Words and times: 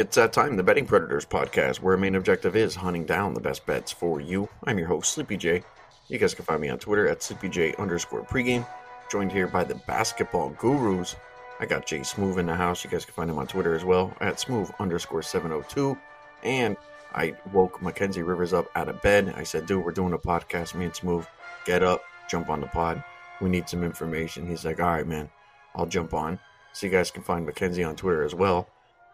It's 0.00 0.16
that 0.16 0.32
time, 0.32 0.56
the 0.56 0.62
Betting 0.62 0.86
Predators 0.86 1.26
podcast, 1.26 1.80
where 1.80 1.92
our 1.92 2.00
main 2.00 2.14
objective 2.14 2.56
is 2.56 2.74
hunting 2.74 3.04
down 3.04 3.34
the 3.34 3.40
best 3.40 3.66
bets 3.66 3.92
for 3.92 4.18
you. 4.18 4.48
I'm 4.64 4.78
your 4.78 4.88
host, 4.88 5.12
Sleepy 5.12 5.36
J. 5.36 5.62
You 6.08 6.16
guys 6.16 6.32
can 6.32 6.46
find 6.46 6.62
me 6.62 6.70
on 6.70 6.78
Twitter 6.78 7.06
at 7.06 7.20
SleepyJ 7.20 7.78
underscore 7.78 8.24
pregame. 8.24 8.66
Joined 9.10 9.30
here 9.30 9.46
by 9.46 9.62
the 9.62 9.74
basketball 9.86 10.56
gurus. 10.58 11.16
I 11.60 11.66
got 11.66 11.84
J-Smoove 11.84 12.38
in 12.38 12.46
the 12.46 12.54
house. 12.54 12.82
You 12.82 12.88
guys 12.88 13.04
can 13.04 13.12
find 13.12 13.28
him 13.28 13.36
on 13.36 13.46
Twitter 13.46 13.74
as 13.74 13.84
well 13.84 14.16
at 14.22 14.36
smoove 14.36 14.72
underscore 14.80 15.20
702. 15.20 15.98
And 16.44 16.78
I 17.14 17.36
woke 17.52 17.82
Mackenzie 17.82 18.22
Rivers 18.22 18.54
up 18.54 18.70
out 18.76 18.88
of 18.88 19.02
bed. 19.02 19.34
I 19.36 19.42
said, 19.42 19.66
dude, 19.66 19.84
we're 19.84 19.92
doing 19.92 20.14
a 20.14 20.18
podcast. 20.18 20.74
Me 20.74 20.86
and 20.86 20.94
Smoove, 20.94 21.26
get 21.66 21.82
up, 21.82 22.02
jump 22.26 22.48
on 22.48 22.62
the 22.62 22.68
pod. 22.68 23.04
We 23.42 23.50
need 23.50 23.68
some 23.68 23.84
information. 23.84 24.48
He's 24.48 24.64
like, 24.64 24.80
all 24.80 24.86
right, 24.86 25.06
man, 25.06 25.28
I'll 25.74 25.84
jump 25.84 26.14
on. 26.14 26.38
So 26.72 26.86
you 26.86 26.90
guys 26.90 27.10
can 27.10 27.22
find 27.22 27.44
Mackenzie 27.44 27.84
on 27.84 27.96
Twitter 27.96 28.24
as 28.24 28.34
well 28.34 28.66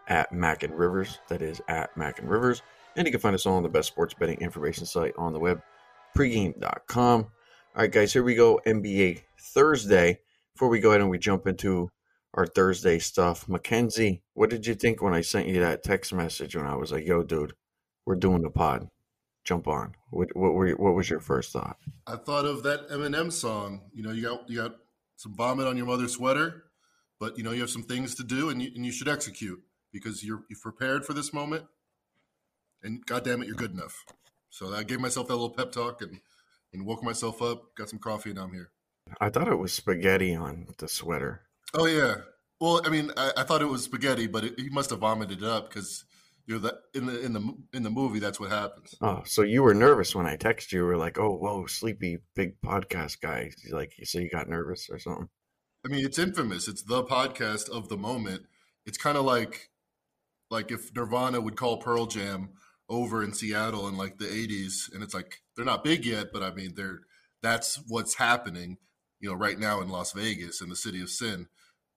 at 0.08 0.32
Mac 0.32 0.62
and 0.62 0.76
Rivers. 0.76 1.18
That 1.28 1.42
is 1.42 1.60
at 1.68 1.96
Mac 1.96 2.18
and 2.18 2.30
Rivers. 2.30 2.62
And 2.96 3.06
you 3.06 3.12
can 3.12 3.20
find 3.20 3.34
us 3.34 3.46
all 3.46 3.56
on 3.56 3.62
the 3.62 3.68
best 3.68 3.88
sports 3.88 4.14
betting 4.14 4.40
information 4.40 4.86
site 4.86 5.14
on 5.18 5.32
the 5.32 5.38
web, 5.38 5.60
pregame.com. 6.16 7.20
All 7.22 7.82
right, 7.82 7.92
guys, 7.92 8.12
here 8.12 8.22
we 8.22 8.34
go. 8.34 8.60
NBA 8.66 9.22
Thursday. 9.38 10.20
Before 10.54 10.68
we 10.68 10.80
go 10.80 10.90
ahead 10.90 11.02
and 11.02 11.10
we 11.10 11.18
jump 11.18 11.46
into 11.46 11.90
our 12.32 12.46
Thursday 12.46 12.98
stuff, 12.98 13.46
Mackenzie, 13.48 14.22
what 14.32 14.48
did 14.48 14.66
you 14.66 14.74
think 14.74 15.02
when 15.02 15.12
I 15.12 15.20
sent 15.20 15.48
you 15.48 15.60
that 15.60 15.82
text 15.82 16.14
message 16.14 16.56
when 16.56 16.66
I 16.66 16.76
was 16.76 16.92
like, 16.92 17.06
yo, 17.06 17.22
dude, 17.22 17.52
we're 18.06 18.16
doing 18.16 18.42
the 18.42 18.50
pod? 18.50 18.88
Jump 19.44 19.68
on. 19.68 19.94
What, 20.10 20.34
what, 20.34 20.54
were, 20.54 20.70
what 20.70 20.94
was 20.94 21.10
your 21.10 21.20
first 21.20 21.52
thought? 21.52 21.76
I 22.06 22.16
thought 22.16 22.46
of 22.46 22.62
that 22.62 22.88
Eminem 22.88 23.30
song. 23.30 23.82
You 23.92 24.02
know, 24.02 24.10
you 24.10 24.22
got 24.22 24.48
you 24.48 24.62
got 24.62 24.76
some 25.16 25.34
vomit 25.36 25.66
on 25.66 25.76
your 25.76 25.86
mother's 25.86 26.12
sweater, 26.12 26.64
but 27.20 27.36
you 27.38 27.44
know 27.44 27.52
you 27.52 27.60
have 27.60 27.70
some 27.70 27.84
things 27.84 28.14
to 28.16 28.24
do, 28.24 28.48
and 28.48 28.60
you, 28.60 28.70
and 28.74 28.84
you 28.84 28.90
should 28.90 29.08
execute 29.08 29.62
because 29.92 30.24
you're 30.24 30.42
you've 30.48 30.62
prepared 30.62 31.04
for 31.04 31.12
this 31.12 31.32
moment, 31.32 31.64
and 32.82 33.04
God 33.06 33.24
damn 33.24 33.42
it, 33.42 33.46
you're 33.46 33.56
good 33.56 33.72
enough. 33.72 34.04
So 34.50 34.74
I 34.74 34.82
gave 34.82 35.00
myself 35.00 35.28
that 35.28 35.34
little 35.34 35.50
pep 35.50 35.72
talk 35.72 36.02
and 36.02 36.20
and 36.72 36.86
woke 36.86 37.02
myself 37.02 37.42
up, 37.42 37.74
got 37.74 37.88
some 37.88 37.98
coffee, 37.98 38.30
and 38.30 38.38
I'm 38.38 38.52
here. 38.52 38.70
I 39.20 39.30
thought 39.30 39.48
it 39.48 39.56
was 39.56 39.72
spaghetti 39.72 40.34
on 40.34 40.66
the 40.78 40.88
sweater. 40.88 41.42
Oh 41.74 41.86
yeah. 41.86 42.16
Well, 42.60 42.80
I 42.84 42.88
mean, 42.88 43.12
I, 43.16 43.32
I 43.38 43.42
thought 43.42 43.62
it 43.62 43.66
was 43.66 43.84
spaghetti, 43.84 44.26
but 44.26 44.44
it, 44.44 44.58
he 44.58 44.68
must 44.70 44.90
have 44.90 45.00
vomited 45.00 45.42
it 45.42 45.44
up 45.44 45.68
because 45.68 46.04
you 46.46 46.54
know 46.54 46.60
that 46.60 46.74
in 46.94 47.06
the 47.06 47.20
in 47.20 47.32
the 47.32 47.54
in 47.72 47.82
the 47.82 47.90
movie 47.90 48.18
that's 48.18 48.40
what 48.40 48.50
happens. 48.50 48.94
Oh, 49.00 49.22
so 49.24 49.42
you 49.42 49.62
were 49.62 49.74
nervous 49.74 50.14
when 50.14 50.26
I 50.26 50.36
texted 50.36 50.72
you. 50.72 50.80
You 50.80 50.86
were 50.86 50.96
like, 50.96 51.18
"Oh, 51.18 51.36
whoa, 51.36 51.66
sleepy 51.66 52.18
big 52.34 52.60
podcast 52.60 53.20
guy." 53.20 53.50
Like, 53.70 53.92
so 54.04 54.18
you 54.18 54.30
got 54.30 54.48
nervous 54.48 54.88
or 54.90 54.98
something? 54.98 55.28
I 55.84 55.88
mean, 55.88 56.04
it's 56.04 56.18
infamous. 56.18 56.66
It's 56.66 56.82
the 56.82 57.04
podcast 57.04 57.68
of 57.68 57.88
the 57.88 57.96
moment. 57.96 58.42
It's 58.86 58.98
kind 58.98 59.18
of 59.18 59.24
like 59.24 59.70
like 60.50 60.70
if 60.70 60.94
Nirvana 60.94 61.40
would 61.40 61.56
call 61.56 61.78
Pearl 61.78 62.06
Jam 62.06 62.50
over 62.88 63.22
in 63.22 63.32
Seattle 63.32 63.88
in 63.88 63.96
like 63.96 64.18
the 64.18 64.26
80s 64.26 64.92
and 64.92 65.02
it's 65.02 65.14
like 65.14 65.42
they're 65.54 65.64
not 65.64 65.84
big 65.84 66.04
yet 66.04 66.28
but 66.32 66.42
I 66.42 66.52
mean 66.52 66.74
they're 66.76 67.00
that's 67.42 67.80
what's 67.88 68.14
happening 68.14 68.78
you 69.20 69.28
know 69.28 69.34
right 69.34 69.58
now 69.58 69.80
in 69.80 69.88
Las 69.88 70.12
Vegas 70.12 70.60
in 70.60 70.68
the 70.68 70.76
city 70.76 71.02
of 71.02 71.10
sin 71.10 71.48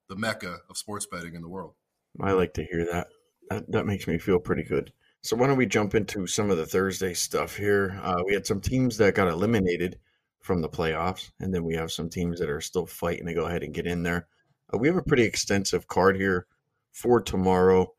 the 0.10 0.16
mecca 0.16 0.58
of 0.70 0.78
sports 0.78 1.06
betting 1.06 1.36
in 1.36 1.42
the 1.42 1.48
world. 1.50 1.76
I 2.20 2.32
like 2.32 2.54
to 2.56 2.64
hear 2.64 2.86
that. 2.92 3.08
That, 3.50 3.72
that 3.72 3.86
makes 3.86 4.08
me 4.08 4.18
feel 4.18 4.40
pretty 4.40 4.64
good. 4.64 4.92
So 5.22 5.36
why 5.36 5.48
don't 5.48 5.58
we 5.58 5.66
jump 5.66 5.96
into 5.96 6.28
some 6.28 6.50
of 6.50 6.58
the 6.58 6.66
Thursday 6.66 7.14
stuff 7.14 7.56
here? 7.56 8.00
Uh, 8.02 8.24
we 8.26 8.34
had 8.34 8.48
some 8.48 8.62
teams 8.62 8.98
that 8.98 9.16
got 9.16 9.28
eliminated 9.28 10.00
from 10.42 10.62
the 10.62 10.70
playoffs 10.70 11.32
and 11.40 11.54
then 11.54 11.64
we 11.64 11.76
have 11.76 11.92
some 11.92 12.10
teams 12.10 12.40
that 12.40 12.50
are 12.50 12.62
still 12.62 12.86
fighting 12.86 13.28
to 13.28 13.34
go 13.34 13.46
ahead 13.46 13.64
and 13.64 13.74
get 13.74 13.86
in 13.86 14.04
there. 14.04 14.28
Uh, 14.74 14.78
we 14.78 14.88
have 14.88 14.98
a 14.98 15.04
pretty 15.04 15.24
extensive 15.24 15.88
card 15.88 16.16
here 16.16 16.48
for 16.92 17.22
tomorrow 17.22 17.92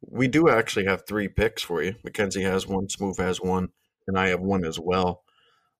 we 0.00 0.28
do 0.28 0.48
actually 0.48 0.86
have 0.86 1.06
three 1.06 1.28
picks 1.28 1.62
for 1.62 1.82
you. 1.82 1.94
Mackenzie 2.04 2.42
has 2.42 2.66
one, 2.66 2.86
Smoove 2.86 3.18
has 3.18 3.40
one, 3.40 3.68
and 4.06 4.18
I 4.18 4.28
have 4.28 4.40
one 4.40 4.64
as 4.64 4.78
well. 4.78 5.22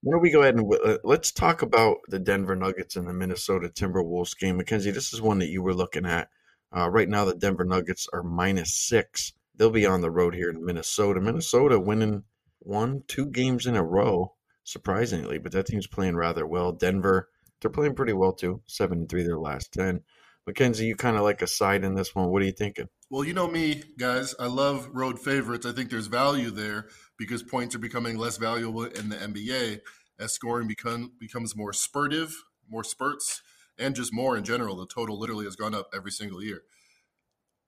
Why 0.02 0.12
don't 0.12 0.22
we 0.22 0.30
go 0.30 0.42
ahead 0.42 0.54
and 0.54 0.72
uh, 0.84 0.98
let's 1.02 1.32
talk 1.32 1.62
about 1.62 1.98
the 2.08 2.18
Denver 2.18 2.54
Nuggets 2.54 2.96
and 2.96 3.08
the 3.08 3.12
Minnesota 3.12 3.68
Timberwolves 3.68 4.38
game. 4.38 4.56
Mackenzie, 4.56 4.92
this 4.92 5.12
is 5.12 5.20
one 5.20 5.40
that 5.40 5.48
you 5.48 5.62
were 5.62 5.74
looking 5.74 6.06
at. 6.06 6.28
Uh, 6.76 6.88
right 6.88 7.08
now, 7.08 7.24
the 7.24 7.34
Denver 7.34 7.64
Nuggets 7.64 8.06
are 8.12 8.22
minus 8.22 8.74
six. 8.74 9.32
They'll 9.56 9.70
be 9.70 9.86
on 9.86 10.00
the 10.00 10.10
road 10.10 10.34
here 10.34 10.50
in 10.50 10.64
Minnesota. 10.64 11.20
Minnesota 11.20 11.80
winning 11.80 12.22
one, 12.60 13.02
two 13.08 13.26
games 13.26 13.66
in 13.66 13.74
a 13.74 13.82
row, 13.82 14.34
surprisingly, 14.62 15.38
but 15.38 15.50
that 15.52 15.66
team's 15.66 15.86
playing 15.88 16.14
rather 16.14 16.46
well. 16.46 16.70
Denver, 16.72 17.28
they're 17.60 17.70
playing 17.70 17.94
pretty 17.94 18.12
well 18.12 18.32
too. 18.32 18.62
Seven 18.66 18.98
and 18.98 19.08
three 19.08 19.24
their 19.24 19.38
last 19.38 19.72
ten. 19.72 20.02
Mackenzie, 20.46 20.86
you 20.86 20.94
kind 20.94 21.16
of 21.16 21.22
like 21.22 21.42
a 21.42 21.46
side 21.46 21.84
in 21.84 21.94
this 21.94 22.14
one. 22.14 22.28
What 22.28 22.42
are 22.42 22.46
you 22.46 22.52
thinking? 22.52 22.88
Well, 23.10 23.24
you 23.24 23.32
know 23.32 23.48
me, 23.48 23.84
guys. 23.98 24.34
I 24.38 24.48
love 24.48 24.90
road 24.92 25.18
favorites. 25.18 25.64
I 25.64 25.72
think 25.72 25.88
there's 25.88 26.08
value 26.08 26.50
there 26.50 26.88
because 27.16 27.42
points 27.42 27.74
are 27.74 27.78
becoming 27.78 28.18
less 28.18 28.36
valuable 28.36 28.84
in 28.84 29.08
the 29.08 29.16
NBA 29.16 29.80
as 30.18 30.32
scoring 30.32 30.68
become, 30.68 31.12
becomes 31.18 31.56
more 31.56 31.72
spurtive, 31.72 32.34
more 32.68 32.84
spurts, 32.84 33.40
and 33.78 33.94
just 33.94 34.12
more 34.12 34.36
in 34.36 34.44
general. 34.44 34.76
The 34.76 34.86
total 34.86 35.18
literally 35.18 35.46
has 35.46 35.56
gone 35.56 35.74
up 35.74 35.88
every 35.94 36.10
single 36.10 36.42
year. 36.42 36.64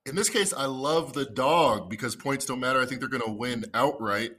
In 0.05 0.15
this 0.15 0.29
case, 0.29 0.53
I 0.53 0.67
love 0.67 1.15
the 1.15 1.25
dog 1.25 1.89
because 1.89 2.17
points 2.17 2.45
don't 2.45 2.61
matter. 2.61 2.81
I 2.81 2.85
think 2.85 3.01
they're 3.01 3.09
going 3.09 3.23
to 3.23 3.31
win 3.31 3.65
outright. 3.73 4.33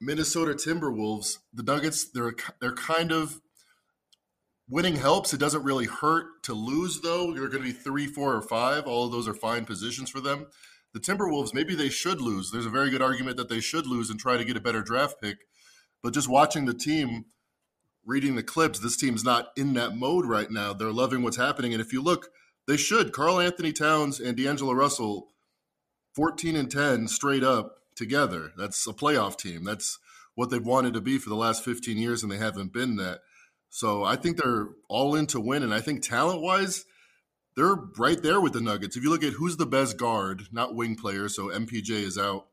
Minnesota 0.00 0.54
Timberwolves, 0.54 1.38
the 1.54 1.62
Nuggets, 1.62 2.10
they're 2.10 2.34
they're 2.60 2.74
kind 2.74 3.12
of 3.12 3.40
Winning 4.68 4.96
helps. 4.96 5.32
It 5.32 5.38
doesn't 5.38 5.62
really 5.62 5.86
hurt 5.86 6.42
to 6.44 6.54
lose, 6.54 7.00
though. 7.00 7.34
You're 7.34 7.48
going 7.48 7.62
to 7.62 7.68
be 7.68 7.72
three, 7.72 8.06
four, 8.06 8.34
or 8.34 8.42
five. 8.42 8.86
All 8.86 9.06
of 9.06 9.12
those 9.12 9.28
are 9.28 9.34
fine 9.34 9.64
positions 9.64 10.10
for 10.10 10.20
them. 10.20 10.46
The 10.92 11.00
Timberwolves, 11.00 11.54
maybe 11.54 11.74
they 11.74 11.88
should 11.88 12.20
lose. 12.20 12.50
There's 12.50 12.66
a 12.66 12.70
very 12.70 12.90
good 12.90 13.02
argument 13.02 13.36
that 13.36 13.48
they 13.48 13.60
should 13.60 13.86
lose 13.86 14.10
and 14.10 14.18
try 14.18 14.36
to 14.36 14.44
get 14.44 14.56
a 14.56 14.60
better 14.60 14.82
draft 14.82 15.20
pick. 15.20 15.38
But 16.02 16.14
just 16.14 16.28
watching 16.28 16.64
the 16.64 16.74
team, 16.74 17.26
reading 18.04 18.34
the 18.34 18.42
clips, 18.42 18.78
this 18.78 18.96
team's 18.96 19.22
not 19.22 19.48
in 19.56 19.74
that 19.74 19.96
mode 19.96 20.26
right 20.26 20.50
now. 20.50 20.72
They're 20.72 20.90
loving 20.90 21.22
what's 21.22 21.36
happening. 21.36 21.72
And 21.72 21.80
if 21.80 21.92
you 21.92 22.02
look, 22.02 22.28
they 22.66 22.76
should. 22.76 23.12
Karl-Anthony 23.12 23.72
Towns 23.72 24.18
and 24.18 24.36
D'Angelo 24.36 24.72
Russell, 24.72 25.28
14 26.14 26.56
and 26.56 26.70
10 26.70 27.08
straight 27.08 27.44
up 27.44 27.76
together. 27.94 28.52
That's 28.56 28.86
a 28.86 28.92
playoff 28.92 29.36
team. 29.36 29.64
That's 29.64 29.98
what 30.34 30.50
they've 30.50 30.64
wanted 30.64 30.94
to 30.94 31.00
be 31.00 31.18
for 31.18 31.28
the 31.28 31.36
last 31.36 31.64
15 31.64 31.96
years, 31.96 32.22
and 32.22 32.32
they 32.32 32.38
haven't 32.38 32.72
been 32.72 32.96
that. 32.96 33.20
So 33.76 34.04
I 34.04 34.16
think 34.16 34.38
they're 34.38 34.68
all 34.88 35.14
in 35.16 35.26
to 35.26 35.38
win. 35.38 35.62
And 35.62 35.74
I 35.74 35.82
think 35.82 36.00
talent 36.00 36.40
wise, 36.40 36.86
they're 37.56 37.74
right 37.98 38.22
there 38.22 38.40
with 38.40 38.54
the 38.54 38.60
Nuggets. 38.62 38.96
If 38.96 39.02
you 39.02 39.10
look 39.10 39.22
at 39.22 39.34
who's 39.34 39.58
the 39.58 39.66
best 39.66 39.98
guard, 39.98 40.44
not 40.50 40.74
wing 40.74 40.96
player, 40.96 41.28
so 41.28 41.48
MPJ 41.48 41.90
is 41.90 42.16
out, 42.16 42.46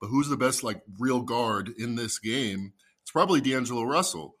but 0.00 0.06
who's 0.06 0.30
the 0.30 0.38
best 0.38 0.62
like 0.62 0.80
real 0.98 1.20
guard 1.20 1.70
in 1.76 1.96
this 1.96 2.18
game? 2.18 2.72
It's 3.02 3.10
probably 3.10 3.42
D'Angelo 3.42 3.82
Russell. 3.82 4.36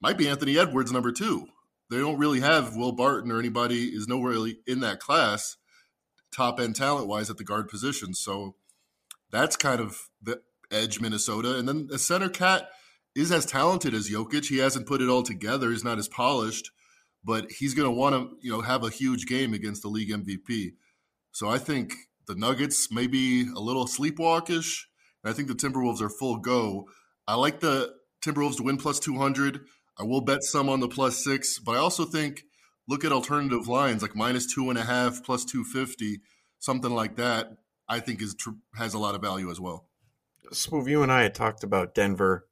Might 0.00 0.16
be 0.16 0.28
Anthony 0.28 0.56
Edwards 0.56 0.92
number 0.92 1.10
two. 1.10 1.48
They 1.90 1.98
don't 1.98 2.18
really 2.18 2.38
have 2.38 2.76
Will 2.76 2.92
Barton 2.92 3.32
or 3.32 3.40
anybody 3.40 3.86
is 3.86 4.06
nowhere 4.06 4.30
really 4.30 4.58
in 4.68 4.78
that 4.78 5.00
class, 5.00 5.56
top 6.32 6.60
end 6.60 6.76
talent 6.76 7.08
wise 7.08 7.30
at 7.30 7.36
the 7.36 7.42
guard 7.42 7.66
position. 7.66 8.14
So 8.14 8.54
that's 9.32 9.56
kind 9.56 9.80
of 9.80 10.08
the 10.22 10.40
edge 10.70 11.00
Minnesota. 11.00 11.58
And 11.58 11.66
then 11.66 11.88
the 11.88 11.98
center 11.98 12.28
cat 12.28 12.70
is 13.20 13.32
as 13.32 13.46
talented 13.46 13.94
as 13.94 14.10
Jokic. 14.10 14.48
He 14.48 14.58
hasn't 14.58 14.86
put 14.86 15.02
it 15.02 15.08
all 15.08 15.22
together. 15.22 15.70
He's 15.70 15.84
not 15.84 15.98
as 15.98 16.08
polished, 16.08 16.70
but 17.24 17.50
he's 17.50 17.74
going 17.74 17.86
to 17.86 17.96
want 17.96 18.14
to, 18.14 18.36
you 18.40 18.50
know, 18.50 18.60
have 18.60 18.84
a 18.84 18.90
huge 18.90 19.26
game 19.26 19.54
against 19.54 19.82
the 19.82 19.88
league 19.88 20.10
MVP. 20.10 20.72
So 21.32 21.48
I 21.48 21.58
think 21.58 21.94
the 22.26 22.34
Nuggets 22.34 22.90
may 22.90 23.06
be 23.06 23.48
a 23.54 23.60
little 23.60 23.86
sleepwalkish. 23.86 24.84
And 25.22 25.30
I 25.30 25.34
think 25.34 25.48
the 25.48 25.54
Timberwolves 25.54 26.00
are 26.00 26.08
full 26.08 26.38
go. 26.38 26.88
I 27.26 27.34
like 27.34 27.60
the 27.60 27.94
Timberwolves 28.22 28.56
to 28.56 28.62
win 28.62 28.76
plus 28.76 28.98
200. 28.98 29.60
I 29.98 30.04
will 30.04 30.22
bet 30.22 30.42
some 30.42 30.68
on 30.68 30.80
the 30.80 30.88
plus 30.88 31.22
six, 31.22 31.58
but 31.58 31.72
I 31.72 31.78
also 31.78 32.04
think 32.04 32.44
look 32.88 33.04
at 33.04 33.12
alternative 33.12 33.68
lines 33.68 34.02
like 34.02 34.16
minus 34.16 34.52
two 34.52 34.70
and 34.70 34.78
a 34.78 34.84
half, 34.84 35.22
plus 35.22 35.44
250, 35.44 36.20
something 36.58 36.90
like 36.90 37.16
that. 37.16 37.52
I 37.88 38.00
think 38.00 38.22
is 38.22 38.36
has 38.76 38.94
a 38.94 38.98
lot 38.98 39.14
of 39.14 39.20
value 39.20 39.50
as 39.50 39.60
well. 39.60 39.88
Smooth, 40.52 40.88
you 40.88 41.02
and 41.02 41.12
I 41.12 41.22
had 41.22 41.34
talked 41.34 41.64
about 41.64 41.94
Denver 41.94 42.46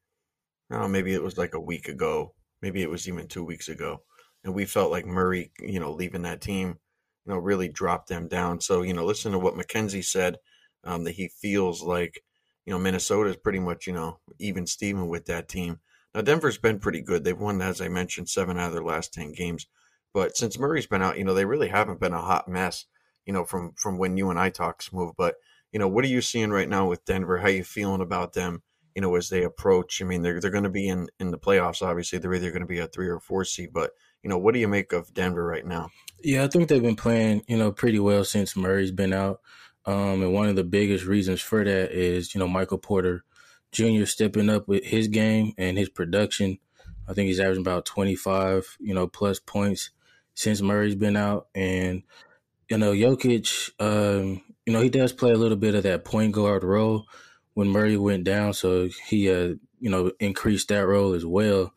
oh, 0.70 0.88
maybe 0.88 1.14
it 1.14 1.22
was 1.22 1.38
like 1.38 1.54
a 1.54 1.60
week 1.60 1.88
ago, 1.88 2.34
maybe 2.62 2.82
it 2.82 2.90
was 2.90 3.08
even 3.08 3.28
two 3.28 3.44
weeks 3.44 3.68
ago, 3.68 4.02
and 4.44 4.54
we 4.54 4.64
felt 4.64 4.90
like 4.90 5.06
Murray, 5.06 5.52
you 5.60 5.80
know, 5.80 5.92
leaving 5.92 6.22
that 6.22 6.40
team, 6.40 6.78
you 7.24 7.32
know, 7.32 7.38
really 7.38 7.68
dropped 7.68 8.08
them 8.08 8.28
down. 8.28 8.60
So 8.60 8.82
you 8.82 8.94
know, 8.94 9.04
listen 9.04 9.32
to 9.32 9.38
what 9.38 9.56
Mackenzie 9.56 10.02
said 10.02 10.36
um, 10.84 11.04
that 11.04 11.12
he 11.12 11.28
feels 11.28 11.82
like 11.82 12.22
you 12.66 12.72
know 12.72 12.78
Minnesota 12.78 13.30
is 13.30 13.36
pretty 13.36 13.60
much 13.60 13.86
you 13.86 13.92
know 13.92 14.18
even 14.38 14.66
Steven 14.66 15.08
with 15.08 15.26
that 15.26 15.48
team. 15.48 15.80
Now 16.14 16.22
Denver's 16.22 16.58
been 16.58 16.78
pretty 16.78 17.02
good. 17.02 17.24
They've 17.24 17.38
won, 17.38 17.60
as 17.62 17.80
I 17.80 17.88
mentioned, 17.88 18.28
seven 18.28 18.58
out 18.58 18.68
of 18.68 18.72
their 18.72 18.84
last 18.84 19.12
ten 19.12 19.32
games. 19.32 19.66
But 20.14 20.36
since 20.36 20.58
Murray's 20.58 20.86
been 20.86 21.02
out, 21.02 21.18
you 21.18 21.24
know, 21.24 21.34
they 21.34 21.44
really 21.44 21.68
haven't 21.68 22.00
been 22.00 22.14
a 22.14 22.20
hot 22.22 22.48
mess, 22.48 22.86
you 23.26 23.32
know, 23.32 23.44
from 23.44 23.72
from 23.76 23.98
when 23.98 24.16
you 24.16 24.30
and 24.30 24.38
I 24.38 24.50
talk 24.50 24.82
Smoove. 24.82 25.14
But 25.16 25.36
you 25.72 25.78
know, 25.78 25.88
what 25.88 26.04
are 26.04 26.08
you 26.08 26.20
seeing 26.22 26.50
right 26.50 26.68
now 26.68 26.88
with 26.88 27.04
Denver? 27.04 27.38
How 27.38 27.48
you 27.48 27.64
feeling 27.64 28.00
about 28.00 28.32
them? 28.32 28.62
You 28.98 29.02
know, 29.02 29.14
as 29.14 29.28
they 29.28 29.44
approach. 29.44 30.02
I 30.02 30.04
mean, 30.04 30.22
they're 30.22 30.40
they're 30.40 30.50
going 30.50 30.64
to 30.64 30.70
be 30.70 30.88
in 30.88 31.06
in 31.20 31.30
the 31.30 31.38
playoffs. 31.38 31.86
Obviously, 31.86 32.18
they're 32.18 32.34
either 32.34 32.50
going 32.50 32.62
to 32.62 32.66
be 32.66 32.80
a 32.80 32.88
three 32.88 33.06
or 33.06 33.20
four 33.20 33.44
seed. 33.44 33.70
But 33.72 33.92
you 34.24 34.28
know, 34.28 34.38
what 34.38 34.54
do 34.54 34.58
you 34.58 34.66
make 34.66 34.92
of 34.92 35.14
Denver 35.14 35.44
right 35.44 35.64
now? 35.64 35.90
Yeah, 36.20 36.42
I 36.42 36.48
think 36.48 36.68
they've 36.68 36.82
been 36.82 36.96
playing 36.96 37.44
you 37.46 37.56
know 37.56 37.70
pretty 37.70 38.00
well 38.00 38.24
since 38.24 38.56
Murray's 38.56 38.90
been 38.90 39.12
out. 39.12 39.38
Um, 39.86 40.20
and 40.20 40.34
one 40.34 40.48
of 40.48 40.56
the 40.56 40.64
biggest 40.64 41.04
reasons 41.04 41.40
for 41.40 41.62
that 41.62 41.92
is, 41.92 42.34
you 42.34 42.40
know, 42.40 42.48
Michael 42.48 42.78
Porter 42.78 43.24
Jr. 43.70 44.04
stepping 44.04 44.50
up 44.50 44.66
with 44.66 44.82
his 44.82 45.06
game 45.06 45.52
and 45.56 45.78
his 45.78 45.88
production. 45.88 46.58
I 47.08 47.12
think 47.12 47.28
he's 47.28 47.38
averaging 47.38 47.62
about 47.62 47.86
25, 47.86 48.78
you 48.80 48.94
know, 48.94 49.06
plus 49.06 49.38
points 49.38 49.90
since 50.34 50.60
Murray's 50.60 50.96
been 50.96 51.16
out. 51.16 51.46
And, 51.54 52.02
you 52.68 52.78
know, 52.78 52.90
Jokic, 52.92 53.70
um, 53.78 54.42
you 54.66 54.72
know, 54.72 54.80
he 54.80 54.90
does 54.90 55.12
play 55.12 55.30
a 55.30 55.38
little 55.38 55.56
bit 55.56 55.76
of 55.76 55.84
that 55.84 56.04
point 56.04 56.32
guard 56.32 56.64
role 56.64 57.06
when 57.58 57.70
Murray 57.70 57.96
went 57.96 58.22
down. 58.22 58.52
So 58.52 58.88
he, 59.08 59.28
uh, 59.28 59.54
you 59.80 59.90
know, 59.90 60.12
increased 60.20 60.68
that 60.68 60.86
role 60.86 61.12
as 61.12 61.26
well. 61.26 61.74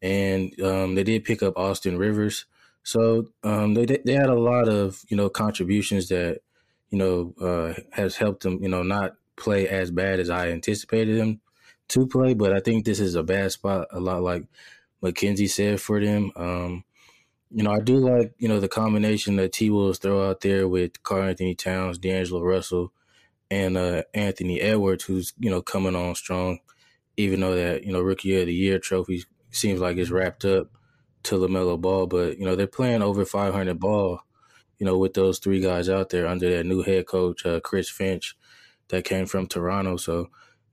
And 0.00 0.54
um, 0.62 0.94
they 0.94 1.02
did 1.02 1.24
pick 1.24 1.42
up 1.42 1.58
Austin 1.58 1.98
Rivers. 1.98 2.44
So 2.84 3.26
um, 3.42 3.74
they 3.74 3.86
they 3.86 4.12
had 4.12 4.28
a 4.28 4.38
lot 4.38 4.68
of 4.68 5.02
you 5.08 5.16
know 5.16 5.28
contributions 5.28 6.10
that 6.10 6.42
you 6.90 6.98
know 6.98 7.34
uh, 7.40 7.74
has 7.90 8.14
helped 8.14 8.44
them 8.44 8.62
you 8.62 8.68
know 8.68 8.84
not 8.84 9.16
play 9.34 9.66
as 9.66 9.90
bad 9.90 10.20
as 10.20 10.30
I 10.30 10.50
anticipated 10.50 11.18
them 11.18 11.40
to 11.88 12.06
play. 12.06 12.34
But 12.34 12.52
I 12.52 12.60
think 12.60 12.84
this 12.84 13.00
is 13.00 13.16
a 13.16 13.24
bad 13.24 13.50
spot. 13.50 13.88
A 13.90 13.98
lot 13.98 14.22
like 14.22 14.44
Mackenzie 15.02 15.48
said 15.48 15.80
for 15.80 16.00
them. 16.00 16.30
Um, 16.36 16.84
you 17.50 17.64
know, 17.64 17.72
I 17.72 17.80
do 17.80 17.96
like 17.96 18.32
you 18.38 18.46
know 18.46 18.60
the 18.60 18.68
combination 18.68 19.34
that 19.36 19.54
T 19.54 19.70
Wolves 19.70 19.98
throw 19.98 20.30
out 20.30 20.42
there 20.42 20.68
with 20.68 21.02
Karl-Anthony 21.02 21.56
Towns, 21.56 21.98
D'Angelo 21.98 22.42
Russell, 22.42 22.92
and 23.50 23.76
uh, 23.76 24.02
Anthony 24.14 24.60
Edwards, 24.60 25.04
who's 25.04 25.32
you 25.38 25.50
know 25.50 25.62
coming 25.62 25.96
on 25.96 26.14
strong. 26.14 26.58
Even 27.16 27.40
though 27.40 27.54
that 27.54 27.84
you 27.84 27.92
know 27.92 28.00
Rookie 28.00 28.38
of 28.40 28.46
the 28.46 28.54
Year 28.54 28.78
trophy 28.78 29.24
seems 29.50 29.80
like 29.80 29.96
it's 29.96 30.10
wrapped 30.10 30.44
up 30.44 30.68
to 31.24 31.36
LaMelo 31.36 31.80
Ball, 31.80 32.06
but 32.06 32.38
you 32.38 32.44
know 32.44 32.56
they're 32.56 32.66
playing 32.66 33.02
over 33.02 33.24
500 33.24 33.78
ball. 33.78 34.20
You 34.78 34.84
know, 34.84 34.98
with 34.98 35.14
those 35.14 35.38
three 35.38 35.60
guys 35.60 35.88
out 35.88 36.10
there 36.10 36.26
under 36.26 36.50
that 36.50 36.66
new 36.66 36.82
head 36.82 37.06
coach 37.06 37.46
uh, 37.46 37.60
Chris 37.60 37.88
Finch, 37.88 38.36
that 38.88 39.04
came 39.04 39.26
from 39.26 39.46
Toronto. 39.46 39.96
So 39.96 40.28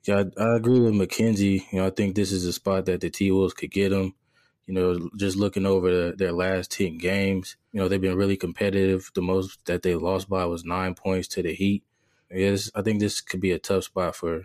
yeah, 0.05 0.23
I, 0.37 0.43
I, 0.43 0.55
agree 0.55 0.79
with 0.79 0.93
Mackenzie. 0.93 1.65
You 1.71 1.79
know, 1.79 1.87
I 1.87 1.89
think 1.89 2.15
this 2.15 2.31
is 2.31 2.45
a 2.45 2.53
spot 2.53 2.85
that 2.85 3.01
the 3.01 3.09
T 3.09 3.31
Wolves 3.31 3.53
could 3.53 3.71
get 3.71 3.89
them. 3.89 4.13
You 4.67 4.73
know, 4.73 5.09
just 5.17 5.35
looking 5.37 5.65
over 5.65 5.89
the, 5.89 6.15
their 6.15 6.31
last 6.31 6.71
ten 6.71 6.97
games, 6.97 7.55
you 7.71 7.79
know 7.79 7.87
they've 7.87 8.01
been 8.01 8.17
really 8.17 8.37
competitive. 8.37 9.11
The 9.15 9.21
most 9.21 9.65
that 9.65 9.81
they 9.81 9.95
lost 9.95 10.29
by 10.29 10.45
was 10.45 10.65
nine 10.65 10.95
points 10.95 11.27
to 11.29 11.43
the 11.43 11.53
Heat. 11.53 11.83
Yes, 12.33 12.71
I 12.74 12.81
think 12.81 13.00
this 13.00 13.21
could 13.21 13.39
be 13.39 13.51
a 13.51 13.59
tough 13.59 13.85
spot 13.85 14.15
for 14.15 14.44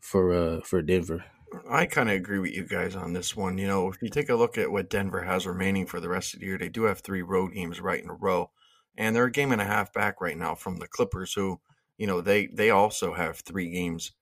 for 0.00 0.32
uh, 0.32 0.60
for 0.62 0.80
Denver. 0.82 1.24
I 1.70 1.86
kind 1.86 2.08
of 2.08 2.16
agree 2.16 2.38
with 2.38 2.54
you 2.54 2.64
guys 2.64 2.94
on 2.96 3.12
this 3.12 3.36
one. 3.36 3.58
You 3.58 3.66
know, 3.66 3.88
if 3.88 4.02
you 4.02 4.08
take 4.08 4.28
a 4.28 4.34
look 4.34 4.58
at 4.58 4.70
what 4.70 4.90
Denver 4.90 5.22
has 5.22 5.46
remaining 5.46 5.86
for 5.86 6.00
the 6.00 6.08
rest 6.08 6.34
of 6.34 6.40
the 6.40 6.46
year, 6.46 6.58
they 6.58 6.68
do 6.68 6.84
have 6.84 7.00
three 7.00 7.22
road 7.22 7.54
games 7.54 7.80
right 7.80 8.02
in 8.02 8.10
a 8.10 8.14
row, 8.14 8.50
and 8.96 9.14
they're 9.14 9.24
a 9.24 9.32
game 9.32 9.52
and 9.52 9.60
a 9.60 9.66
half 9.66 9.92
back 9.92 10.20
right 10.20 10.36
now 10.36 10.54
from 10.54 10.76
the 10.76 10.88
Clippers, 10.88 11.34
who, 11.34 11.60
you 11.96 12.06
know, 12.06 12.20
they 12.20 12.46
they 12.46 12.70
also 12.70 13.14
have 13.14 13.40
three 13.40 13.70
games 13.70 14.12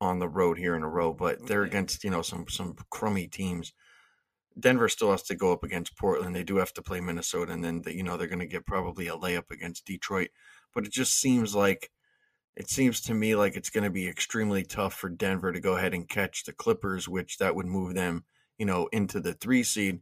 on 0.00 0.18
the 0.18 0.28
road 0.28 0.58
here 0.58 0.76
in 0.76 0.82
a 0.82 0.88
row, 0.88 1.12
but 1.12 1.46
they're 1.46 1.64
against 1.64 2.04
you 2.04 2.10
know 2.10 2.22
some 2.22 2.46
some 2.48 2.76
crummy 2.90 3.28
teams. 3.28 3.72
Denver 4.58 4.88
still 4.88 5.12
has 5.12 5.22
to 5.24 5.36
go 5.36 5.52
up 5.52 5.62
against 5.62 5.96
Portland. 5.96 6.34
They 6.34 6.42
do 6.42 6.56
have 6.56 6.72
to 6.74 6.82
play 6.82 7.00
Minnesota, 7.00 7.52
and 7.52 7.62
then 7.64 7.82
the, 7.82 7.94
you 7.94 8.02
know 8.02 8.16
they're 8.16 8.26
going 8.26 8.40
to 8.40 8.46
get 8.46 8.66
probably 8.66 9.06
a 9.06 9.16
layup 9.16 9.50
against 9.50 9.86
Detroit. 9.86 10.30
But 10.74 10.84
it 10.84 10.92
just 10.92 11.14
seems 11.14 11.54
like 11.54 11.90
it 12.58 12.68
seems 12.68 13.00
to 13.02 13.14
me 13.14 13.36
like 13.36 13.54
it's 13.54 13.70
going 13.70 13.84
to 13.84 13.90
be 13.90 14.08
extremely 14.08 14.64
tough 14.64 14.92
for 14.92 15.08
Denver 15.08 15.52
to 15.52 15.60
go 15.60 15.76
ahead 15.76 15.94
and 15.94 16.08
catch 16.08 16.42
the 16.42 16.52
Clippers, 16.52 17.08
which 17.08 17.38
that 17.38 17.54
would 17.54 17.66
move 17.66 17.94
them, 17.94 18.24
you 18.58 18.66
know, 18.66 18.88
into 18.90 19.20
the 19.20 19.32
three 19.32 19.62
seed. 19.62 20.00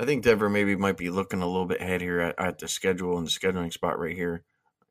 I 0.00 0.06
think 0.06 0.24
Denver 0.24 0.48
maybe 0.48 0.74
might 0.76 0.96
be 0.96 1.10
looking 1.10 1.42
a 1.42 1.46
little 1.46 1.66
bit 1.66 1.82
ahead 1.82 2.00
here 2.00 2.20
at, 2.20 2.40
at 2.40 2.58
the 2.58 2.68
schedule 2.68 3.18
and 3.18 3.26
the 3.26 3.30
scheduling 3.30 3.70
spot 3.70 3.98
right 3.98 4.16
here 4.16 4.44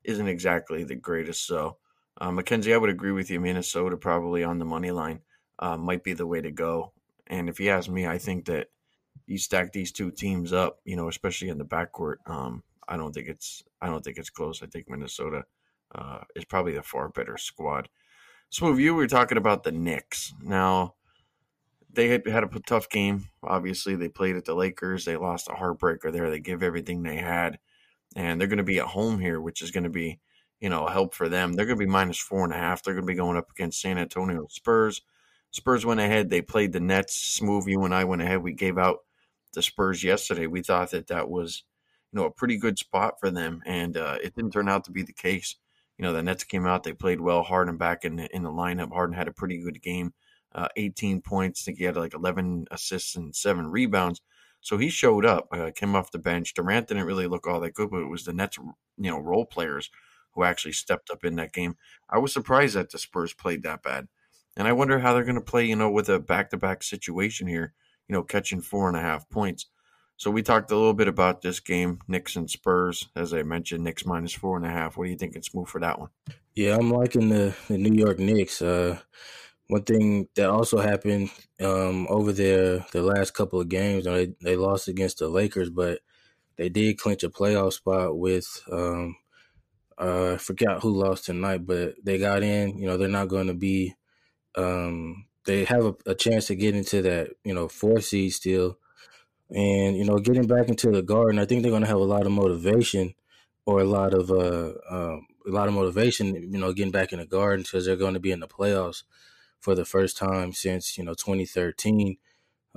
isn't 0.04 0.28
exactly 0.28 0.84
the 0.84 0.94
greatest. 0.94 1.44
So, 1.44 1.78
uh, 2.20 2.30
Mackenzie, 2.30 2.72
I 2.72 2.76
would 2.76 2.90
agree 2.90 3.10
with 3.10 3.28
you. 3.28 3.40
Minnesota 3.40 3.96
probably 3.96 4.44
on 4.44 4.60
the 4.60 4.64
money 4.64 4.92
line 4.92 5.18
uh, 5.58 5.76
might 5.76 6.04
be 6.04 6.12
the 6.12 6.28
way 6.28 6.40
to 6.40 6.52
go. 6.52 6.92
And 7.26 7.48
if 7.48 7.58
you 7.58 7.70
ask 7.70 7.90
me, 7.90 8.06
I 8.06 8.18
think 8.18 8.44
that 8.44 8.68
you 9.26 9.36
stack 9.36 9.72
these 9.72 9.90
two 9.90 10.12
teams 10.12 10.52
up, 10.52 10.78
you 10.84 10.94
know, 10.94 11.08
especially 11.08 11.48
in 11.48 11.58
the 11.58 11.64
backcourt. 11.64 12.16
Um, 12.26 12.62
I 12.86 12.96
don't 12.96 13.12
think 13.12 13.26
it's 13.26 13.64
I 13.82 13.88
don't 13.88 14.04
think 14.04 14.16
it's 14.16 14.30
close. 14.30 14.62
I 14.62 14.66
think 14.66 14.88
Minnesota 14.88 15.42
uh, 15.94 16.20
is 16.34 16.44
probably 16.44 16.76
a 16.76 16.82
far 16.82 17.08
better 17.08 17.36
squad. 17.36 17.88
So, 18.48 18.74
you 18.76 18.94
were 18.94 19.06
talking 19.06 19.38
about 19.38 19.62
the 19.62 19.72
Knicks. 19.72 20.34
Now, 20.42 20.94
they 21.92 22.08
had 22.08 22.26
had 22.26 22.44
a 22.44 22.60
tough 22.60 22.88
game. 22.88 23.28
Obviously, 23.42 23.96
they 23.96 24.08
played 24.08 24.36
at 24.36 24.44
the 24.44 24.54
Lakers. 24.54 25.04
They 25.04 25.16
lost 25.16 25.48
a 25.48 25.52
heartbreaker 25.52 26.12
there. 26.12 26.30
They 26.30 26.40
give 26.40 26.62
everything 26.62 27.02
they 27.02 27.16
had, 27.16 27.58
and 28.16 28.40
they're 28.40 28.48
going 28.48 28.58
to 28.58 28.64
be 28.64 28.78
at 28.78 28.86
home 28.86 29.20
here, 29.20 29.40
which 29.40 29.62
is 29.62 29.70
going 29.70 29.84
to 29.84 29.90
be, 29.90 30.20
you 30.60 30.68
know, 30.68 30.86
a 30.86 30.92
help 30.92 31.14
for 31.14 31.28
them. 31.28 31.52
They're 31.52 31.66
going 31.66 31.78
to 31.78 31.84
be 31.84 31.90
minus 31.90 32.18
four 32.18 32.44
and 32.44 32.52
a 32.52 32.56
half. 32.56 32.82
They're 32.82 32.94
going 32.94 33.06
to 33.06 33.12
be 33.12 33.16
going 33.16 33.36
up 33.36 33.50
against 33.50 33.80
San 33.80 33.98
Antonio 33.98 34.46
Spurs. 34.50 35.02
Spurs 35.50 35.84
went 35.84 36.00
ahead. 36.00 36.30
They 36.30 36.42
played 36.42 36.72
the 36.72 36.80
Nets. 36.80 37.40
Smoove, 37.40 37.66
you 37.66 37.84
and 37.84 37.94
I 37.94 38.04
went 38.04 38.22
ahead. 38.22 38.42
We 38.42 38.52
gave 38.52 38.78
out 38.78 38.98
the 39.52 39.62
Spurs 39.62 40.04
yesterday. 40.04 40.46
We 40.46 40.62
thought 40.62 40.92
that 40.92 41.08
that 41.08 41.28
was, 41.28 41.64
you 42.12 42.20
know, 42.20 42.26
a 42.26 42.30
pretty 42.30 42.56
good 42.56 42.78
spot 42.78 43.14
for 43.18 43.30
them, 43.30 43.62
and 43.66 43.96
uh, 43.96 44.18
it 44.22 44.34
didn't 44.34 44.52
turn 44.52 44.68
out 44.68 44.84
to 44.84 44.92
be 44.92 45.02
the 45.02 45.12
case 45.12 45.56
you 46.00 46.06
know, 46.06 46.14
the 46.14 46.22
Nets 46.22 46.44
came 46.44 46.66
out, 46.66 46.82
they 46.82 46.94
played 46.94 47.20
well. 47.20 47.42
Harden 47.42 47.76
back 47.76 48.06
in 48.06 48.16
the, 48.16 48.34
in 48.34 48.42
the 48.42 48.50
lineup. 48.50 48.90
Harden 48.90 49.14
had 49.14 49.28
a 49.28 49.32
pretty 49.34 49.58
good 49.58 49.82
game, 49.82 50.14
uh, 50.54 50.66
18 50.74 51.20
points. 51.20 51.60
I 51.60 51.64
think 51.66 51.76
he 51.76 51.84
had 51.84 51.94
like 51.94 52.14
11 52.14 52.68
assists 52.70 53.16
and 53.16 53.36
seven 53.36 53.66
rebounds. 53.66 54.22
So 54.62 54.78
he 54.78 54.88
showed 54.88 55.26
up, 55.26 55.48
uh, 55.52 55.72
came 55.76 55.94
off 55.94 56.10
the 56.10 56.18
bench. 56.18 56.54
Durant 56.54 56.88
didn't 56.88 57.04
really 57.04 57.26
look 57.26 57.46
all 57.46 57.60
that 57.60 57.74
good, 57.74 57.90
but 57.90 58.00
it 58.00 58.08
was 58.08 58.24
the 58.24 58.32
Nets, 58.32 58.56
you 58.56 59.10
know, 59.10 59.18
role 59.18 59.44
players 59.44 59.90
who 60.32 60.42
actually 60.42 60.72
stepped 60.72 61.10
up 61.10 61.22
in 61.22 61.36
that 61.36 61.52
game. 61.52 61.76
I 62.08 62.16
was 62.16 62.32
surprised 62.32 62.76
that 62.76 62.90
the 62.90 62.98
Spurs 62.98 63.34
played 63.34 63.62
that 63.64 63.82
bad. 63.82 64.08
And 64.56 64.66
I 64.66 64.72
wonder 64.72 65.00
how 65.00 65.12
they're 65.12 65.22
going 65.22 65.34
to 65.34 65.42
play, 65.42 65.66
you 65.66 65.76
know, 65.76 65.90
with 65.90 66.08
a 66.08 66.18
back 66.18 66.48
to 66.50 66.56
back 66.56 66.82
situation 66.82 67.46
here, 67.46 67.74
you 68.08 68.14
know, 68.14 68.22
catching 68.22 68.62
four 68.62 68.88
and 68.88 68.96
a 68.96 69.02
half 69.02 69.28
points. 69.28 69.66
So 70.20 70.30
we 70.30 70.42
talked 70.42 70.70
a 70.70 70.76
little 70.76 70.92
bit 70.92 71.08
about 71.08 71.40
this 71.40 71.60
game, 71.60 71.98
Knicks 72.06 72.36
and 72.36 72.50
Spurs. 72.50 73.08
As 73.16 73.32
I 73.32 73.42
mentioned, 73.42 73.84
Knicks 73.84 74.04
minus 74.04 74.34
four 74.34 74.58
and 74.58 74.66
a 74.66 74.68
half. 74.68 74.98
What 74.98 75.06
do 75.06 75.10
you 75.10 75.16
think 75.16 75.34
it's 75.34 75.54
move 75.54 75.70
for 75.70 75.80
that 75.80 75.98
one? 75.98 76.10
Yeah, 76.54 76.76
I'm 76.76 76.90
liking 76.90 77.30
the, 77.30 77.56
the 77.68 77.78
New 77.78 77.98
York 77.98 78.18
Knicks. 78.18 78.60
Uh, 78.60 78.98
one 79.68 79.82
thing 79.84 80.28
that 80.34 80.50
also 80.50 80.76
happened 80.76 81.30
um, 81.62 82.06
over 82.10 82.32
their 82.32 82.84
the 82.92 83.00
last 83.00 83.30
couple 83.32 83.62
of 83.62 83.70
games, 83.70 84.04
they, 84.04 84.34
they 84.42 84.56
lost 84.56 84.88
against 84.88 85.20
the 85.20 85.28
Lakers, 85.30 85.70
but 85.70 86.00
they 86.56 86.68
did 86.68 86.98
clinch 86.98 87.22
a 87.22 87.30
playoff 87.30 87.72
spot 87.72 88.18
with 88.18 88.62
um, 88.70 89.16
uh, 89.98 90.34
I 90.34 90.36
forgot 90.36 90.82
who 90.82 91.02
lost 91.02 91.24
tonight, 91.24 91.64
but 91.64 91.94
they 92.04 92.18
got 92.18 92.42
in. 92.42 92.76
You 92.76 92.88
know, 92.88 92.98
they're 92.98 93.08
not 93.08 93.28
going 93.28 93.46
to 93.46 93.54
be. 93.54 93.94
Um, 94.54 95.24
they 95.46 95.64
have 95.64 95.86
a, 95.86 95.94
a, 96.04 96.14
chance 96.14 96.48
to 96.48 96.56
get 96.56 96.76
into 96.76 97.00
that 97.00 97.30
you 97.42 97.54
know 97.54 97.68
four 97.68 98.00
seed 98.00 98.34
still 98.34 98.76
and 99.54 99.96
you 99.96 100.04
know 100.04 100.18
getting 100.18 100.46
back 100.46 100.68
into 100.68 100.90
the 100.90 101.02
garden 101.02 101.38
i 101.38 101.44
think 101.44 101.62
they're 101.62 101.70
going 101.70 101.82
to 101.82 101.88
have 101.88 101.96
a 101.96 102.04
lot 102.04 102.26
of 102.26 102.32
motivation 102.32 103.14
or 103.66 103.80
a 103.80 103.84
lot 103.84 104.14
of 104.14 104.30
uh, 104.30 104.72
um, 104.90 105.26
a 105.46 105.50
lot 105.50 105.68
of 105.68 105.74
motivation 105.74 106.34
you 106.34 106.58
know 106.58 106.72
getting 106.72 106.92
back 106.92 107.12
in 107.12 107.18
the 107.18 107.26
garden 107.26 107.62
because 107.62 107.84
they're 107.84 107.96
going 107.96 108.14
to 108.14 108.20
be 108.20 108.32
in 108.32 108.40
the 108.40 108.48
playoffs 108.48 109.02
for 109.58 109.74
the 109.74 109.84
first 109.84 110.16
time 110.16 110.52
since 110.52 110.96
you 110.96 111.04
know 111.04 111.14
2013 111.14 112.16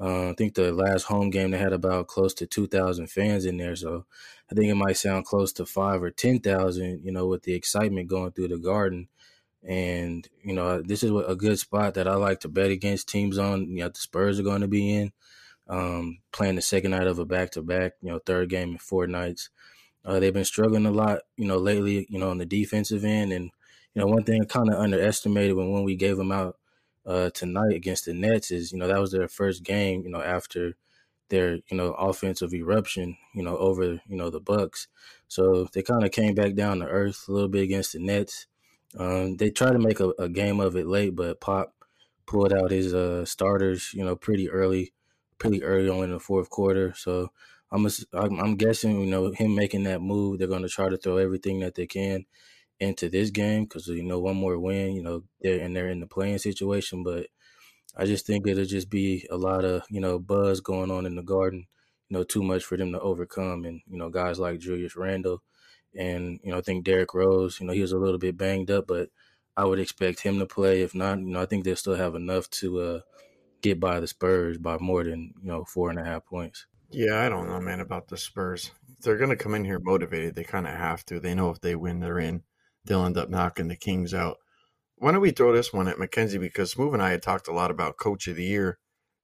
uh, 0.01 0.30
i 0.30 0.34
think 0.34 0.56
the 0.56 0.72
last 0.72 1.03
home 1.03 1.30
game 1.30 1.51
they 1.51 1.58
had 1.58 1.74
about 1.74 2.08
close 2.08 2.34
to 2.34 2.48
2000 2.48 3.08
fans 3.08 3.46
in 3.46 3.58
there 3.58 3.75
so 3.75 4.06
i 4.51 4.56
think 4.56 4.68
it 4.68 4.75
might 4.75 4.98
sound 4.98 5.25
close 5.25 5.53
to 5.53 5.65
five 5.65 6.01
or 6.01 6.10
10000 6.10 7.03
you 7.03 7.12
know 7.12 7.27
with 7.27 7.44
the 7.44 7.53
excitement 7.53 8.08
going 8.08 8.32
through 8.32 8.48
the 8.48 8.58
garden. 8.58 9.08
And 9.65 10.27
you 10.44 10.53
know 10.53 10.82
this 10.82 11.03
is 11.03 11.12
a 11.25 11.38
good 11.38 11.58
spot 11.58 11.94
that 11.94 12.06
i 12.06 12.15
like 12.15 12.42
to 12.42 12.50
bet 12.50 12.70
against 12.70 13.08
teams 13.08 13.38
on 13.38 13.70
you 13.70 13.77
know 13.77 13.88
the 13.88 13.98
spurs 13.98 14.38
are 14.38 14.44
going 14.44 14.60
to 14.60 14.68
be 14.68 14.94
in 14.94 15.13
um, 15.74 16.20
playing 16.32 16.56
the 16.56 16.62
second 16.62 16.92
night 16.92 17.08
of 17.08 17.18
a 17.18 17.25
back 17.25 17.50
to 17.51 17.63
back, 17.63 17.94
you 18.01 18.12
know, 18.12 18.20
third 18.20 18.50
game 18.50 18.74
in 18.74 18.77
four 18.77 19.08
nights. 19.08 19.50
Uh, 20.06 20.20
they've 20.20 20.34
been 20.34 20.46
struggling 20.46 20.86
a 20.86 20.92
lot, 20.92 21.22
you 21.36 21.46
know, 21.46 21.58
lately, 21.58 22.06
you 22.10 22.20
know, 22.20 22.30
on 22.30 22.38
the 22.38 22.46
defensive 22.46 23.03
end. 23.03 23.34
And, 23.34 23.46
you 23.96 24.01
know, 24.01 24.06
one 24.06 24.24
thing 24.24 24.42
I 24.42 24.46
kind 24.46 24.70
of 24.70 24.80
underestimated 24.80 25.56
when, 25.56 25.72
when 25.72 25.84
we 25.84 25.96
gave 25.96 26.18
them 26.18 26.32
out 26.32 26.58
uh, 27.08 27.32
tonight 27.32 27.74
against 27.74 28.06
the 28.06 28.13
Nets 28.13 28.51
is, 28.51 28.72
you 28.72 28.77
know, 28.77 28.88
that 28.88 29.00
was 29.00 29.12
their 29.12 29.27
first 29.27 29.63
game, 29.63 30.03
you 30.03 30.12
know, 30.12 30.22
after 30.22 30.75
their, 31.30 31.56
you 31.56 31.77
know, 31.77 31.94
offensive 31.94 32.53
eruption, 32.53 33.18
you 33.34 33.42
know, 33.42 33.58
over, 33.58 33.84
you 34.08 34.15
know, 34.15 34.30
the 34.30 34.39
Bucks. 34.39 34.88
So 35.27 35.68
they 35.74 35.82
kind 35.82 36.03
of 36.03 36.12
came 36.12 36.36
back 36.36 36.53
down 36.53 36.80
to 36.80 36.86
earth 36.86 37.25
a 37.27 37.32
little 37.32 37.50
bit 37.50 37.63
against 37.63 37.94
the 37.94 38.00
Nets. 38.00 38.46
Um, 38.96 39.38
they 39.38 39.50
tried 39.50 39.72
to 39.72 39.80
make 39.80 40.00
a, 40.00 40.10
a, 40.20 40.30
game 40.30 40.60
of 40.60 40.75
it 40.75 40.86
late, 40.86 41.15
but 41.15 41.42
Pop 41.42 41.74
pulled 42.27 42.53
out 42.53 42.70
his 42.70 42.94
uh, 42.94 43.25
starters, 43.25 43.92
you 43.96 44.06
know, 44.06 44.15
pretty 44.15 44.51
early 44.51 44.94
pretty 45.38 45.63
early 45.63 45.90
on 45.90 46.06
in 46.06 46.12
the 46.12 46.20
fourth 46.20 46.50
quarter. 46.50 46.94
So 46.96 47.32
I'm, 47.72 47.88
I'm, 48.13 48.56
guessing, 48.56 49.02
you 49.02 49.08
know, 49.08 49.32
him 49.32 49.56
making 49.56 49.84
that 49.84 50.02
move, 50.02 50.38
they're 50.38 50.48
going 50.48 50.62
to 50.62 50.70
try 50.70 50.90
to 50.90 50.98
throw 50.98 51.18
everything 51.18 51.60
that 51.62 51.75
they 51.75 51.88
can 51.88 52.25
into 52.80 53.10
this 53.10 53.30
game 53.30 53.63
because 53.63 53.88
you 53.88 54.04
know 54.04 54.20
one 54.20 54.36
more 54.36 54.60
win, 54.60 54.94
you 54.94 55.04
know, 55.04 55.24
they're 55.42 55.60
and 55.60 55.75
they're 55.75 55.90
in 55.90 56.00
the 56.00 56.08
playing 56.08 56.38
situation. 56.38 57.04
But 57.04 57.28
I 57.96 58.06
just 58.06 58.25
think 58.25 58.48
it'll 58.48 58.66
just 58.66 58.90
be 58.90 59.25
a 59.32 59.38
lot 59.38 59.66
of 59.66 59.84
you 59.90 60.02
know 60.02 60.20
buzz 60.20 60.62
going 60.62 60.92
on 60.92 61.06
in 61.06 61.16
the 61.16 61.24
garden. 61.24 61.68
You 62.10 62.18
know, 62.18 62.24
too 62.24 62.44
much 62.44 62.63
for 62.63 62.78
them 62.78 62.92
to 62.92 63.00
overcome, 63.00 63.66
and 63.66 63.82
you 63.88 63.98
know 63.98 64.10
guys 64.10 64.40
like 64.40 64.60
Julius 64.60 64.96
Randle 64.96 65.42
And 65.96 66.40
you 66.44 66.52
know, 66.52 66.60
I 66.60 66.62
think 66.62 66.86
Derrick 66.86 67.13
Rose, 67.13 67.60
you 67.60 67.68
know, 67.68 67.74
he 67.74 67.82
was 67.82 67.92
a 67.92 67.98
little 67.98 68.20
bit 68.20 68.38
banged 68.38 68.72
up, 68.72 68.88
but 68.88 69.10
I 69.58 69.66
would 69.66 69.80
expect 69.80 70.22
him 70.22 70.40
to 70.40 70.46
play. 70.46 70.82
If 70.82 70.96
not, 70.96 71.20
you 71.20 71.25
know, 71.28 71.42
I 71.42 71.46
think 71.46 71.63
they'll 71.63 71.75
still 71.75 71.96
have 71.96 72.16
enough 72.16 72.50
to 72.62 72.80
uh, 72.80 73.00
get 73.63 73.79
by 73.79 74.00
the 74.00 74.08
Spurs 74.08 74.60
by 74.60 74.77
more 74.77 75.03
than 75.03 75.34
you 75.41 75.48
know 75.48 75.63
four 75.65 75.89
and 75.89 75.98
a 75.98 76.03
half 76.03 76.25
points. 76.25 76.67
Yeah, 76.91 77.25
I 77.25 77.29
don't 77.29 77.48
know, 77.48 77.60
man, 77.60 77.79
about 77.79 78.08
the 78.08 78.17
Spurs. 78.17 78.70
They're 79.01 79.17
to 79.17 79.36
come 79.36 79.55
in 79.55 79.65
here 79.65 79.79
motivated. 79.79 80.36
They 80.36 80.43
kind 80.43 80.67
of 80.67 80.74
have 80.74 81.03
to. 81.08 81.20
They 81.20 81.34
know 81.34 81.50
if 81.50 81.60
they 81.60 81.75
win, 81.75 82.00
they're 82.00 82.20
in. 82.20 82.43
They'll 82.86 83.05
end 83.05 83.17
up 83.17 83.29
knocking 83.29 83.67
the 83.67 83.75
Kings 83.75 84.13
out. 84.13 84.38
Why 84.98 85.12
don't 85.12 85.22
we 85.22 85.32
throw 85.32 85.51
this 85.51 85.74
one 85.74 85.88
at 85.88 85.98
Mackenzie? 85.98 86.38
Because 86.38 86.72
Smooth 86.72 86.93
and 86.93 87.01
I 87.01 87.10
had 87.10 87.24
talked 87.24 87.48
a 87.48 87.53
lot 87.53 87.72
about 87.72 87.98
Coach 87.98 88.27
of 88.27 88.36
the 88.36 88.43
Year, 88.43 88.77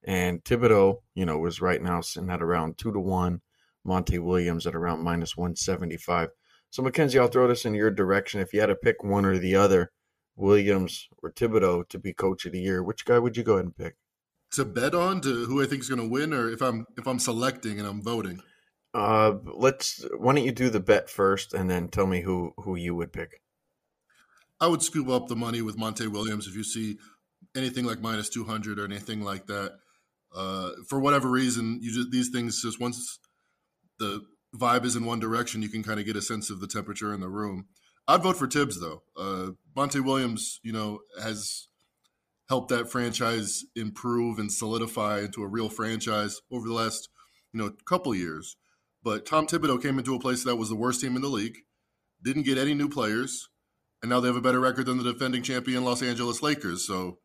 and 0.04 0.44
Thibodeau, 0.44 1.02
you 1.14 1.26
know, 1.26 1.38
was 1.38 1.62
right 1.62 1.82
now 1.82 2.02
sitting 2.02 2.32
at 2.32 2.42
around 2.42 2.78
two 2.78 2.92
to 2.92 3.00
one. 3.00 3.42
Monty 3.86 4.20
Williams 4.20 4.68
at 4.68 4.76
around 4.76 5.04
minus 5.04 5.38
one 5.38 5.56
seventy 5.56 5.98
five. 5.98 6.30
So 6.70 6.84
Mackenzie, 6.84 7.18
I'll 7.18 7.28
throw 7.28 7.48
this 7.48 7.66
in 7.66 7.74
your 7.74 7.92
direction. 7.92 8.42
If 8.42 8.54
you 8.54 8.60
had 8.60 8.68
to 8.68 8.76
pick 8.76 9.04
one 9.04 9.26
or 9.26 9.38
the 9.38 9.56
other, 9.56 9.92
Williams 10.36 11.08
or 11.24 11.32
Thibodeau 11.32 11.88
to 11.90 12.00
be 12.00 12.14
Coach 12.14 12.46
of 12.46 12.52
the 12.52 12.60
Year, 12.60 12.84
which 12.84 13.06
guy 13.06 13.20
would 13.20 13.38
you 13.38 13.44
go 13.44 13.54
ahead 13.54 13.66
and 13.66 13.76
pick? 13.78 13.96
To 14.54 14.66
bet 14.66 14.96
on 14.96 15.22
to 15.22 15.46
who 15.46 15.62
I 15.62 15.68
think 15.68 15.82
is 15.82 15.90
going 15.90 16.02
to 16.02 16.08
win, 16.08 16.34
or 16.34 16.50
if 16.50 16.62
I'm 16.62 16.86
if 16.98 17.08
I'm 17.08 17.20
selecting 17.20 17.80
and 17.80 17.88
I'm 17.88 18.02
voting? 18.02 18.42
Uh, 18.94 19.34
let's. 19.46 20.04
Why 20.18 20.34
don't 20.34 20.44
you 20.44 20.52
do 20.52 20.70
the 20.70 20.80
bet 20.80 21.10
first, 21.10 21.54
and 21.54 21.70
then 21.70 21.88
tell 21.88 22.08
me 22.08 22.22
who 22.22 22.54
who 22.58 22.76
you 22.76 22.96
would 22.96 23.14
pick? 23.14 23.42
I 24.60 24.68
would 24.68 24.82
scoop 24.82 25.08
up 25.08 25.28
the 25.28 25.36
money 25.36 25.62
with 25.62 25.78
Monty 25.78 26.08
Williams 26.08 26.48
if 26.48 26.56
you 26.56 26.64
see 26.64 26.98
anything 27.56 27.86
like 27.86 28.02
minus 28.02 28.30
two 28.30 28.44
hundred 28.44 28.80
or 28.80 28.86
anything 28.86 29.22
like 29.24 29.46
that. 29.48 29.78
Uh, 30.36 30.72
for 30.88 31.00
whatever 31.00 31.30
reason, 31.30 31.80
you 31.82 31.92
just 31.94 32.12
these 32.12 32.30
things 32.30 32.62
just 32.62 32.80
once 32.80 33.20
the 34.00 34.22
vibe 34.56 34.86
is 34.86 34.96
in 34.96 35.06
one 35.06 35.20
direction, 35.20 35.62
you 35.62 35.70
can 35.70 35.84
kind 35.84 36.00
of 36.00 36.06
get 36.06 36.16
a 36.16 36.22
sense 36.22 36.50
of 36.50 36.60
the 36.60 36.68
temperature 36.68 37.14
in 37.14 37.22
the 37.22 37.30
room. 37.30 37.68
I'd 38.08 38.24
vote 38.24 38.38
for 38.38 38.48
Thibs 38.48 38.80
though. 38.80 39.04
Uh, 39.16 39.52
Monty 39.76 40.00
Williams, 40.00 40.60
you 40.64 40.74
know, 40.74 41.00
has 41.22 41.68
help 42.50 42.68
that 42.70 42.92
franchise 42.92 43.64
improve 43.76 44.40
and 44.40 44.52
solidify 44.52 45.20
into 45.20 45.44
a 45.44 45.48
real 45.48 45.70
franchise 45.70 46.42
over 46.52 46.68
the 46.68 46.74
last 46.74 47.10
you 47.54 47.60
know 47.60 47.72
couple 47.88 48.14
years. 48.14 48.58
But 49.04 49.26
Tom 49.26 49.48
Thibodeau 49.48 49.82
came 49.82 49.98
into 49.98 50.16
a 50.16 50.20
place 50.20 50.44
that 50.44 50.58
was 50.58 50.68
the 50.68 50.76
worst 50.76 51.00
team 51.00 51.16
in 51.16 51.22
the 51.22 51.30
league, 51.30 51.58
didn't 52.24 52.44
get 52.44 52.58
any 52.58 52.74
new 52.74 52.90
players, 52.90 53.48
and 54.02 54.10
now 54.10 54.20
they 54.20 54.28
have 54.28 54.36
a 54.36 54.42
better 54.42 54.60
record 54.60 54.88
than 54.88 54.98
the 54.98 55.14
defending 55.14 55.44
champion 55.44 55.86
Los 55.86 56.04
Angeles 56.04 56.42
Lakers. 56.42 56.86
So, 56.86 57.20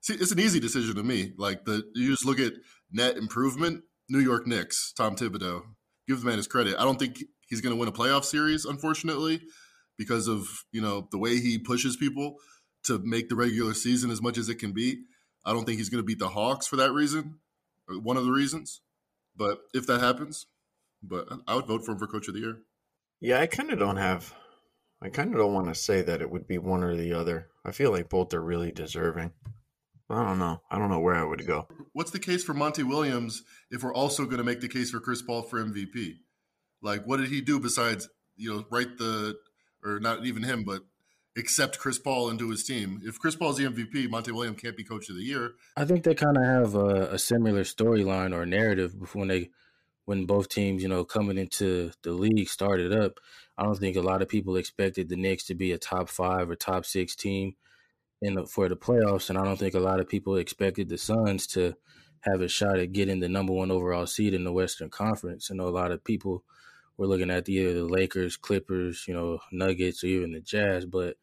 see, 0.00 0.14
it's 0.14 0.30
an 0.30 0.38
easy 0.38 0.60
decision 0.60 0.94
to 0.94 1.02
me. 1.02 1.32
Like 1.36 1.64
the 1.64 1.82
you 1.94 2.10
just 2.10 2.24
look 2.24 2.38
at 2.38 2.52
net 2.92 3.16
improvement. 3.16 3.82
New 4.10 4.20
York 4.20 4.46
Knicks, 4.46 4.94
Tom 4.94 5.16
Thibodeau, 5.16 5.62
give 6.06 6.20
the 6.20 6.26
man 6.26 6.38
his 6.38 6.46
credit. 6.46 6.76
I 6.78 6.84
don't 6.84 6.98
think 6.98 7.22
he's 7.46 7.60
going 7.60 7.74
to 7.74 7.78
win 7.78 7.90
a 7.90 7.92
playoff 7.92 8.24
series, 8.24 8.64
unfortunately, 8.64 9.42
because 9.98 10.28
of 10.28 10.48
you 10.72 10.80
know 10.80 11.08
the 11.10 11.18
way 11.18 11.40
he 11.40 11.58
pushes 11.58 11.96
people 11.96 12.36
to 12.84 12.98
make 12.98 13.28
the 13.28 13.36
regular 13.36 13.74
season 13.74 14.10
as 14.10 14.22
much 14.22 14.38
as 14.38 14.48
it 14.48 14.56
can 14.56 14.72
be. 14.72 15.02
I 15.44 15.52
don't 15.52 15.64
think 15.64 15.78
he's 15.78 15.88
going 15.88 16.02
to 16.02 16.06
beat 16.06 16.18
the 16.18 16.28
Hawks 16.28 16.66
for 16.66 16.76
that 16.76 16.92
reason, 16.92 17.38
one 17.88 18.16
of 18.16 18.24
the 18.24 18.32
reasons. 18.32 18.80
But 19.36 19.60
if 19.72 19.86
that 19.86 20.00
happens, 20.00 20.46
but 21.02 21.28
I 21.46 21.54
would 21.54 21.66
vote 21.66 21.84
for 21.84 21.92
him 21.92 21.98
for 21.98 22.06
Coach 22.06 22.28
of 22.28 22.34
the 22.34 22.40
Year. 22.40 22.58
Yeah, 23.20 23.40
I 23.40 23.46
kind 23.46 23.70
of 23.70 23.78
don't 23.78 23.96
have. 23.96 24.34
I 25.00 25.08
kind 25.10 25.32
of 25.32 25.38
don't 25.38 25.54
want 25.54 25.68
to 25.68 25.74
say 25.74 26.02
that 26.02 26.20
it 26.20 26.30
would 26.30 26.46
be 26.46 26.58
one 26.58 26.82
or 26.82 26.96
the 26.96 27.12
other. 27.12 27.48
I 27.64 27.70
feel 27.70 27.92
like 27.92 28.08
both 28.08 28.34
are 28.34 28.42
really 28.42 28.72
deserving. 28.72 29.32
I 30.10 30.24
don't 30.24 30.38
know. 30.38 30.62
I 30.70 30.78
don't 30.78 30.90
know 30.90 31.00
where 31.00 31.14
I 31.14 31.24
would 31.24 31.46
go. 31.46 31.68
What's 31.92 32.10
the 32.10 32.18
case 32.18 32.42
for 32.42 32.54
Monty 32.54 32.82
Williams 32.82 33.42
if 33.70 33.82
we're 33.82 33.94
also 33.94 34.24
going 34.24 34.38
to 34.38 34.44
make 34.44 34.60
the 34.60 34.68
case 34.68 34.90
for 34.90 35.00
Chris 35.00 35.22
Paul 35.22 35.42
for 35.42 35.62
MVP? 35.62 36.14
Like, 36.82 37.04
what 37.04 37.18
did 37.18 37.28
he 37.28 37.40
do 37.40 37.60
besides 37.60 38.08
you 38.36 38.54
know 38.54 38.64
write 38.70 38.98
the 38.98 39.36
or 39.84 40.00
not 40.00 40.24
even 40.24 40.42
him, 40.42 40.64
but 40.64 40.82
accept 41.38 41.78
Chris 41.78 41.98
Paul 41.98 42.30
into 42.30 42.50
his 42.50 42.64
team. 42.64 43.00
If 43.04 43.18
Chris 43.18 43.36
Paul's 43.36 43.56
the 43.56 43.64
MVP, 43.64 44.10
Monty 44.10 44.32
Williams 44.32 44.60
can't 44.60 44.76
be 44.76 44.84
coach 44.84 45.08
of 45.08 45.16
the 45.16 45.22
year. 45.22 45.52
I 45.76 45.84
think 45.84 46.04
they 46.04 46.14
kind 46.14 46.36
of 46.36 46.44
have 46.44 46.74
a, 46.74 47.14
a 47.14 47.18
similar 47.18 47.62
storyline 47.62 48.34
or 48.34 48.44
narrative 48.44 48.94
when 49.14 49.28
they 49.28 49.50
when 50.04 50.24
both 50.24 50.48
teams, 50.48 50.82
you 50.82 50.88
know, 50.88 51.04
coming 51.04 51.36
into 51.36 51.90
the 52.02 52.12
league 52.12 52.48
started 52.48 52.94
up. 52.94 53.20
I 53.58 53.64
don't 53.64 53.78
think 53.78 53.96
a 53.96 54.00
lot 54.00 54.22
of 54.22 54.28
people 54.28 54.56
expected 54.56 55.08
the 55.08 55.16
Knicks 55.16 55.44
to 55.44 55.54
be 55.54 55.72
a 55.72 55.78
top 55.78 56.08
five 56.08 56.48
or 56.48 56.56
top 56.56 56.86
six 56.86 57.14
team 57.14 57.56
in 58.22 58.34
the, 58.34 58.46
for 58.46 58.68
the 58.70 58.76
playoffs, 58.76 59.28
and 59.28 59.38
I 59.38 59.44
don't 59.44 59.58
think 59.58 59.74
a 59.74 59.80
lot 59.80 60.00
of 60.00 60.08
people 60.08 60.36
expected 60.36 60.88
the 60.88 60.96
Suns 60.96 61.46
to 61.48 61.74
have 62.22 62.40
a 62.40 62.48
shot 62.48 62.78
at 62.78 62.92
getting 62.92 63.20
the 63.20 63.28
number 63.28 63.52
one 63.52 63.70
overall 63.70 64.06
seed 64.06 64.34
in 64.34 64.44
the 64.44 64.52
Western 64.52 64.88
Conference. 64.88 65.50
I 65.50 65.54
know 65.54 65.68
a 65.68 65.70
lot 65.70 65.92
of 65.92 66.02
people 66.02 66.42
were 66.96 67.06
looking 67.06 67.30
at 67.30 67.48
either 67.48 67.74
the 67.74 67.84
Lakers, 67.84 68.36
Clippers, 68.36 69.04
you 69.06 69.14
know, 69.14 69.38
Nuggets, 69.52 70.02
or 70.02 70.08
even 70.08 70.32
the 70.32 70.40
Jazz, 70.40 70.84
but 70.84 71.16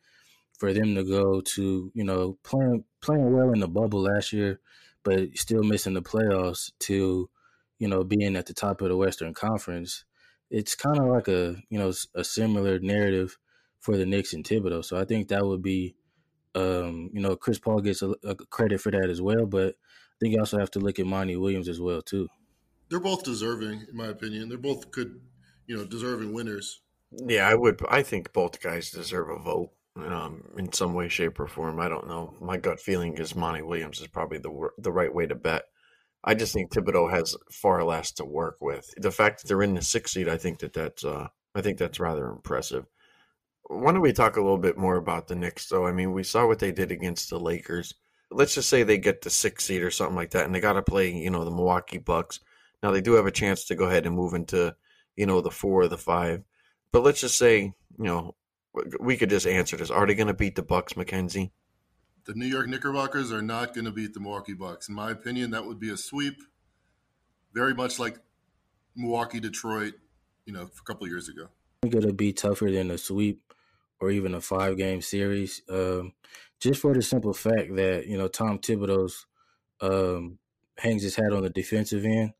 for 0.57 0.73
them 0.73 0.95
to 0.95 1.03
go 1.03 1.41
to 1.41 1.91
you 1.93 2.03
know 2.03 2.37
playing 2.43 2.83
playing 3.01 3.33
well 3.33 3.51
in 3.51 3.59
the 3.59 3.67
bubble 3.67 4.01
last 4.01 4.33
year, 4.33 4.59
but 5.03 5.37
still 5.37 5.63
missing 5.63 5.93
the 5.93 6.01
playoffs 6.01 6.71
to 6.79 7.29
you 7.79 7.87
know 7.87 8.03
being 8.03 8.35
at 8.35 8.45
the 8.45 8.53
top 8.53 8.81
of 8.81 8.89
the 8.89 8.97
Western 8.97 9.33
Conference, 9.33 10.05
it's 10.49 10.75
kind 10.75 10.97
of 10.97 11.07
like 11.07 11.27
a 11.27 11.55
you 11.69 11.79
know 11.79 11.91
a 12.15 12.23
similar 12.23 12.79
narrative 12.79 13.37
for 13.79 13.97
the 13.97 14.05
Knicks 14.05 14.33
and 14.33 14.43
Thibodeau. 14.43 14.83
So 14.83 14.97
I 14.97 15.05
think 15.05 15.27
that 15.27 15.45
would 15.45 15.61
be 15.61 15.95
um, 16.55 17.09
you 17.13 17.21
know 17.21 17.35
Chris 17.35 17.59
Paul 17.59 17.81
gets 17.81 18.01
a, 18.01 18.13
a 18.23 18.35
credit 18.35 18.81
for 18.81 18.91
that 18.91 19.09
as 19.09 19.21
well, 19.21 19.45
but 19.45 19.75
I 19.75 20.17
think 20.19 20.33
you 20.33 20.39
also 20.39 20.57
have 20.57 20.71
to 20.71 20.79
look 20.79 20.99
at 20.99 21.05
Monty 21.05 21.35
Williams 21.35 21.67
as 21.67 21.81
well 21.81 22.01
too. 22.01 22.27
They're 22.89 22.99
both 22.99 23.23
deserving, 23.23 23.87
in 23.89 23.97
my 23.97 24.07
opinion. 24.07 24.47
They're 24.47 24.59
both 24.59 24.91
good, 24.91 25.19
you 25.65 25.75
know, 25.75 25.85
deserving 25.85 26.33
winners. 26.33 26.81
Yeah, 27.11 27.47
I 27.47 27.55
would. 27.55 27.81
I 27.89 28.03
think 28.03 28.31
both 28.31 28.61
guys 28.61 28.91
deserve 28.91 29.29
a 29.29 29.39
vote 29.39 29.71
um, 29.97 30.43
in 30.57 30.71
some 30.73 30.93
way, 30.93 31.07
shape, 31.07 31.39
or 31.39 31.47
form. 31.47 31.79
I 31.79 31.87
don't 31.89 32.07
know. 32.07 32.33
My 32.41 32.57
gut 32.57 32.79
feeling 32.79 33.17
is 33.17 33.35
Monty 33.35 33.61
Williams 33.61 34.01
is 34.01 34.07
probably 34.07 34.39
the 34.39 34.69
the 34.77 34.91
right 34.91 35.13
way 35.13 35.25
to 35.27 35.35
bet. 35.35 35.63
I 36.23 36.33
just 36.33 36.53
think 36.53 36.71
Thibodeau 36.71 37.11
has 37.11 37.35
far 37.51 37.83
less 37.83 38.11
to 38.13 38.25
work 38.25 38.57
with. 38.59 38.91
The 38.97 39.11
fact 39.11 39.41
that 39.41 39.47
they're 39.47 39.61
in 39.61 39.75
the 39.75 39.81
sixth 39.81 40.13
seed, 40.13 40.27
I 40.27 40.37
think 40.37 40.59
that 40.59 40.73
that's 40.73 41.05
uh, 41.05 41.27
I 41.53 41.61
think 41.61 41.77
that's 41.77 41.99
rather 41.99 42.27
impressive. 42.27 42.85
Why 43.67 43.91
don't 43.91 44.01
we 44.01 44.13
talk 44.13 44.37
a 44.37 44.41
little 44.41 44.57
bit 44.57 44.77
more 44.77 44.97
about 44.97 45.27
the 45.27 45.35
Knicks, 45.35 45.69
though? 45.69 45.87
I 45.87 45.91
mean, 45.91 46.11
we 46.11 46.23
saw 46.23 46.45
what 46.45 46.59
they 46.59 46.71
did 46.71 46.91
against 46.91 47.29
the 47.29 47.39
Lakers. 47.39 47.95
Let's 48.31 48.55
just 48.55 48.69
say 48.69 48.83
they 48.83 48.97
get 48.97 49.21
the 49.21 49.29
sixth 49.29 49.65
seed 49.65 49.81
or 49.81 49.91
something 49.91 50.15
like 50.15 50.31
that, 50.31 50.45
and 50.45 50.53
they 50.53 50.59
got 50.59 50.73
to 50.73 50.81
play, 50.81 51.11
you 51.11 51.29
know, 51.29 51.45
the 51.45 51.51
Milwaukee 51.51 51.97
Bucks. 51.97 52.39
Now 52.83 52.91
they 52.91 53.01
do 53.01 53.13
have 53.13 53.25
a 53.25 53.31
chance 53.31 53.65
to 53.65 53.75
go 53.75 53.85
ahead 53.85 54.05
and 54.05 54.15
move 54.15 54.33
into, 54.33 54.75
you 55.15 55.25
know, 55.25 55.41
the 55.41 55.51
four 55.51 55.83
or 55.83 55.87
the 55.87 55.97
five. 55.97 56.43
But 56.91 57.03
let's 57.03 57.21
just 57.21 57.37
say, 57.37 57.61
you 57.61 57.73
know, 58.05 58.35
we 58.99 59.17
could 59.17 59.29
just 59.29 59.47
answer 59.47 59.77
this. 59.77 59.91
Are 59.91 60.05
they 60.05 60.15
going 60.15 60.27
to 60.27 60.33
beat 60.33 60.55
the 60.55 60.63
Bucks, 60.63 60.97
Mackenzie? 60.97 61.51
The 62.25 62.33
New 62.33 62.47
York 62.47 62.67
Knickerbockers 62.67 63.31
are 63.31 63.41
not 63.41 63.73
going 63.73 63.85
to 63.85 63.91
beat 63.91 64.13
the 64.13 64.19
Milwaukee 64.19 64.53
Bucks. 64.53 64.89
In 64.89 64.95
my 64.95 65.11
opinion, 65.11 65.51
that 65.51 65.65
would 65.65 65.79
be 65.79 65.91
a 65.91 65.97
sweep, 65.97 66.41
very 67.53 67.73
much 67.73 67.99
like 67.99 68.17
Milwaukee 68.95 69.39
Detroit, 69.39 69.93
you 70.45 70.53
know, 70.53 70.63
a 70.63 70.83
couple 70.83 71.07
years 71.07 71.29
ago. 71.29 71.43
I 71.83 71.87
think 71.87 71.95
it'll 71.95 72.13
be 72.13 72.33
tougher 72.33 72.71
than 72.71 72.89
a 72.89 72.97
sweep 72.97 73.41
or 73.99 74.09
even 74.11 74.33
a 74.33 74.41
five 74.41 74.77
game 74.77 75.01
series, 75.01 75.61
um, 75.69 76.13
just 76.59 76.81
for 76.81 76.93
the 76.93 77.01
simple 77.01 77.33
fact 77.33 77.75
that 77.75 78.07
you 78.07 78.17
know 78.17 78.27
Tom 78.27 78.59
Thibodeau's 78.59 79.25
um, 79.81 80.39
hangs 80.77 81.03
his 81.03 81.15
hat 81.15 81.31
on 81.31 81.43
the 81.43 81.49
defensive 81.49 82.05
end, 82.05 82.33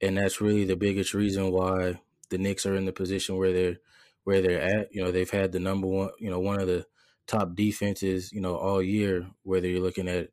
and 0.00 0.18
that's 0.18 0.40
really 0.40 0.64
the 0.64 0.76
biggest 0.76 1.14
reason 1.14 1.50
why 1.50 2.00
the 2.30 2.38
Knicks 2.38 2.66
are 2.66 2.76
in 2.76 2.84
the 2.84 2.92
position 2.92 3.36
where 3.36 3.52
they're 3.52 3.78
where 4.24 4.40
they're 4.40 4.60
at. 4.60 4.88
You 4.92 5.04
know, 5.04 5.10
they've 5.10 5.30
had 5.30 5.52
the 5.52 5.60
number 5.60 5.86
one, 5.86 6.10
you 6.18 6.30
know, 6.30 6.40
one 6.40 6.60
of 6.60 6.66
the 6.66 6.86
top 7.26 7.54
defenses, 7.54 8.32
you 8.32 8.40
know, 8.40 8.56
all 8.56 8.82
year. 8.82 9.26
Whether 9.42 9.68
you're 9.68 9.82
looking 9.82 10.08
at, 10.08 10.28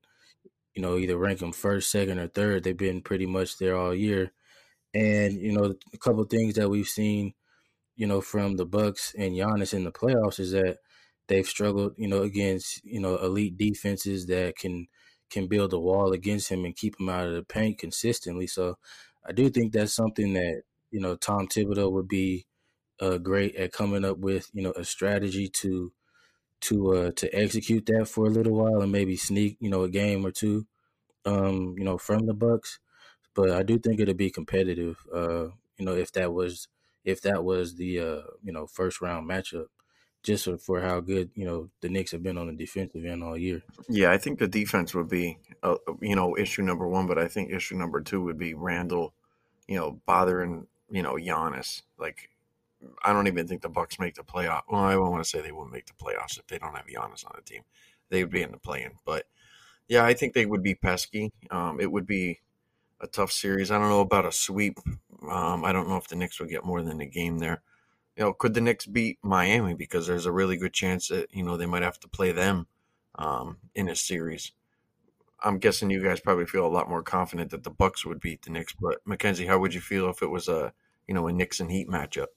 you 0.75 0.81
know, 0.81 0.97
either 0.97 1.17
rank 1.17 1.39
them 1.39 1.51
first, 1.51 1.91
second, 1.91 2.19
or 2.19 2.27
third, 2.27 2.63
they've 2.63 2.77
been 2.77 3.01
pretty 3.01 3.25
much 3.25 3.57
there 3.57 3.77
all 3.77 3.93
year. 3.93 4.31
And 4.93 5.33
you 5.33 5.51
know, 5.53 5.75
a 5.93 5.97
couple 5.97 6.23
things 6.25 6.55
that 6.55 6.69
we've 6.69 6.87
seen, 6.87 7.33
you 7.95 8.07
know, 8.07 8.21
from 8.21 8.55
the 8.57 8.65
Bucks 8.65 9.13
and 9.17 9.33
Giannis 9.35 9.73
in 9.73 9.83
the 9.83 9.91
playoffs 9.91 10.39
is 10.39 10.51
that 10.51 10.77
they've 11.27 11.47
struggled, 11.47 11.93
you 11.97 12.07
know, 12.07 12.23
against 12.23 12.83
you 12.83 12.99
know 12.99 13.17
elite 13.17 13.57
defenses 13.57 14.27
that 14.27 14.57
can 14.57 14.87
can 15.29 15.47
build 15.47 15.73
a 15.73 15.79
wall 15.79 16.11
against 16.11 16.49
him 16.49 16.65
and 16.65 16.75
keep 16.75 16.99
him 16.99 17.09
out 17.09 17.27
of 17.27 17.33
the 17.33 17.43
paint 17.43 17.77
consistently. 17.77 18.47
So 18.47 18.77
I 19.27 19.31
do 19.31 19.49
think 19.49 19.73
that's 19.73 19.93
something 19.95 20.33
that 20.33 20.63
you 20.91 20.99
know 20.99 21.15
Tom 21.15 21.47
Thibodeau 21.47 21.91
would 21.91 22.07
be 22.07 22.47
uh, 22.99 23.17
great 23.17 23.55
at 23.55 23.71
coming 23.71 24.05
up 24.05 24.17
with 24.17 24.49
you 24.53 24.61
know 24.61 24.71
a 24.71 24.83
strategy 24.83 25.47
to 25.47 25.91
to 26.61 26.95
uh, 26.95 27.11
to 27.15 27.33
execute 27.33 27.85
that 27.85 28.07
for 28.07 28.25
a 28.25 28.29
little 28.29 28.53
while 28.53 28.81
and 28.81 28.91
maybe 28.91 29.15
sneak 29.15 29.57
you 29.59 29.69
know 29.69 29.83
a 29.83 29.89
game 29.89 30.25
or 30.25 30.31
two 30.31 30.65
um, 31.25 31.75
you 31.77 31.83
know 31.83 31.97
from 31.97 32.25
the 32.25 32.33
Bucks. 32.33 32.79
But 33.35 33.51
I 33.51 33.63
do 33.63 33.77
think 33.77 33.99
it'll 33.99 34.15
be 34.15 34.31
competitive. 34.31 34.97
Uh, 35.13 35.49
you 35.77 35.85
know 35.85 35.93
if 35.93 36.11
that 36.13 36.33
was 36.33 36.67
if 37.03 37.21
that 37.21 37.43
was 37.43 37.75
the 37.75 37.99
uh, 37.99 38.21
you 38.43 38.51
know 38.51 38.67
first 38.67 39.01
round 39.01 39.29
matchup. 39.29 39.67
Just 40.21 40.49
for 40.65 40.81
how 40.81 40.99
good 40.99 41.31
you 41.33 41.45
know 41.45 41.69
the 41.79 41.87
Knicks 41.87 42.11
have 42.11 42.21
been 42.21 42.37
on 42.37 42.47
the 42.47 42.53
defensive 42.53 43.05
end 43.05 43.23
all 43.23 43.37
year. 43.37 43.63
Yeah, 43.87 44.11
I 44.11 44.17
think 44.17 44.37
the 44.37 44.49
defense 44.49 44.93
would 44.93 45.07
be, 45.07 45.37
uh, 45.63 45.77
you 46.01 46.13
know, 46.13 46.35
issue 46.37 46.61
number 46.61 46.85
one. 46.85 47.07
But 47.07 47.17
I 47.17 47.29
think 47.29 47.51
issue 47.51 47.77
number 47.77 48.01
two 48.01 48.21
would 48.23 48.37
be 48.37 48.53
Randle, 48.53 49.13
you 49.65 49.77
know, 49.77 50.01
bothering 50.05 50.67
you 50.91 51.01
know 51.01 51.13
Giannis. 51.13 51.83
Like 51.97 52.29
I 53.03 53.13
don't 53.13 53.27
even 53.27 53.47
think 53.47 53.61
the 53.61 53.69
Bucks 53.69 53.99
make 53.99 54.15
the 54.15 54.23
playoff. 54.23 54.61
Well, 54.69 54.81
I 54.81 54.93
don't 54.93 55.11
want 55.11 55.23
to 55.23 55.29
say 55.29 55.41
they 55.41 55.51
wouldn't 55.51 55.73
make 55.73 55.87
the 55.87 55.93
playoffs 55.93 56.39
if 56.39 56.47
they 56.47 56.57
don't 56.57 56.75
have 56.75 56.85
Giannis 56.85 57.25
on 57.25 57.33
the 57.35 57.41
team. 57.41 57.63
They 58.09 58.23
would 58.23 58.31
be 58.31 58.41
in 58.41 58.51
the 58.51 58.57
play-in, 58.57 58.93
but 59.05 59.25
yeah, 59.87 60.05
I 60.05 60.13
think 60.13 60.33
they 60.33 60.45
would 60.45 60.63
be 60.63 60.75
pesky. 60.75 61.31
Um, 61.51 61.79
it 61.79 61.91
would 61.91 62.05
be 62.05 62.39
a 63.01 63.07
tough 63.07 63.31
series. 63.31 63.71
I 63.71 63.77
don't 63.77 63.89
know 63.89 64.01
about 64.01 64.25
a 64.25 64.31
sweep. 64.31 64.77
Um, 65.29 65.65
I 65.65 65.71
don't 65.71 65.89
know 65.89 65.97
if 65.97 66.07
the 66.07 66.15
Knicks 66.15 66.39
would 66.39 66.49
get 66.49 66.65
more 66.65 66.81
than 66.81 67.01
a 67.01 67.05
game 67.05 67.39
there. 67.39 67.61
You 68.15 68.23
know, 68.23 68.33
could 68.33 68.53
the 68.53 68.61
Knicks 68.61 68.85
beat 68.85 69.17
Miami 69.23 69.73
because 69.73 70.05
there's 70.05 70.25
a 70.25 70.31
really 70.31 70.57
good 70.57 70.73
chance 70.73 71.07
that 71.07 71.33
you 71.33 71.43
know 71.43 71.57
they 71.57 71.65
might 71.65 71.83
have 71.83 71.99
to 72.01 72.07
play 72.07 72.31
them 72.31 72.67
um, 73.15 73.57
in 73.75 73.89
a 73.89 73.95
series. 73.95 74.51
I'm 75.41 75.57
guessing 75.57 75.89
you 75.89 76.03
guys 76.03 76.19
probably 76.19 76.45
feel 76.45 76.65
a 76.65 76.67
lot 76.67 76.89
more 76.89 77.01
confident 77.01 77.51
that 77.51 77.63
the 77.63 77.69
Bucks 77.69 78.05
would 78.05 78.19
beat 78.19 78.41
the 78.41 78.51
Knicks. 78.51 78.73
But 78.73 78.97
Mackenzie, 79.05 79.45
how 79.45 79.59
would 79.59 79.73
you 79.73 79.81
feel 79.81 80.09
if 80.09 80.21
it 80.21 80.29
was 80.29 80.47
a 80.47 80.73
you 81.07 81.13
know 81.13 81.27
a 81.27 81.33
Knicks 81.33 81.59
and 81.59 81.71
Heat 81.71 81.87
matchup? 81.87 82.27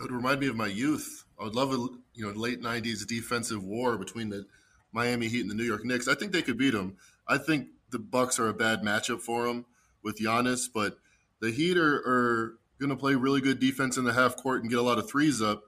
It 0.00 0.04
would 0.04 0.12
remind 0.12 0.40
me 0.40 0.48
of 0.48 0.56
my 0.56 0.66
youth. 0.66 1.26
I 1.38 1.44
would 1.44 1.54
love 1.54 1.72
a 1.72 1.76
you 2.14 2.26
know 2.26 2.30
late 2.30 2.62
'90s 2.62 3.06
defensive 3.06 3.62
war 3.62 3.98
between 3.98 4.30
the 4.30 4.46
Miami 4.92 5.28
Heat 5.28 5.42
and 5.42 5.50
the 5.50 5.54
New 5.54 5.64
York 5.64 5.84
Knicks. 5.84 6.08
I 6.08 6.14
think 6.14 6.32
they 6.32 6.40
could 6.40 6.56
beat 6.56 6.72
them. 6.72 6.96
I 7.28 7.36
think 7.36 7.68
the 7.90 7.98
Bucks 7.98 8.38
are 8.38 8.48
a 8.48 8.54
bad 8.54 8.82
matchup 8.82 9.20
for 9.20 9.46
them 9.46 9.66
with 10.02 10.18
Giannis, 10.18 10.68
but 10.72 10.96
the 11.40 11.50
Heat 11.50 11.76
are, 11.76 11.96
are 11.96 12.58
going 12.78 12.90
to 12.90 12.96
play 12.96 13.14
really 13.14 13.42
good 13.42 13.60
defense 13.60 13.98
in 13.98 14.04
the 14.04 14.14
half 14.14 14.36
court 14.36 14.62
and 14.62 14.70
get 14.70 14.78
a 14.78 14.82
lot 14.82 14.98
of 14.98 15.08
threes 15.08 15.42
up. 15.42 15.64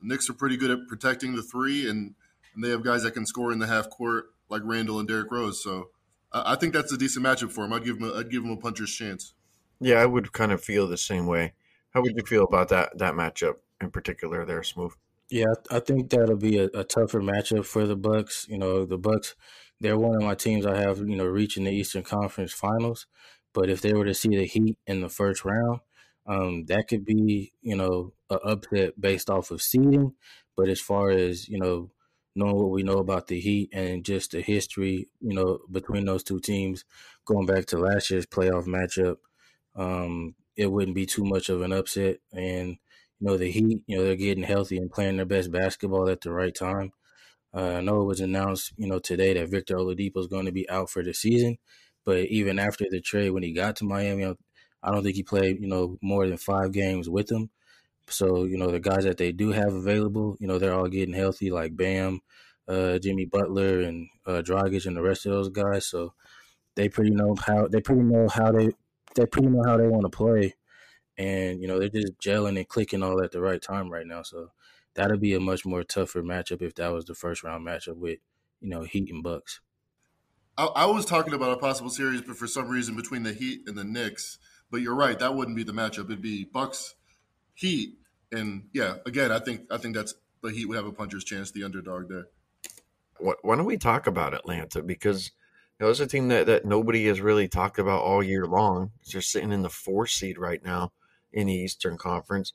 The 0.00 0.08
Knicks 0.08 0.28
are 0.28 0.34
pretty 0.34 0.56
good 0.56 0.70
at 0.70 0.88
protecting 0.88 1.36
the 1.36 1.42
three, 1.42 1.88
and, 1.88 2.14
and 2.54 2.64
they 2.64 2.70
have 2.70 2.82
guys 2.82 3.04
that 3.04 3.12
can 3.12 3.26
score 3.26 3.52
in 3.52 3.60
the 3.60 3.68
half 3.68 3.88
court 3.90 4.26
like 4.48 4.62
Randle 4.64 4.98
and 4.98 5.06
Derrick 5.06 5.30
Rose. 5.30 5.62
So 5.62 5.90
I 6.32 6.56
think 6.56 6.74
that's 6.74 6.92
a 6.92 6.98
decent 6.98 7.24
matchup 7.24 7.52
for 7.52 7.64
him. 7.64 7.72
I'd 7.72 7.84
give 7.84 7.98
him 7.98 8.10
a, 8.10 8.18
I'd 8.18 8.30
give 8.30 8.42
him 8.42 8.50
a 8.50 8.56
puncher's 8.56 8.92
chance. 8.92 9.34
Yeah, 9.80 9.96
I 9.96 10.06
would 10.06 10.32
kind 10.32 10.52
of 10.52 10.62
feel 10.62 10.86
the 10.88 10.96
same 10.96 11.26
way. 11.26 11.54
How 11.92 12.00
would 12.00 12.16
you 12.16 12.24
feel 12.24 12.44
about 12.44 12.68
that 12.70 12.98
that 12.98 13.14
matchup 13.14 13.56
in 13.80 13.90
particular 13.90 14.44
there, 14.44 14.60
Smoove? 14.60 14.92
Yeah, 15.30 15.54
I 15.70 15.80
think 15.80 16.10
that'll 16.10 16.36
be 16.36 16.58
a, 16.58 16.64
a, 16.74 16.84
tougher 16.84 17.22
matchup 17.22 17.64
for 17.64 17.86
the 17.86 17.96
Bucks. 17.96 18.46
You 18.50 18.58
know, 18.58 18.84
the 18.84 18.98
Bucks, 18.98 19.34
they're 19.80 19.98
one 19.98 20.16
of 20.16 20.22
my 20.22 20.34
teams 20.34 20.66
I 20.66 20.76
have, 20.76 20.98
you 20.98 21.16
know, 21.16 21.24
reaching 21.24 21.64
the 21.64 21.70
Eastern 21.70 22.02
Conference 22.02 22.52
Finals. 22.52 23.06
But 23.54 23.70
if 23.70 23.80
they 23.80 23.94
were 23.94 24.04
to 24.04 24.14
see 24.14 24.28
the 24.36 24.44
Heat 24.44 24.76
in 24.86 25.00
the 25.00 25.08
first 25.08 25.44
round, 25.44 25.80
um, 26.26 26.66
that 26.66 26.88
could 26.88 27.04
be, 27.04 27.52
you 27.62 27.76
know, 27.76 28.12
an 28.28 28.38
upset 28.44 29.00
based 29.00 29.30
off 29.30 29.50
of 29.50 29.62
seeding. 29.62 30.12
But 30.54 30.68
as 30.68 30.80
far 30.80 31.10
as, 31.10 31.48
you 31.48 31.58
know, 31.58 31.90
knowing 32.34 32.56
what 32.56 32.70
we 32.70 32.82
know 32.82 32.98
about 32.98 33.26
the 33.26 33.40
Heat 33.40 33.70
and 33.72 34.04
just 34.04 34.32
the 34.32 34.42
history, 34.42 35.08
you 35.20 35.34
know, 35.34 35.60
between 35.70 36.04
those 36.04 36.22
two 36.22 36.40
teams, 36.40 36.84
going 37.24 37.46
back 37.46 37.66
to 37.66 37.78
last 37.78 38.10
year's 38.10 38.26
playoff 38.26 38.66
matchup, 38.66 39.16
um, 39.76 40.34
it 40.56 40.70
wouldn't 40.70 40.94
be 40.94 41.06
too 41.06 41.24
much 41.24 41.48
of 41.48 41.62
an 41.62 41.72
upset. 41.72 42.18
And 42.32 42.76
you 43.20 43.28
know 43.28 43.36
the 43.36 43.50
Heat, 43.50 43.82
you 43.86 43.96
know 43.96 44.04
they're 44.04 44.16
getting 44.16 44.44
healthy 44.44 44.76
and 44.78 44.90
playing 44.90 45.16
their 45.16 45.26
best 45.26 45.52
basketball 45.52 46.08
at 46.08 46.20
the 46.20 46.32
right 46.32 46.54
time. 46.54 46.92
Uh, 47.54 47.74
I 47.74 47.80
know 47.82 48.00
it 48.00 48.06
was 48.06 48.20
announced, 48.20 48.72
you 48.76 48.86
know, 48.86 48.98
today 48.98 49.34
that 49.34 49.50
Victor 49.50 49.76
Oladipo 49.76 50.18
is 50.18 50.26
going 50.26 50.46
to 50.46 50.52
be 50.52 50.68
out 50.70 50.88
for 50.88 51.02
the 51.02 51.12
season, 51.12 51.58
but 52.04 52.20
even 52.26 52.58
after 52.58 52.86
the 52.90 53.00
trade, 53.00 53.30
when 53.30 53.42
he 53.42 53.52
got 53.52 53.76
to 53.76 53.84
Miami, 53.84 54.24
I 54.82 54.90
don't 54.90 55.02
think 55.02 55.16
he 55.16 55.22
played, 55.22 55.60
you 55.60 55.68
know, 55.68 55.98
more 56.00 56.26
than 56.26 56.38
five 56.38 56.72
games 56.72 57.10
with 57.10 57.28
them. 57.28 57.50
So 58.08 58.44
you 58.44 58.58
know 58.58 58.70
the 58.70 58.80
guys 58.80 59.04
that 59.04 59.16
they 59.16 59.32
do 59.32 59.52
have 59.52 59.72
available, 59.72 60.36
you 60.40 60.46
know, 60.46 60.58
they're 60.58 60.74
all 60.74 60.88
getting 60.88 61.14
healthy, 61.14 61.50
like 61.50 61.76
Bam, 61.76 62.20
uh, 62.68 62.98
Jimmy 62.98 63.26
Butler, 63.26 63.80
and 63.80 64.08
uh, 64.26 64.42
Dragic, 64.44 64.86
and 64.86 64.96
the 64.96 65.02
rest 65.02 65.26
of 65.26 65.32
those 65.32 65.48
guys. 65.48 65.86
So 65.86 66.14
they 66.74 66.88
pretty 66.88 67.10
know 67.10 67.36
how 67.46 67.68
they 67.68 67.80
pretty 67.80 68.02
know 68.02 68.28
how 68.28 68.52
they 68.52 68.70
they 69.14 69.26
pretty 69.26 69.48
know 69.48 69.62
how 69.64 69.76
they 69.76 69.88
want 69.88 70.04
to 70.04 70.16
play, 70.16 70.54
and 71.18 71.60
you 71.60 71.68
know 71.68 71.78
they're 71.78 71.88
just 71.88 72.18
gelling 72.18 72.56
and 72.56 72.68
clicking 72.68 73.02
all 73.02 73.22
at 73.22 73.32
the 73.32 73.40
right 73.40 73.60
time 73.60 73.90
right 73.90 74.06
now. 74.06 74.22
So 74.22 74.50
that'll 74.94 75.18
be 75.18 75.34
a 75.34 75.40
much 75.40 75.64
more 75.64 75.84
tougher 75.84 76.22
matchup 76.22 76.62
if 76.62 76.74
that 76.76 76.92
was 76.92 77.04
the 77.04 77.14
first 77.14 77.42
round 77.42 77.66
matchup 77.66 77.96
with 77.96 78.18
you 78.60 78.68
know 78.68 78.82
Heat 78.82 79.10
and 79.10 79.22
Bucks. 79.22 79.60
I, 80.56 80.64
I 80.66 80.86
was 80.86 81.04
talking 81.04 81.34
about 81.34 81.52
a 81.52 81.56
possible 81.56 81.90
series, 81.90 82.20
but 82.20 82.36
for 82.36 82.46
some 82.46 82.68
reason 82.68 82.94
between 82.96 83.22
the 83.22 83.32
Heat 83.32 83.62
and 83.66 83.76
the 83.76 83.84
Knicks. 83.84 84.38
But 84.70 84.80
you're 84.80 84.94
right, 84.94 85.18
that 85.18 85.34
wouldn't 85.34 85.56
be 85.56 85.64
the 85.64 85.72
matchup. 85.72 86.06
It'd 86.06 86.22
be 86.22 86.44
Bucks, 86.44 86.94
Heat, 87.54 87.98
and 88.30 88.68
yeah. 88.72 88.96
Again, 89.04 89.30
I 89.30 89.38
think 89.38 89.62
I 89.70 89.76
think 89.76 89.94
that's 89.94 90.14
the 90.42 90.50
Heat 90.50 90.66
would 90.66 90.76
have 90.76 90.86
a 90.86 90.92
puncher's 90.92 91.24
chance, 91.24 91.50
the 91.50 91.64
underdog 91.64 92.08
there. 92.08 92.28
Why 93.18 93.56
don't 93.56 93.66
we 93.66 93.76
talk 93.76 94.06
about 94.06 94.34
Atlanta 94.34 94.82
because 94.82 95.30
know, 95.82 95.90
a 95.90 96.06
team 96.06 96.28
that, 96.28 96.46
that 96.46 96.64
nobody 96.64 97.06
has 97.06 97.20
really 97.20 97.48
talked 97.48 97.78
about 97.78 98.02
all 98.02 98.22
year 98.22 98.46
long. 98.46 98.92
They're 99.10 99.20
sitting 99.20 99.52
in 99.52 99.62
the 99.62 99.68
four 99.68 100.06
seed 100.06 100.38
right 100.38 100.64
now 100.64 100.92
in 101.32 101.46
the 101.48 101.54
Eastern 101.54 101.96
Conference. 101.98 102.52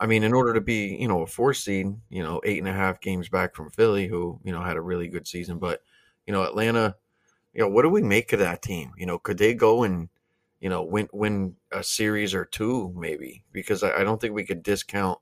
I 0.00 0.06
mean, 0.06 0.24
in 0.24 0.32
order 0.32 0.54
to 0.54 0.60
be, 0.60 0.96
you 0.98 1.06
know, 1.06 1.22
a 1.22 1.26
four 1.26 1.54
seed, 1.54 1.94
you 2.08 2.22
know, 2.22 2.40
eight 2.44 2.58
and 2.58 2.68
a 2.68 2.72
half 2.72 3.00
games 3.00 3.28
back 3.28 3.54
from 3.54 3.70
Philly, 3.70 4.08
who, 4.08 4.40
you 4.44 4.52
know, 4.52 4.62
had 4.62 4.76
a 4.76 4.80
really 4.82 5.08
good 5.08 5.28
season. 5.28 5.58
But, 5.58 5.82
you 6.26 6.32
know, 6.32 6.42
Atlanta, 6.42 6.96
you 7.52 7.60
know, 7.60 7.68
what 7.68 7.82
do 7.82 7.90
we 7.90 8.02
make 8.02 8.32
of 8.32 8.40
that 8.40 8.62
team? 8.62 8.92
You 8.96 9.06
know, 9.06 9.18
could 9.18 9.38
they 9.38 9.54
go 9.54 9.84
and, 9.84 10.08
you 10.60 10.68
know, 10.68 10.82
win 10.82 11.08
win 11.12 11.56
a 11.70 11.84
series 11.84 12.34
or 12.34 12.44
two, 12.44 12.92
maybe? 12.96 13.44
Because 13.52 13.82
I, 13.82 14.00
I 14.00 14.04
don't 14.04 14.20
think 14.20 14.34
we 14.34 14.44
could 14.44 14.62
discount, 14.62 15.18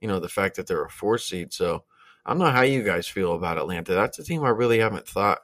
you 0.00 0.08
know, 0.08 0.18
the 0.18 0.28
fact 0.28 0.56
that 0.56 0.66
they're 0.66 0.84
a 0.84 0.90
four 0.90 1.18
seed. 1.18 1.52
So 1.52 1.84
I 2.24 2.30
don't 2.30 2.40
know 2.40 2.50
how 2.50 2.62
you 2.62 2.82
guys 2.82 3.06
feel 3.06 3.34
about 3.34 3.58
Atlanta. 3.58 3.94
That's 3.94 4.18
a 4.18 4.24
team 4.24 4.42
I 4.42 4.48
really 4.48 4.80
haven't 4.80 5.06
thought 5.06 5.40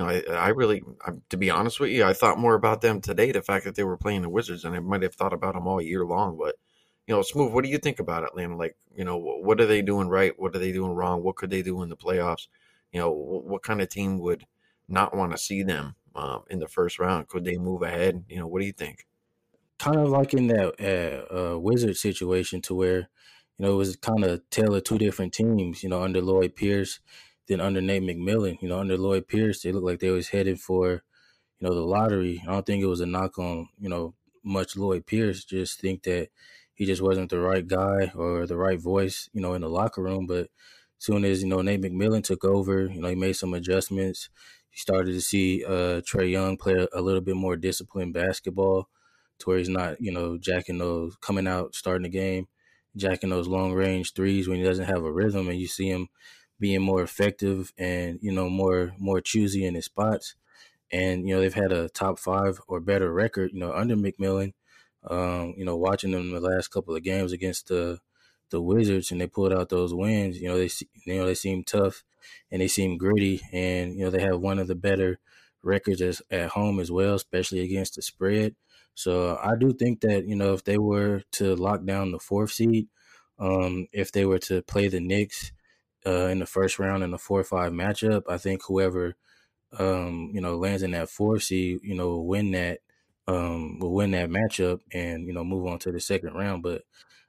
know, 0.00 0.08
I, 0.08 0.22
I 0.32 0.48
really, 0.48 0.82
I, 1.06 1.12
to 1.30 1.36
be 1.36 1.50
honest 1.50 1.80
with 1.80 1.90
you, 1.90 2.04
I 2.04 2.12
thought 2.12 2.38
more 2.38 2.54
about 2.54 2.80
them 2.80 3.00
today, 3.00 3.32
the 3.32 3.42
fact 3.42 3.64
that 3.64 3.74
they 3.74 3.84
were 3.84 3.96
playing 3.96 4.22
the 4.22 4.28
Wizards, 4.28 4.64
and 4.64 4.74
I 4.74 4.80
might 4.80 5.02
have 5.02 5.14
thought 5.14 5.32
about 5.32 5.54
them 5.54 5.66
all 5.66 5.80
year 5.80 6.04
long. 6.04 6.36
But, 6.38 6.56
you 7.06 7.14
know, 7.14 7.20
Smoove, 7.20 7.52
what 7.52 7.64
do 7.64 7.70
you 7.70 7.78
think 7.78 7.98
about 7.98 8.24
Atlanta? 8.24 8.56
Like, 8.56 8.76
you 8.94 9.04
know, 9.04 9.16
what 9.18 9.60
are 9.60 9.66
they 9.66 9.82
doing 9.82 10.08
right? 10.08 10.32
What 10.38 10.54
are 10.54 10.58
they 10.58 10.72
doing 10.72 10.92
wrong? 10.92 11.22
What 11.22 11.36
could 11.36 11.50
they 11.50 11.62
do 11.62 11.82
in 11.82 11.88
the 11.88 11.96
playoffs? 11.96 12.48
You 12.92 13.00
know, 13.00 13.10
what, 13.10 13.44
what 13.44 13.62
kind 13.62 13.80
of 13.80 13.88
team 13.88 14.18
would 14.20 14.46
not 14.88 15.14
want 15.16 15.32
to 15.32 15.38
see 15.38 15.62
them 15.62 15.94
um, 16.14 16.42
in 16.50 16.58
the 16.58 16.68
first 16.68 16.98
round? 16.98 17.28
Could 17.28 17.44
they 17.44 17.56
move 17.56 17.82
ahead? 17.82 18.24
You 18.28 18.38
know, 18.38 18.46
what 18.46 18.60
do 18.60 18.66
you 18.66 18.72
think? 18.72 19.06
Kind 19.78 19.96
of 19.96 20.10
like 20.10 20.34
in 20.34 20.48
that 20.48 20.74
uh, 20.78 21.34
uh, 21.34 21.58
Wizard 21.58 21.96
situation 21.96 22.60
to 22.62 22.74
where, 22.74 23.08
you 23.58 23.66
know, 23.66 23.72
it 23.72 23.76
was 23.76 23.96
kind 23.96 24.24
of 24.24 24.48
tale 24.50 24.74
of 24.74 24.84
two 24.84 24.98
different 24.98 25.32
teams, 25.32 25.82
you 25.82 25.88
know, 25.88 26.02
under 26.02 26.20
Lloyd 26.20 26.54
Pierce 26.54 27.00
then 27.50 27.60
under 27.60 27.82
Nate 27.82 28.04
McMillan, 28.04 28.62
you 28.62 28.68
know, 28.70 28.78
under 28.78 28.96
Lloyd 28.96 29.28
Pierce, 29.28 29.62
they 29.62 29.72
looked 29.72 29.86
like 29.86 30.00
they 30.00 30.10
was 30.10 30.28
headed 30.30 30.60
for, 30.60 31.02
you 31.58 31.68
know, 31.68 31.74
the 31.74 31.80
lottery. 31.82 32.42
I 32.48 32.52
don't 32.52 32.64
think 32.64 32.82
it 32.82 32.86
was 32.86 33.00
a 33.00 33.06
knock 33.06 33.38
on, 33.38 33.68
you 33.80 33.90
know, 33.90 34.14
much 34.44 34.76
Lloyd 34.76 35.06
Pierce. 35.06 35.44
Just 35.44 35.80
think 35.80 36.04
that 36.04 36.30
he 36.74 36.86
just 36.86 37.02
wasn't 37.02 37.30
the 37.30 37.40
right 37.40 37.66
guy 37.66 38.12
or 38.14 38.46
the 38.46 38.56
right 38.56 38.80
voice, 38.80 39.28
you 39.34 39.42
know, 39.42 39.54
in 39.54 39.62
the 39.62 39.68
locker 39.68 40.02
room. 40.02 40.26
But 40.28 40.48
soon 40.98 41.24
as 41.24 41.42
you 41.42 41.48
know 41.48 41.62
Nate 41.62 41.82
McMillan 41.82 42.24
took 42.24 42.44
over, 42.44 42.86
you 42.86 43.00
know, 43.02 43.08
he 43.08 43.16
made 43.16 43.34
some 43.34 43.54
adjustments. 43.54 44.30
You 44.72 44.78
started 44.78 45.12
to 45.12 45.20
see 45.20 45.64
uh, 45.64 46.00
Trae 46.02 46.30
Young 46.30 46.56
play 46.56 46.86
a 46.92 47.02
little 47.02 47.20
bit 47.20 47.36
more 47.36 47.56
disciplined 47.56 48.14
basketball, 48.14 48.88
to 49.40 49.48
where 49.48 49.58
he's 49.58 49.68
not, 49.68 50.00
you 50.00 50.12
know, 50.12 50.38
jacking 50.38 50.78
those 50.78 51.16
coming 51.20 51.48
out 51.48 51.74
starting 51.74 52.04
the 52.04 52.08
game, 52.08 52.46
jacking 52.96 53.30
those 53.30 53.48
long 53.48 53.72
range 53.72 54.12
threes 54.14 54.48
when 54.48 54.58
he 54.58 54.64
doesn't 54.64 54.86
have 54.86 55.02
a 55.04 55.12
rhythm, 55.12 55.48
and 55.48 55.58
you 55.58 55.66
see 55.66 55.88
him 55.88 56.08
being 56.60 56.82
more 56.82 57.02
effective 57.02 57.72
and 57.78 58.18
you 58.22 58.32
know 58.32 58.48
more 58.48 58.92
more 58.98 59.20
choosy 59.20 59.64
in 59.64 59.74
his 59.74 59.86
spots. 59.86 60.34
And 60.92 61.28
you 61.28 61.34
know 61.34 61.40
they've 61.40 61.54
had 61.54 61.72
a 61.72 61.88
top 61.88 62.18
five 62.18 62.60
or 62.68 62.80
better 62.80 63.12
record. 63.12 63.52
You 63.52 63.60
know 63.60 63.72
under 63.72 63.96
McMillan. 63.96 64.52
Um, 65.08 65.54
you 65.56 65.64
know 65.64 65.76
watching 65.76 66.12
them 66.12 66.30
the 66.30 66.40
last 66.40 66.68
couple 66.68 66.94
of 66.94 67.02
games 67.02 67.32
against 67.32 67.68
the 67.68 68.00
the 68.50 68.60
Wizards 68.60 69.10
and 69.10 69.20
they 69.20 69.26
pulled 69.26 69.52
out 69.52 69.70
those 69.70 69.94
wins. 69.94 70.40
You 70.40 70.48
know 70.48 70.58
they 70.58 70.70
you 71.04 71.18
know 71.18 71.26
they 71.26 71.34
seem 71.34 71.64
tough 71.64 72.04
and 72.50 72.60
they 72.60 72.68
seem 72.68 72.98
gritty 72.98 73.40
and 73.52 73.96
you 73.96 74.04
know 74.04 74.10
they 74.10 74.22
have 74.22 74.40
one 74.40 74.58
of 74.58 74.68
the 74.68 74.74
better 74.74 75.18
records 75.62 76.00
as, 76.00 76.22
at 76.30 76.50
home 76.50 76.80
as 76.80 76.90
well, 76.90 77.14
especially 77.14 77.60
against 77.60 77.96
the 77.96 78.02
spread. 78.02 78.54
So 78.94 79.38
I 79.42 79.54
do 79.58 79.72
think 79.72 80.00
that 80.02 80.26
you 80.26 80.36
know 80.36 80.52
if 80.52 80.64
they 80.64 80.78
were 80.78 81.22
to 81.32 81.56
lock 81.56 81.84
down 81.84 82.12
the 82.12 82.18
fourth 82.18 82.52
seed, 82.52 82.88
um, 83.38 83.86
if 83.92 84.12
they 84.12 84.26
were 84.26 84.38
to 84.40 84.62
play 84.62 84.88
the 84.88 85.00
Knicks 85.00 85.52
uh, 86.06 86.26
in 86.26 86.38
the 86.38 86.46
first 86.46 86.78
round 86.78 87.02
in 87.02 87.10
the 87.10 87.18
four 87.18 87.40
or 87.40 87.44
five 87.44 87.72
matchup, 87.72 88.22
I 88.28 88.38
think 88.38 88.62
whoever 88.66 89.16
um, 89.78 90.30
you 90.32 90.40
know 90.40 90.56
lands 90.56 90.82
in 90.82 90.92
that 90.92 91.10
four 91.10 91.38
seed, 91.40 91.80
you 91.82 91.94
know, 91.94 92.18
win 92.18 92.52
that 92.52 92.80
um, 93.26 93.78
will 93.78 93.92
win 93.92 94.12
that 94.12 94.30
matchup 94.30 94.80
and 94.92 95.26
you 95.26 95.32
know 95.32 95.44
move 95.44 95.66
on 95.66 95.78
to 95.80 95.92
the 95.92 96.00
second 96.00 96.34
round. 96.34 96.62
But 96.62 96.82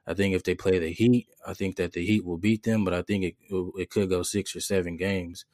I 0.06 0.14
think 0.14 0.34
if 0.34 0.42
they 0.42 0.54
play 0.54 0.78
the 0.78 0.92
Heat, 0.92 1.28
I 1.46 1.54
think 1.54 1.76
that 1.76 1.92
the 1.92 2.04
Heat 2.04 2.24
will 2.24 2.38
beat 2.38 2.64
them. 2.64 2.84
But 2.84 2.94
I 2.94 3.02
think 3.02 3.24
it 3.24 3.36
it 3.50 3.90
could 3.90 4.08
go 4.08 4.22
six 4.22 4.56
or 4.56 4.60
seven 4.60 4.96
games. 4.96 5.44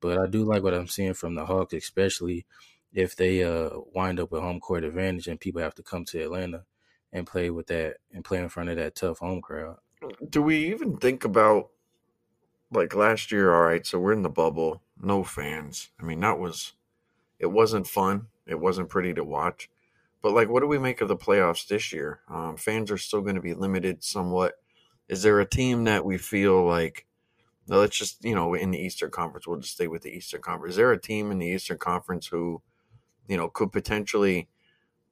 But 0.00 0.18
I 0.18 0.26
do 0.26 0.44
like 0.44 0.62
what 0.62 0.74
I'm 0.74 0.88
seeing 0.88 1.14
from 1.14 1.34
the 1.34 1.46
Hawks, 1.46 1.72
especially 1.72 2.46
if 2.92 3.16
they 3.16 3.42
uh, 3.42 3.70
wind 3.94 4.20
up 4.20 4.30
with 4.30 4.42
home 4.42 4.60
court 4.60 4.84
advantage 4.84 5.26
and 5.26 5.40
people 5.40 5.60
have 5.60 5.74
to 5.74 5.82
come 5.82 6.04
to 6.06 6.22
Atlanta 6.22 6.64
and 7.12 7.26
play 7.26 7.50
with 7.50 7.66
that 7.68 7.96
and 8.12 8.24
play 8.24 8.38
in 8.38 8.48
front 8.48 8.68
of 8.68 8.76
that 8.76 8.94
tough 8.94 9.18
home 9.18 9.40
crowd. 9.40 9.76
Do 10.28 10.42
we 10.42 10.70
even 10.70 10.96
think 10.96 11.24
about 11.24 11.70
like 12.76 12.94
last 12.94 13.32
year, 13.32 13.52
all 13.54 13.62
right, 13.62 13.84
so 13.86 13.98
we're 13.98 14.12
in 14.12 14.22
the 14.22 14.28
bubble, 14.28 14.82
no 15.00 15.24
fans. 15.24 15.88
I 16.00 16.04
mean, 16.04 16.20
that 16.20 16.38
was 16.38 16.74
it 17.38 17.46
wasn't 17.46 17.86
fun. 17.86 18.28
It 18.46 18.60
wasn't 18.60 18.88
pretty 18.88 19.14
to 19.14 19.24
watch. 19.24 19.68
But 20.22 20.32
like, 20.32 20.48
what 20.48 20.60
do 20.60 20.66
we 20.66 20.78
make 20.78 21.00
of 21.00 21.08
the 21.08 21.16
playoffs 21.16 21.66
this 21.66 21.92
year? 21.92 22.20
Um, 22.28 22.56
fans 22.56 22.90
are 22.90 22.98
still 22.98 23.20
going 23.20 23.34
to 23.34 23.40
be 23.40 23.54
limited 23.54 24.02
somewhat. 24.02 24.54
Is 25.08 25.22
there 25.22 25.40
a 25.40 25.48
team 25.48 25.84
that 25.84 26.04
we 26.04 26.18
feel 26.18 26.64
like? 26.64 27.06
Now 27.68 27.78
let's 27.78 27.98
just 27.98 28.24
you 28.24 28.34
know 28.34 28.54
in 28.54 28.70
the 28.70 28.78
Eastern 28.78 29.10
Conference, 29.10 29.46
we'll 29.46 29.60
just 29.60 29.74
stay 29.74 29.88
with 29.88 30.02
the 30.02 30.10
Eastern 30.10 30.42
Conference. 30.42 30.72
Is 30.72 30.76
there 30.76 30.92
a 30.92 31.00
team 31.00 31.30
in 31.30 31.38
the 31.38 31.46
Eastern 31.46 31.78
Conference 31.78 32.28
who, 32.28 32.62
you 33.28 33.36
know, 33.36 33.48
could 33.48 33.72
potentially 33.72 34.48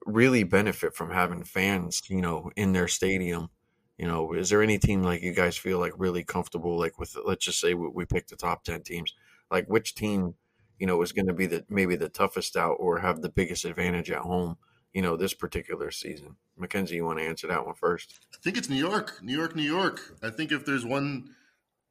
really 0.07 0.45
benefit 0.45 0.95
from 0.95 1.11
having 1.11 1.45
fans, 1.45 2.03
you 2.09 2.21
know, 2.21 2.51
in 2.57 2.73
their 2.73 2.89
stadium? 2.89 3.51
You 3.99 4.07
know, 4.07 4.33
is 4.33 4.51
there 4.51 4.63
any 4.63 4.79
team 4.79 5.03
like 5.03 5.23
you 5.23 5.33
guys 5.33 5.57
feel 5.57 5.79
like 5.79 5.93
really 5.97 6.25
comfortable, 6.25 6.79
like 6.79 6.99
with 6.99 7.17
let's 7.25 7.45
just 7.45 7.61
say 7.61 7.75
we, 7.75 8.05
pick 8.05 8.27
the 8.27 8.37
top 8.37 8.65
ten 8.65 8.83
teams, 8.83 9.15
like 9.51 9.67
which 9.67 9.95
team, 9.95 10.35
you 10.79 10.87
know, 10.87 11.01
is 11.03 11.13
going 11.13 11.29
to 11.29 11.33
be 11.33 11.47
the 11.47 11.65
maybe 11.69 11.95
the 11.97 12.09
toughest 12.09 12.57
out 12.57 12.77
or 12.81 12.99
have 12.99 13.23
the 13.23 13.29
biggest 13.29 13.65
advantage 13.65 14.11
at 14.11 14.19
home? 14.19 14.57
you 14.95 15.03
know, 15.03 15.17
this 15.17 15.35
particular 15.35 15.91
season? 15.91 16.37
Mackenzie, 16.57 16.95
you 16.95 17.05
want 17.05 17.19
to 17.19 17.25
answer 17.25 17.49
that 17.49 17.67
one 17.67 17.75
first? 17.75 18.21
I 18.33 18.39
think 18.43 18.57
it's 18.57 18.71
New 18.71 18.77
York, 18.77 19.19
New 19.23 19.37
York, 19.37 19.55
New 19.57 19.63
York. 19.63 20.01
I 20.23 20.31
think 20.31 20.53
if 20.53 20.65
there's 20.65 20.87
one 20.87 21.35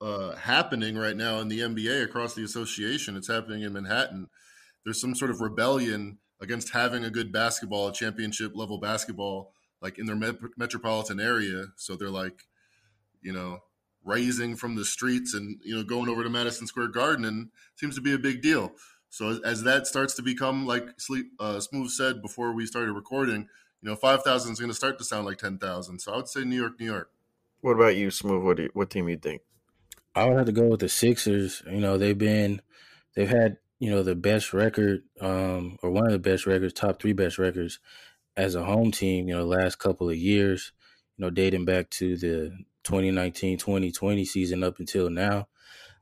uh, 0.01 0.35
happening 0.35 0.97
right 0.97 1.15
now 1.15 1.39
in 1.39 1.49
the 1.49 1.59
NBA 1.59 2.03
across 2.03 2.33
the 2.33 2.43
association, 2.43 3.17
it's 3.17 3.27
happening 3.27 3.61
in 3.61 3.73
Manhattan. 3.73 4.29
There's 4.83 5.01
some 5.01 5.15
sort 5.15 5.31
of 5.31 5.41
rebellion 5.41 6.17
against 6.41 6.69
having 6.69 7.03
a 7.03 7.09
good 7.09 7.31
basketball, 7.31 7.89
a 7.89 7.93
championship 7.93 8.53
level 8.55 8.77
basketball, 8.79 9.53
like 9.83 9.99
in 9.99 10.05
their 10.05 10.15
met- 10.15 10.57
metropolitan 10.57 11.19
area. 11.19 11.65
So 11.75 11.95
they're 11.95 12.09
like, 12.09 12.45
you 13.21 13.33
know, 13.33 13.59
rising 14.03 14.55
from 14.55 14.75
the 14.75 14.85
streets 14.85 15.33
and 15.33 15.59
you 15.63 15.75
know 15.75 15.83
going 15.83 16.09
over 16.09 16.23
to 16.23 16.29
Madison 16.29 16.65
Square 16.65 16.87
Garden, 16.87 17.25
and 17.25 17.49
seems 17.75 17.95
to 17.95 18.01
be 18.01 18.13
a 18.13 18.17
big 18.17 18.41
deal. 18.41 18.71
So 19.09 19.39
as 19.43 19.63
that 19.63 19.85
starts 19.85 20.15
to 20.15 20.23
become 20.23 20.65
like 20.65 20.99
sleep, 20.99 21.27
uh, 21.39 21.59
Smoove 21.59 21.89
said 21.89 22.21
before 22.21 22.53
we 22.53 22.65
started 22.65 22.93
recording, 22.93 23.47
you 23.81 23.89
know, 23.89 23.95
five 23.95 24.23
thousand 24.23 24.53
is 24.53 24.59
going 24.59 24.71
to 24.71 24.75
start 24.75 24.97
to 24.97 25.03
sound 25.03 25.25
like 25.25 25.37
ten 25.37 25.57
thousand. 25.57 25.99
So 25.99 26.13
I 26.13 26.15
would 26.15 26.29
say 26.29 26.43
New 26.43 26.59
York, 26.59 26.79
New 26.79 26.87
York. 26.87 27.11
What 27.61 27.73
about 27.73 27.95
you, 27.95 28.07
Smoove? 28.07 28.43
What 28.43 28.57
do 28.57 28.63
you, 28.63 28.69
what 28.73 28.89
team 28.89 29.07
you 29.09 29.17
think? 29.17 29.41
I 30.15 30.25
would 30.25 30.37
have 30.37 30.45
to 30.45 30.51
go 30.51 30.67
with 30.67 30.79
the 30.79 30.89
Sixers. 30.89 31.61
You 31.65 31.79
know, 31.79 31.97
they've 31.97 32.17
been 32.17 32.61
they've 33.15 33.29
had 33.29 33.57
you 33.79 33.91
know 33.91 34.01
the 34.01 34.15
best 34.15 34.53
record, 34.53 35.03
um, 35.19 35.77
or 35.83 35.91
one 35.91 36.05
of 36.05 36.13
the 36.13 36.19
best 36.19 36.45
records, 36.45 36.73
top 36.73 37.01
three 37.01 37.13
best 37.13 37.37
records 37.37 37.79
as 38.35 38.55
a 38.55 38.63
home 38.63 38.91
team. 38.91 39.27
You 39.27 39.37
know, 39.37 39.45
last 39.45 39.79
couple 39.79 40.09
of 40.09 40.17
years. 40.17 40.71
You 41.17 41.25
know, 41.25 41.29
dating 41.29 41.65
back 41.65 41.89
to 41.91 42.17
the 42.17 42.57
2019-2020 42.85 44.25
season 44.25 44.63
up 44.63 44.79
until 44.79 45.09
now. 45.09 45.47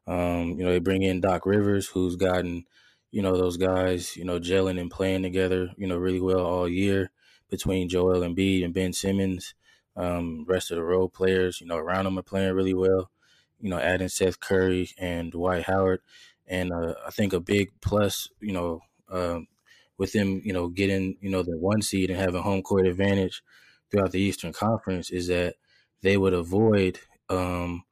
Um, 0.07 0.57
you 0.57 0.63
know, 0.63 0.71
they 0.71 0.79
bring 0.79 1.03
in 1.03 1.21
Doc 1.21 1.45
Rivers, 1.45 1.87
who's 1.87 2.15
gotten 2.15 2.65
you 3.11 3.21
know, 3.21 3.35
those 3.37 3.57
guys, 3.57 4.15
you 4.15 4.23
know, 4.23 4.39
gelling 4.39 4.79
and 4.79 4.89
playing 4.89 5.21
together, 5.21 5.71
you 5.77 5.85
know, 5.85 5.97
really 5.97 6.21
well 6.21 6.45
all 6.45 6.67
year 6.67 7.11
between 7.49 7.89
Joel 7.89 8.21
Embiid 8.21 8.63
and 8.63 8.73
Ben 8.73 8.93
Simmons. 8.93 9.53
Um, 9.97 10.45
rest 10.47 10.71
of 10.71 10.77
the 10.77 10.83
role 10.83 11.09
players, 11.09 11.59
you 11.59 11.67
know, 11.67 11.75
around 11.75 12.05
them 12.05 12.17
are 12.17 12.23
playing 12.23 12.55
really 12.55 12.73
well. 12.73 13.11
You 13.59 13.69
know, 13.69 13.77
adding 13.77 14.07
Seth 14.07 14.39
Curry 14.39 14.89
and 14.97 15.31
Dwight 15.31 15.63
Howard, 15.63 15.99
and 16.47 16.71
uh, 16.71 16.95
I 17.05 17.11
think 17.11 17.33
a 17.33 17.39
big 17.39 17.69
plus, 17.81 18.29
you 18.39 18.53
know, 18.53 18.79
um, 19.11 19.47
with 20.01 20.13
them, 20.13 20.41
you 20.43 20.51
know, 20.51 20.67
getting 20.67 21.15
you 21.21 21.29
know 21.29 21.43
the 21.43 21.55
one 21.55 21.83
seed 21.83 22.09
and 22.09 22.19
having 22.19 22.41
home 22.41 22.63
court 22.63 22.87
advantage 22.87 23.43
throughout 23.91 24.11
the 24.11 24.19
Eastern 24.19 24.51
Conference 24.51 25.11
is 25.11 25.27
that 25.27 25.53
they 26.01 26.17
would 26.17 26.33
avoid 26.33 26.99
um, 27.29 27.83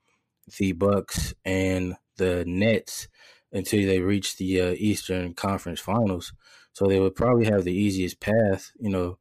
the 0.57 0.71
Bucks 0.71 1.35
and 1.45 1.95
the 2.17 2.43
Nets 2.47 3.07
until 3.51 3.85
they 3.85 3.99
reach 3.99 4.37
the 4.37 4.59
uh, 4.59 4.75
Eastern 4.75 5.35
Conference 5.35 5.79
Finals. 5.79 6.33
So 6.73 6.87
they 6.87 6.99
would 6.99 7.13
probably 7.15 7.45
have 7.45 7.63
the 7.63 7.75
easiest 7.75 8.19
path, 8.19 8.71
you 8.79 8.89
know, 8.89 9.19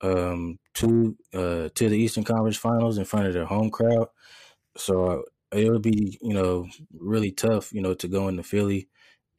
um, 0.00 0.60
to 0.74 1.16
uh, 1.34 1.70
to 1.74 1.88
the 1.88 1.98
Eastern 1.98 2.22
Conference 2.22 2.56
Finals 2.56 2.98
in 2.98 3.04
front 3.04 3.26
of 3.26 3.34
their 3.34 3.46
home 3.46 3.70
crowd. 3.70 4.06
So 4.76 5.06
uh, 5.06 5.18
it 5.50 5.68
would 5.68 5.82
be, 5.82 6.20
you 6.22 6.34
know, 6.34 6.68
really 6.96 7.32
tough, 7.32 7.72
you 7.72 7.82
know, 7.82 7.94
to 7.94 8.06
go 8.06 8.28
into 8.28 8.44
Philly 8.44 8.88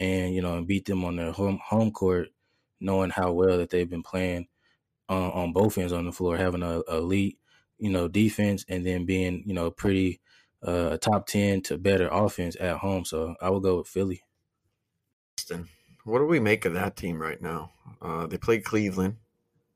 and 0.02 0.36
you 0.36 0.42
know 0.42 0.58
and 0.58 0.68
beat 0.68 0.86
them 0.86 1.06
on 1.06 1.16
their 1.16 1.32
home 1.32 1.62
home 1.64 1.92
court, 1.92 2.28
knowing 2.80 3.10
how 3.10 3.32
well 3.32 3.58
that 3.58 3.70
they've 3.70 3.90
been 3.90 4.04
playing 4.04 4.48
on, 5.08 5.32
on 5.32 5.54
both 5.54 5.78
ends 5.78 5.94
on 5.94 6.06
the 6.06 6.12
floor, 6.12 6.38
having 6.38 6.64
a, 6.64 6.82
a 6.88 6.98
elite, 6.98 7.38
you 7.78 7.90
know, 7.90 8.08
defense, 8.08 8.66
and 8.70 8.86
then 8.86 9.06
being, 9.06 9.44
you 9.46 9.54
know, 9.54 9.72
pretty 9.72 10.20
uh, 10.64 10.98
top 10.98 11.28
ten 11.28 11.62
to 11.62 11.78
better 11.78 12.08
offense 12.10 12.56
at 12.60 12.78
home. 12.78 13.06
So 13.06 13.36
I 13.42 13.50
would 13.50 13.64
go 13.64 13.78
with 13.78 13.88
Philly. 13.88 14.24
What 16.04 16.20
do 16.20 16.26
we 16.26 16.40
make 16.40 16.66
of 16.66 16.74
that 16.74 16.96
team 16.96 17.22
right 17.22 17.42
now? 17.42 17.72
Uh, 18.02 18.28
they 18.28 18.38
played 18.38 18.64
Cleveland 18.64 19.18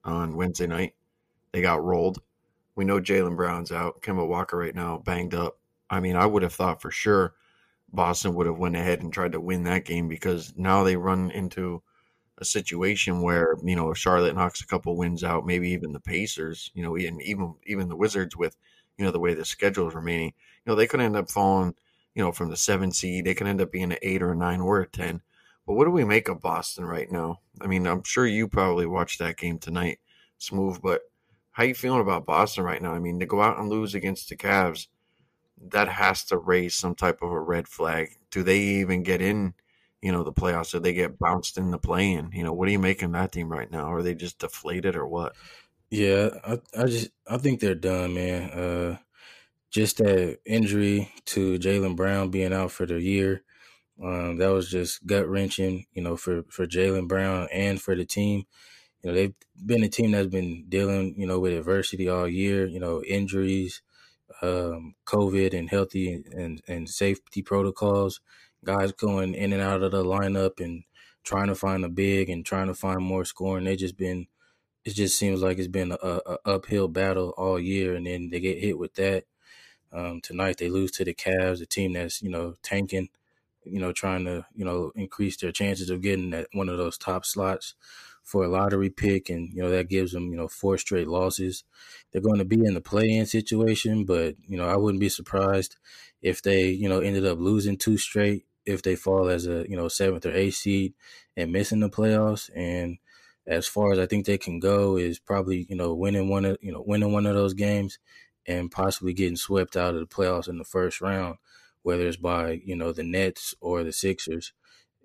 on 0.04 0.36
Wednesday 0.36 0.68
night. 0.68 0.96
They 1.52 1.62
got 1.62 1.84
rolled. 1.84 2.22
We 2.76 2.86
know 2.86 3.00
Jaylen 3.00 3.36
Brown's 3.36 3.72
out. 3.72 4.02
Kemba 4.02 4.28
Walker 4.28 4.58
right 4.58 4.76
now 4.76 4.98
banged 4.98 5.36
up. 5.36 5.60
I 5.90 6.00
mean, 6.00 6.16
I 6.16 6.26
would 6.26 6.44
have 6.44 6.54
thought 6.54 6.82
for 6.82 6.90
sure 6.90 7.36
Boston 7.92 8.34
would 8.34 8.48
have 8.48 8.58
went 8.58 8.76
ahead 8.76 9.02
and 9.02 9.14
tried 9.14 9.34
to 9.34 9.40
win 9.40 9.64
that 9.64 9.86
game 9.86 10.08
because 10.08 10.54
now 10.58 10.84
they 10.84 10.96
run 10.96 11.30
into 11.30 11.84
a 12.44 12.46
situation 12.46 13.22
where 13.22 13.56
you 13.64 13.76
know 13.76 13.92
if 13.92 13.98
Charlotte 13.98 14.36
knocks 14.36 14.62
a 14.62 14.68
couple 14.68 14.96
wins 14.98 15.24
out, 15.24 15.46
maybe 15.46 15.70
even 15.72 15.94
the 15.94 16.00
Pacers, 16.00 16.72
you 16.74 16.84
know, 16.84 16.98
even 16.98 17.22
even 17.22 17.56
even 17.66 17.90
the 17.90 17.96
Wizards 17.96 18.36
with 18.38 18.56
you 18.98 19.06
know 19.06 19.12
the 19.12 19.20
way 19.20 19.34
the 19.34 19.46
schedule 19.46 19.88
is 19.88 19.96
remaining, 19.96 20.34
you 20.66 20.72
know, 20.72 20.76
they 20.76 20.88
could 20.88 21.00
end 21.00 21.16
up 21.16 21.32
falling, 21.32 21.74
you 22.14 22.24
know, 22.24 22.32
from 22.32 22.50
the 22.50 22.58
seven 22.58 22.92
seed. 22.92 23.26
They 23.26 23.34
could 23.34 23.48
end 23.48 23.62
up 23.62 23.72
being 23.72 23.92
an 23.92 23.98
eight 24.02 24.22
or 24.22 24.32
a 24.32 24.36
nine 24.36 24.62
or 24.62 24.82
a 24.82 24.88
ten. 24.88 25.22
But 25.66 25.74
what 25.74 25.86
do 25.86 25.92
we 25.92 26.04
make 26.04 26.28
of 26.28 26.42
Boston 26.42 26.86
right 26.86 27.10
now? 27.12 27.40
I 27.62 27.68
mean, 27.68 27.88
I'm 27.88 28.04
sure 28.04 28.28
you 28.28 28.48
probably 28.48 28.86
watched 28.86 29.20
that 29.20 29.38
game 29.38 29.60
tonight, 29.60 30.00
Smoove. 30.40 30.82
But 30.82 31.02
how 31.52 31.64
you 31.64 31.74
feeling 31.74 32.02
about 32.02 32.26
Boston 32.26 32.66
right 32.66 32.82
now? 32.82 32.94
I 32.94 33.00
mean, 33.00 33.20
to 33.20 33.26
go 33.26 33.42
out 33.42 33.58
and 33.58 33.70
lose 33.70 33.96
against 33.96 34.30
the 34.30 34.36
Cavs, 34.36 34.88
that 35.70 35.88
has 35.88 36.26
to 36.26 36.38
raise 36.38 36.76
some 36.76 36.96
type 36.96 37.22
of 37.22 37.32
a 37.32 37.40
red 37.40 37.68
flag. 37.68 38.10
Do 38.32 38.44
they 38.44 38.60
even 38.60 39.04
get 39.04 39.22
in? 39.22 39.54
You 40.04 40.12
know, 40.12 40.24
the 40.24 40.34
playoffs? 40.34 40.72
Do 40.72 40.80
they 40.80 40.94
get 40.94 41.20
bounced 41.20 41.58
in 41.58 41.72
the 41.72 41.80
play-in? 41.80 42.32
You 42.34 42.44
know, 42.44 42.54
what 42.54 42.68
are 42.68 42.72
you 42.72 42.80
making 42.80 43.14
that 43.14 43.32
team 43.32 43.50
right 43.52 43.72
now? 43.72 43.92
Are 43.94 44.04
they 44.04 44.16
just 44.16 44.40
deflated 44.40 44.96
or 44.96 45.08
what? 45.08 45.36
Yeah, 45.90 46.30
I, 46.46 46.60
I 46.78 46.86
just 46.86 47.10
I 47.28 47.38
think 47.38 47.60
they're 47.60 47.76
done, 47.76 48.16
man. 48.16 48.50
Uh, 48.52 48.98
just 49.72 49.98
that 49.98 50.40
injury 50.46 51.12
to 51.26 51.58
Jaylen 51.60 51.96
Brown 51.96 52.30
being 52.30 52.54
out 52.54 52.72
for 52.72 52.86
the 52.86 53.02
year 53.02 53.44
um, 54.04 54.38
that 54.38 54.50
was 54.50 54.70
just 54.70 55.06
gut 55.08 55.28
wrenching, 55.28 55.86
you 55.94 56.04
know, 56.04 56.18
for 56.18 56.44
for 56.50 56.68
Jaylen 56.68 57.08
Brown 57.08 57.48
and 57.54 57.82
for 57.82 57.96
the 57.96 58.06
team. 58.06 58.46
You 59.04 59.10
know, 59.12 59.16
they've 59.16 59.36
been 59.66 59.84
a 59.84 59.90
team 59.90 60.12
that's 60.12 60.28
been 60.30 60.66
dealing, 60.70 61.16
you 61.18 61.28
know, 61.28 61.40
with 61.40 61.54
adversity 61.54 62.10
all 62.10 62.28
year. 62.28 62.68
You 62.68 62.80
know, 62.80 63.04
injuries, 63.04 63.82
um, 64.42 64.96
COVID, 65.06 65.54
and 65.58 65.70
healthy 65.70 66.14
and 66.34 66.62
and 66.68 66.90
safety 66.90 67.42
protocols. 67.42 68.22
Guys 68.64 68.92
going 68.92 69.34
in 69.34 69.54
and 69.54 69.62
out 69.62 69.84
of 69.84 69.92
the 69.92 70.04
lineup 70.04 70.60
and 70.60 70.84
trying 71.24 71.48
to 71.48 71.56
find 71.56 71.84
a 71.86 71.90
big 71.90 72.30
and 72.30 72.46
trying 72.46 72.68
to 72.68 72.74
find 72.74 73.02
more 73.02 73.26
scoring. 73.26 73.66
They 73.66 73.76
just 73.76 73.98
been. 73.98 74.28
It 74.86 74.96
just 74.96 75.18
seems 75.18 75.42
like 75.42 75.60
it's 75.60 75.70
been 75.70 75.94
a, 75.94 75.96
a 76.26 76.38
uphill 76.46 76.90
battle 76.90 77.34
all 77.38 77.58
year, 77.58 77.96
and 77.96 78.06
then 78.06 78.30
they 78.30 78.42
get 78.42 78.60
hit 78.60 78.78
with 78.78 78.96
that. 78.96 79.24
Um, 79.94 80.20
tonight 80.22 80.58
they 80.58 80.70
lose 80.70 80.92
to 80.92 81.06
the 81.06 81.14
Cavs, 81.14 81.62
a 81.62 81.66
team 81.66 81.94
that's 81.94 82.22
you 82.22 82.30
know 82.30 82.56
tanking 82.64 83.10
you 83.66 83.80
know, 83.80 83.92
trying 83.92 84.26
to, 84.26 84.46
you 84.56 84.66
know, 84.66 84.92
increase 84.96 85.38
their 85.38 85.52
chances 85.52 85.90
of 85.90 86.02
getting 86.02 86.32
that 86.32 86.48
one 86.54 86.70
of 86.70 86.78
those 86.78 86.98
top 86.98 87.26
slots 87.26 87.76
for 88.24 88.46
a 88.46 88.48
lottery 88.48 88.90
pick. 88.90 89.30
And, 89.30 89.54
you 89.54 89.62
know, 89.62 89.70
that 89.70 89.90
gives 89.90 90.12
them, 90.12 90.32
you 90.32 90.38
know, 90.38 90.48
four 90.48 90.78
straight 90.78 91.08
losses. 91.08 91.64
They're 92.12 92.22
going 92.22 92.40
to 92.40 92.46
be 92.46 92.66
in 92.66 92.74
the 92.74 92.82
play 92.82 93.10
in 93.10 93.26
situation, 93.26 94.06
but, 94.06 94.36
you 94.48 94.58
know, 94.58 94.68
I 94.68 94.78
wouldn't 94.78 95.02
be 95.02 95.10
surprised 95.10 95.78
if 96.22 96.42
they, 96.42 96.70
you 96.70 96.88
know, 96.90 97.00
ended 97.00 97.26
up 97.26 97.40
losing 97.40 97.78
two 97.78 97.98
straight, 97.98 98.46
if 98.66 98.82
they 98.82 98.96
fall 98.96 99.30
as 99.30 99.48
a, 99.48 99.66
you 99.70 99.76
know, 99.76 99.88
seventh 99.88 100.26
or 100.26 100.34
eighth 100.34 100.56
seed 100.56 100.94
and 101.36 101.52
missing 101.52 101.80
the 101.80 101.90
playoffs. 101.90 102.50
And 102.56 102.98
as 103.46 103.68
far 103.68 103.92
as 103.92 104.00
I 104.00 104.06
think 104.06 104.26
they 104.26 104.38
can 104.38 104.60
go 104.60 104.98
is 104.98 105.20
probably, 105.20 105.66
you 105.70 105.76
know, 105.76 105.94
winning 105.94 106.30
one 106.30 106.46
of, 106.46 106.58
you 106.62 106.72
know, 106.72 106.84
winning 106.86 107.12
one 107.12 107.26
of 107.26 107.36
those 107.36 107.54
games 107.54 108.00
and 108.46 108.72
possibly 108.72 109.14
getting 109.14 109.36
swept 109.36 109.76
out 109.76 109.94
of 109.94 110.00
the 110.00 110.08
playoffs 110.08 110.48
in 110.50 110.58
the 110.58 110.66
first 110.66 111.02
round 111.02 111.38
whether 111.84 112.08
it's 112.08 112.18
by 112.18 112.62
you 112.66 112.76
know 112.76 112.92
the 112.92 113.04
Nets 113.04 113.54
or 113.62 113.84
the 113.84 113.92
Sixers. 113.92 114.54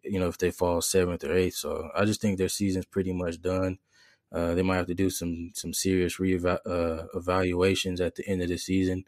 You 0.02 0.18
know 0.18 0.28
if 0.28 0.38
they 0.38 0.50
fall 0.50 0.80
seventh 0.80 1.24
or 1.24 1.36
eighth. 1.36 1.56
So 1.56 1.90
I 1.94 2.04
just 2.04 2.20
think 2.20 2.38
their 2.38 2.48
season's 2.48 2.86
pretty 2.86 3.12
much 3.12 3.42
done. 3.42 3.78
Uh, 4.32 4.54
they 4.54 4.62
might 4.62 4.76
have 4.76 4.86
to 4.86 4.94
do 4.94 5.10
some 5.10 5.50
some 5.54 5.74
serious 5.74 6.18
re 6.18 6.36
uh, 6.36 7.04
evaluations 7.14 8.00
at 8.00 8.14
the 8.14 8.26
end 8.26 8.42
of 8.42 8.48
the 8.48 8.56
season, 8.56 9.04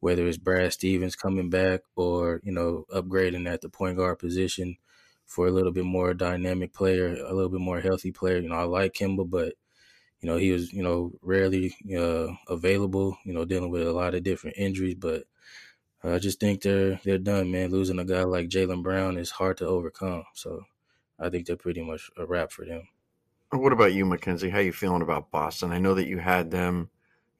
whether 0.00 0.26
it's 0.26 0.38
Brad 0.38 0.72
Stevens 0.72 1.16
coming 1.16 1.50
back 1.50 1.80
or 1.96 2.40
you 2.44 2.52
know 2.52 2.86
upgrading 2.94 3.48
at 3.48 3.60
the 3.60 3.68
point 3.68 3.96
guard 3.96 4.18
position 4.18 4.76
for 5.26 5.46
a 5.46 5.50
little 5.50 5.72
bit 5.72 5.84
more 5.84 6.14
dynamic 6.14 6.72
player, 6.72 7.14
a 7.14 7.34
little 7.34 7.50
bit 7.50 7.60
more 7.60 7.80
healthy 7.80 8.12
player. 8.12 8.38
You 8.38 8.48
know 8.48 8.56
I 8.56 8.64
like 8.64 8.94
Kemba, 8.94 9.28
but 9.28 9.54
you 10.20 10.28
know 10.28 10.36
he 10.36 10.52
was 10.52 10.72
you 10.72 10.82
know 10.82 11.12
rarely 11.22 11.74
uh, 11.96 12.28
available. 12.48 13.18
You 13.24 13.34
know 13.34 13.44
dealing 13.44 13.70
with 13.70 13.86
a 13.86 13.92
lot 13.92 14.14
of 14.14 14.22
different 14.22 14.56
injuries, 14.56 14.96
but 14.96 15.24
I 16.02 16.18
just 16.18 16.38
think 16.38 16.62
they're 16.62 17.00
they're 17.04 17.18
done, 17.18 17.50
man. 17.50 17.70
Losing 17.70 17.98
a 17.98 18.04
guy 18.04 18.22
like 18.22 18.48
Jaylen 18.48 18.82
Brown 18.82 19.18
is 19.18 19.30
hard 19.30 19.56
to 19.58 19.66
overcome. 19.66 20.24
So 20.34 20.62
I 21.18 21.28
think 21.28 21.46
they're 21.46 21.56
pretty 21.56 21.82
much 21.82 22.10
a 22.16 22.24
wrap 22.24 22.52
for 22.52 22.64
them. 22.64 22.88
What 23.50 23.72
about 23.72 23.94
you, 23.94 24.04
Mackenzie? 24.04 24.50
How 24.50 24.58
you 24.58 24.72
feeling 24.72 25.02
about 25.02 25.30
Boston? 25.30 25.72
I 25.72 25.78
know 25.78 25.94
that 25.94 26.06
you 26.06 26.18
had 26.18 26.50
them, 26.50 26.90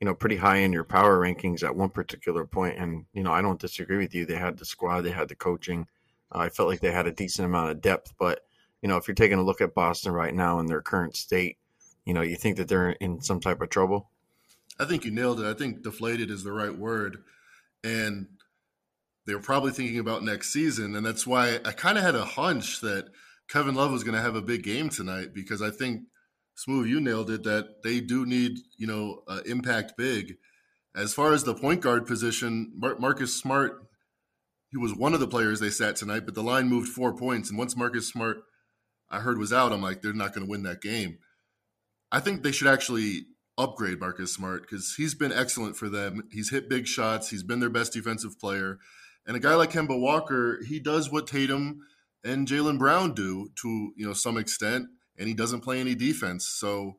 you 0.01 0.05
know, 0.05 0.15
pretty 0.15 0.37
high 0.37 0.59
in 0.59 0.73
your 0.73 0.85
power 0.85 1.19
rankings 1.19 1.63
at 1.63 1.75
one 1.75 1.91
particular 1.91 2.45
point, 2.45 2.79
and 2.79 3.05
you 3.13 3.23
know, 3.23 3.33
I 3.33 3.43
don't 3.43 3.61
disagree 3.61 3.99
with 3.99 4.15
you. 4.15 4.27
They 4.27 4.37
had 4.37 4.57
the 4.57 4.65
squad, 4.65 5.03
they 5.03 5.11
had 5.11 5.29
the 5.29 5.35
coaching. 5.35 5.87
Uh, 6.33 6.39
I 6.39 6.49
felt 6.51 6.69
like 6.69 6.81
they 6.81 6.93
had 6.93 7.07
a 7.07 7.13
decent 7.13 7.47
amount 7.47 7.71
of 7.71 7.81
depth, 7.81 8.15
but 8.19 8.45
you 8.83 8.89
know, 8.89 8.97
if 8.97 9.09
you're 9.09 9.15
taking 9.15 9.39
a 9.39 9.43
look 9.43 9.61
at 9.61 9.75
Boston 9.75 10.13
right 10.13 10.35
now 10.35 10.61
in 10.61 10.67
their 10.67 10.83
current 10.83 11.17
state, 11.17 11.59
you 12.05 12.15
know, 12.15 12.23
you 12.23 12.37
think 12.37 12.57
that 12.59 12.69
they're 12.69 12.91
in 12.91 13.21
some 13.21 13.41
type 13.41 13.61
of 13.61 13.71
trouble. 13.71 14.11
I 14.79 14.85
think 14.85 15.05
you 15.05 15.11
nailed 15.11 15.41
it. 15.41 15.47
I 15.47 15.55
think 15.55 15.83
deflated 15.83 16.31
is 16.31 16.45
the 16.45 16.53
right 16.53 16.77
word, 16.77 17.19
and 17.83 18.29
they're 19.27 19.41
probably 19.41 19.73
thinking 19.73 19.99
about 19.99 20.23
next 20.23 20.53
season, 20.53 20.95
and 20.95 21.05
that's 21.05 21.27
why 21.27 21.59
I 21.65 21.73
kind 21.73 21.99
of 21.99 22.05
had 22.05 22.15
a 22.15 22.25
hunch 22.25 22.81
that 22.81 23.09
Kevin 23.49 23.75
Love 23.75 23.91
was 23.91 24.05
going 24.05 24.15
to 24.15 24.23
have 24.23 24.37
a 24.37 24.43
big 24.43 24.63
game 24.63 24.89
tonight 24.91 25.35
because 25.35 25.61
I 25.61 25.71
think 25.71 26.03
Smoove, 26.59 26.88
you 26.88 27.01
nailed 27.01 27.31
it. 27.31 27.44
That 27.44 27.83
they 27.83 28.01
do 28.01 28.27
need 28.27 28.59
you 28.77 28.87
know 28.87 29.23
uh, 29.29 29.40
impact 29.47 29.97
big. 29.97 30.37
As 30.97 31.14
far 31.14 31.33
as 31.33 31.44
the 31.44 31.55
point 31.55 31.81
guard 31.81 32.07
position, 32.07 32.73
Mar- 32.75 32.99
Marcus 32.99 33.35
Smart, 33.35 33.87
he 34.71 34.77
was 34.77 34.94
one 34.94 35.14
of 35.14 35.21
the 35.21 35.29
players 35.29 35.61
they 35.61 35.71
sat 35.71 35.97
tonight, 35.97 36.25
but 36.25 36.35
the 36.35 36.42
line 36.42 36.68
moved 36.68 36.88
four 36.88 37.16
points, 37.16 37.51
and 37.51 37.59
once 37.59 37.77
Marcus 37.77 38.09
Smart, 38.09 38.38
I 39.11 39.21
heard 39.21 39.38
was 39.38 39.53
out, 39.53 39.73
I'm 39.73 39.83
like 39.83 40.03
they're 40.03 40.12
not 40.12 40.35
going 40.35 40.47
to 40.47 40.51
win 40.51 40.64
that 40.64 40.83
game. 40.83 41.18
I 42.11 42.21
think 42.21 42.42
they 42.42 42.53
should 42.53 42.68
actually 42.68 43.27
upgrade 43.57 44.01
Marcus 44.01 44.33
Smart 44.33 44.62
because 44.62 44.94
he's 44.97 45.14
been 45.14 45.33
excellent 45.33 45.77
for 45.77 45.88
them. 45.88 46.23
He's 46.31 46.51
hit 46.51 46.68
big 46.68 46.87
shots. 46.87 47.31
He's 47.31 47.42
been 47.42 47.61
their 47.61 47.68
best 47.68 47.92
defensive 47.92 48.38
player. 48.38 48.79
And 49.27 49.37
a 49.37 49.40
guy 49.40 49.55
like 49.57 49.73
Kemba 49.73 49.99
Walker, 49.99 50.61
he 50.66 50.81
does 50.81 51.12
what 51.12 51.27
Tatum 51.27 51.81
and 52.25 52.49
Jaylen 52.49 52.79
Brown 52.79 53.12
do 53.12 53.51
to 53.62 53.92
you 53.97 54.07
know 54.07 54.14
some 54.14 54.38
extent 54.38 54.87
and 55.18 55.28
he 55.28 55.35
doesn't 55.35 55.61
play 55.61 55.81
any 55.81 55.94
defense. 55.94 56.46
So 56.46 56.96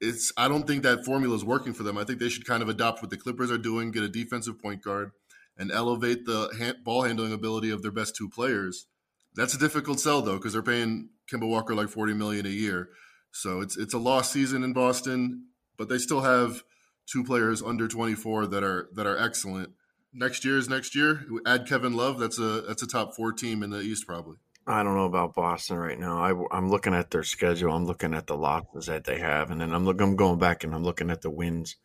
it's 0.00 0.32
I 0.36 0.48
don't 0.48 0.66
think 0.66 0.82
that 0.82 1.04
formula 1.04 1.34
is 1.34 1.44
working 1.44 1.72
for 1.72 1.82
them. 1.82 1.98
I 1.98 2.04
think 2.04 2.18
they 2.18 2.28
should 2.28 2.46
kind 2.46 2.62
of 2.62 2.68
adopt 2.68 3.02
what 3.02 3.10
the 3.10 3.16
Clippers 3.16 3.50
are 3.50 3.58
doing, 3.58 3.90
get 3.90 4.02
a 4.02 4.08
defensive 4.08 4.60
point 4.60 4.82
guard, 4.82 5.12
and 5.56 5.72
elevate 5.72 6.24
the 6.24 6.54
hand, 6.58 6.78
ball 6.84 7.02
handling 7.02 7.32
ability 7.32 7.70
of 7.70 7.82
their 7.82 7.90
best 7.90 8.16
two 8.16 8.28
players. 8.28 8.86
That's 9.34 9.54
a 9.54 9.58
difficult 9.58 10.00
sell 10.00 10.22
though 10.22 10.36
because 10.36 10.52
they're 10.52 10.62
paying 10.62 11.10
Kemba 11.30 11.48
Walker 11.48 11.74
like 11.74 11.88
forty 11.88 12.14
million 12.14 12.46
a 12.46 12.50
year. 12.50 12.88
So 13.32 13.60
it's 13.60 13.76
it's 13.76 13.94
a 13.94 13.98
lost 13.98 14.32
season 14.32 14.62
in 14.64 14.72
Boston, 14.72 15.46
but 15.76 15.88
they 15.88 15.98
still 15.98 16.22
have 16.22 16.62
two 17.10 17.24
players 17.24 17.62
under 17.62 17.88
24 17.88 18.46
that 18.48 18.62
are 18.62 18.88
that 18.94 19.06
are 19.06 19.18
excellent. 19.18 19.70
Next 20.12 20.44
year 20.44 20.58
is 20.58 20.68
next 20.68 20.94
year. 20.94 21.26
Add 21.46 21.66
Kevin 21.66 21.94
Love. 21.94 22.18
That's 22.18 22.38
a 22.38 22.62
that's 22.62 22.82
a 22.82 22.86
top 22.86 23.14
four 23.14 23.32
team 23.32 23.62
in 23.62 23.70
the 23.70 23.80
East 23.80 24.06
probably. 24.06 24.36
I 24.68 24.82
don't 24.82 24.96
know 24.96 25.06
about 25.06 25.34
Boston 25.34 25.78
right 25.78 25.98
now. 25.98 26.18
I, 26.22 26.58
am 26.58 26.70
looking 26.70 26.92
at 26.92 27.10
their 27.10 27.22
schedule. 27.22 27.72
I'm 27.72 27.86
looking 27.86 28.12
at 28.12 28.26
the 28.26 28.36
losses 28.36 28.84
that 28.84 29.04
they 29.04 29.18
have, 29.18 29.50
and 29.50 29.62
then 29.62 29.72
I'm 29.72 29.86
looking. 29.86 30.02
I'm 30.02 30.16
going 30.16 30.38
back 30.38 30.62
and 30.62 30.74
I'm 30.74 30.84
looking 30.84 31.10
at 31.10 31.22
the 31.22 31.30
wins. 31.30 31.76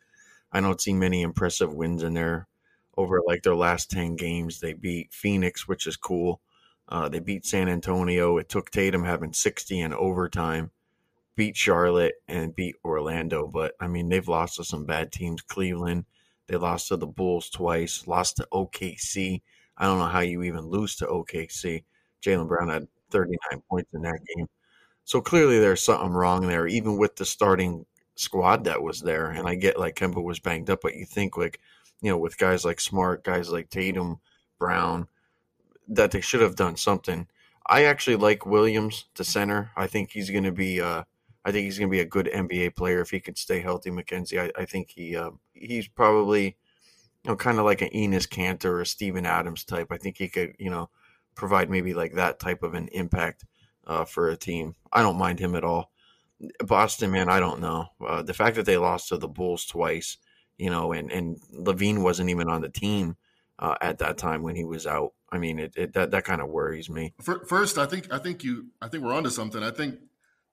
I 0.52 0.60
don't 0.60 0.82
see 0.82 0.94
many 0.94 1.22
impressive 1.22 1.74
wins 1.74 2.04
in 2.04 2.14
there. 2.14 2.50
Over 2.98 3.22
like 3.26 3.42
their 3.44 3.56
last 3.56 3.90
ten 3.90 4.18
games, 4.18 4.60
they 4.60 4.74
beat 4.74 5.14
Phoenix, 5.14 5.66
which 5.66 5.88
is 5.88 5.96
cool. 5.96 6.42
Uh, 6.90 7.08
they 7.08 7.20
beat 7.20 7.46
San 7.46 7.70
Antonio. 7.70 8.38
It 8.38 8.50
took 8.50 8.70
Tatum 8.70 9.06
having 9.06 9.32
60 9.32 9.80
in 9.80 9.94
overtime. 9.94 10.72
Beat 11.38 11.56
Charlotte 11.56 12.16
and 12.28 12.54
beat 12.54 12.76
Orlando, 12.84 13.48
but 13.48 13.76
I 13.80 13.88
mean 13.88 14.10
they've 14.10 14.28
lost 14.28 14.58
to 14.58 14.66
some 14.66 14.86
bad 14.86 15.14
teams. 15.14 15.42
Cleveland, 15.42 16.04
they 16.48 16.58
lost 16.58 16.90
to 16.90 16.98
the 16.98 17.08
Bulls 17.08 17.50
twice. 17.50 18.08
Lost 18.08 18.38
to 18.38 18.48
OKC. 18.52 19.42
I 19.78 19.86
don't 19.86 20.00
know 20.00 20.08
how 20.08 20.20
you 20.20 20.44
even 20.44 20.68
lose 20.68 20.98
to 20.98 21.06
OKC 21.06 21.86
Jaylen 22.24 22.48
Brown 22.48 22.70
had 22.70 22.88
39 23.12 23.62
points 23.70 23.94
in 23.94 24.02
that 24.02 24.20
game. 24.36 24.48
So 25.06 25.22
clearly 25.22 25.60
there's 25.60 25.82
something 25.82 26.12
wrong 26.12 26.48
there, 26.48 26.68
even 26.68 26.98
with 26.98 27.16
the 27.16 27.26
starting 27.26 27.86
squad 28.16 28.64
that 28.64 28.82
was 28.82 29.02
there. 29.02 29.30
And 29.30 29.48
I 29.48 29.56
get 29.56 29.80
like 29.80 29.96
Kemba 29.96 30.24
was 30.24 30.40
banged 30.40 30.70
up, 30.70 30.80
but 30.82 30.96
you 30.96 31.06
think 31.06 31.38
like, 31.38 31.60
you 32.02 32.10
know, 32.10 32.18
with 32.18 32.38
guys 32.38 32.64
like 32.64 32.80
Smart, 32.80 33.24
guys 33.24 33.50
like 33.50 33.70
Tatum, 33.70 34.20
Brown, 34.60 35.08
that 35.88 36.12
they 36.12 36.22
should 36.22 36.42
have 36.42 36.56
done 36.56 36.78
something. 36.78 37.28
I 37.66 37.86
actually 37.86 38.18
like 38.18 38.46
Williams, 38.46 39.06
the 39.16 39.24
center. 39.24 39.72
I 39.76 39.88
think 39.88 40.12
he's 40.12 40.30
going 40.30 40.44
to 40.44 40.52
be. 40.52 40.82
Uh, 40.82 41.04
I 41.46 41.52
think 41.52 41.66
he's 41.66 41.78
going 41.78 41.90
to 41.90 41.92
be 41.92 42.00
a 42.00 42.06
good 42.06 42.30
NBA 42.34 42.76
player 42.76 43.02
if 43.02 43.10
he 43.10 43.20
can 43.20 43.36
stay 43.36 43.60
healthy. 43.60 43.92
Mackenzie, 43.92 44.40
I, 44.40 44.52
I 44.58 44.66
think 44.66 44.92
he 44.92 45.16
uh, 45.16 45.32
he's 45.54 45.88
probably, 45.88 46.46
you 47.24 47.32
know, 47.32 47.36
kind 47.36 47.60
of 47.60 47.66
like 47.66 47.82
an 47.82 47.90
Enes 47.90 48.28
Kanter 48.28 48.66
or 48.66 48.82
a 48.82 48.86
Steven 48.86 49.26
Adams 49.26 49.64
type. 49.64 49.92
I 49.92 49.98
think 49.98 50.18
he 50.18 50.30
could, 50.30 50.56
you 50.60 50.70
know, 50.70 50.90
provide 51.36 51.70
maybe 51.70 51.94
like 51.94 52.14
that 52.14 52.40
type 52.40 52.64
of 52.64 52.74
an 52.74 52.88
impact 52.90 53.46
uh, 53.86 54.06
for 54.06 54.30
a 54.30 54.38
team. 54.38 54.76
I 54.92 55.02
don't 55.02 55.18
mind 55.18 55.40
him 55.40 55.56
at 55.56 55.64
all. 55.64 55.92
Boston, 56.60 57.12
man, 57.12 57.30
I 57.30 57.40
don't 57.40 57.62
know. 57.62 57.88
Uh, 58.06 58.22
the 58.22 58.34
fact 58.34 58.56
that 58.56 58.66
they 58.66 58.78
lost 58.78 59.10
to 59.10 59.18
the 59.18 59.28
Bulls 59.28 59.66
twice, 59.66 60.18
you 60.58 60.70
know, 60.70 60.92
and 60.92 61.12
and 61.12 61.40
LaVine 61.54 62.02
wasn't 62.02 62.30
even 62.30 62.50
on 62.50 62.62
the 62.62 62.70
team 62.70 63.16
uh, 63.60 63.76
at 63.82 64.00
that 64.00 64.18
time 64.18 64.44
when 64.44 64.56
he 64.56 64.66
was 64.66 64.86
out. 64.86 65.14
I 65.32 65.38
mean, 65.38 65.60
it, 65.60 65.74
it 65.76 65.94
that 65.94 66.12
that 66.12 66.26
kind 66.26 66.42
of 66.42 66.50
worries 66.50 66.90
me. 66.90 67.14
First, 67.22 67.78
I 67.78 67.86
think 67.86 68.12
I 68.14 68.20
think 68.20 68.44
you 68.44 68.68
I 68.82 68.88
think 68.88 69.04
we're 69.04 69.14
onto 69.14 69.30
something. 69.30 69.64
I 69.64 69.72
think 69.72 70.00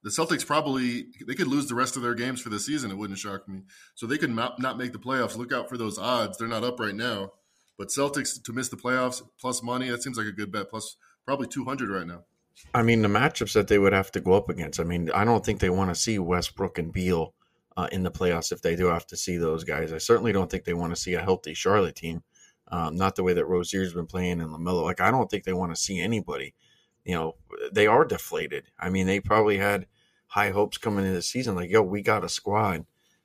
the 0.03 0.11
Celtics 0.11 0.47
probably 0.47 1.07
they 1.27 1.35
could 1.35 1.49
lose 1.49 1.67
the 1.67 1.75
rest 1.75 1.97
of 1.97 2.03
their 2.03 2.15
games 2.15 2.41
for 2.41 2.49
the 2.49 2.61
season. 2.61 2.91
It 2.91 2.97
wouldn't 2.97 3.19
shock 3.19 3.49
me. 3.49 3.63
So 3.95 4.07
they 4.07 4.19
could 4.19 4.31
not, 4.31 4.59
not 4.59 4.79
make 4.79 4.93
the 4.93 4.99
playoffs. 4.99 5.37
Look 5.37 5.53
out 5.53 5.69
for 5.69 5.77
those 5.77 5.99
odds. 5.99 6.39
They're 6.39 6.49
not 6.49 6.65
up 6.65 6.81
right 6.81 6.95
now. 6.95 7.33
But 7.81 7.89
Celtics 7.89 8.43
to 8.43 8.53
miss 8.53 8.69
the 8.69 8.77
playoffs 8.77 9.23
plus 9.41 9.63
money, 9.63 9.89
that 9.89 10.03
seems 10.03 10.19
like 10.19 10.27
a 10.27 10.33
good 10.33 10.53
bet. 10.53 10.69
Plus 10.69 10.99
probably 11.25 11.47
200 11.47 11.89
right 11.89 12.07
now. 12.07 12.25
I 12.75 12.83
mean, 12.83 13.01
the 13.01 13.09
matchups 13.09 13.55
that 13.55 13.69
they 13.69 13.79
would 13.79 13.95
have 13.95 14.13
to 14.13 14.21
go 14.21 14.35
up 14.35 14.51
against. 14.51 14.81
I 14.81 14.85
mean, 14.85 15.11
I 15.13 15.25
don't 15.25 15.43
think 15.43 15.61
they 15.61 15.71
want 15.71 15.89
to 15.89 15.95
see 15.95 16.19
Westbrook 16.19 16.77
and 16.77 16.93
Beal 16.93 17.33
uh, 17.79 17.89
in 17.91 18.03
the 18.03 18.11
playoffs 18.11 18.53
if 18.53 18.61
they 18.61 18.77
do 18.77 18.89
have 18.89 19.07
to 19.07 19.17
see 19.17 19.39
those 19.39 19.65
guys. 19.65 19.95
I 19.95 19.97
certainly 19.97 20.31
don't 20.31 20.51
think 20.51 20.65
they 20.65 20.75
want 20.75 20.95
to 20.95 21.01
see 21.01 21.15
a 21.15 21.23
healthy 21.23 21.55
Charlotte 21.55 21.97
team. 21.97 22.23
Um, 22.69 22.97
not 22.97 23.17
the 23.17 23.23
way 23.23 23.33
that 23.33 23.47
Rozier's 23.47 23.95
been 23.95 24.05
playing 24.05 24.43
in 24.43 24.49
LaMelo. 24.51 24.83
Like, 24.83 25.01
I 25.01 25.11
don't 25.11 25.31
think 25.31 25.45
they 25.45 25.55
want 25.55 25.75
to 25.75 25.81
see 25.81 26.01
anybody. 26.01 26.53
You 27.07 27.15
know, 27.15 27.37
they 27.73 27.87
are 27.87 28.05
deflated. 28.05 28.65
I 28.79 28.91
mean, 28.91 29.07
they 29.07 29.21
probably 29.21 29.57
had 29.57 29.87
high 30.27 30.51
hopes 30.51 30.77
coming 30.77 31.07
into 31.07 31.17
the 31.17 31.23
season. 31.23 31.55
Like, 31.55 31.71
yo, 31.71 31.81
we 31.81 32.03
got 32.03 32.25
a 32.25 32.29
squad. 32.29 32.85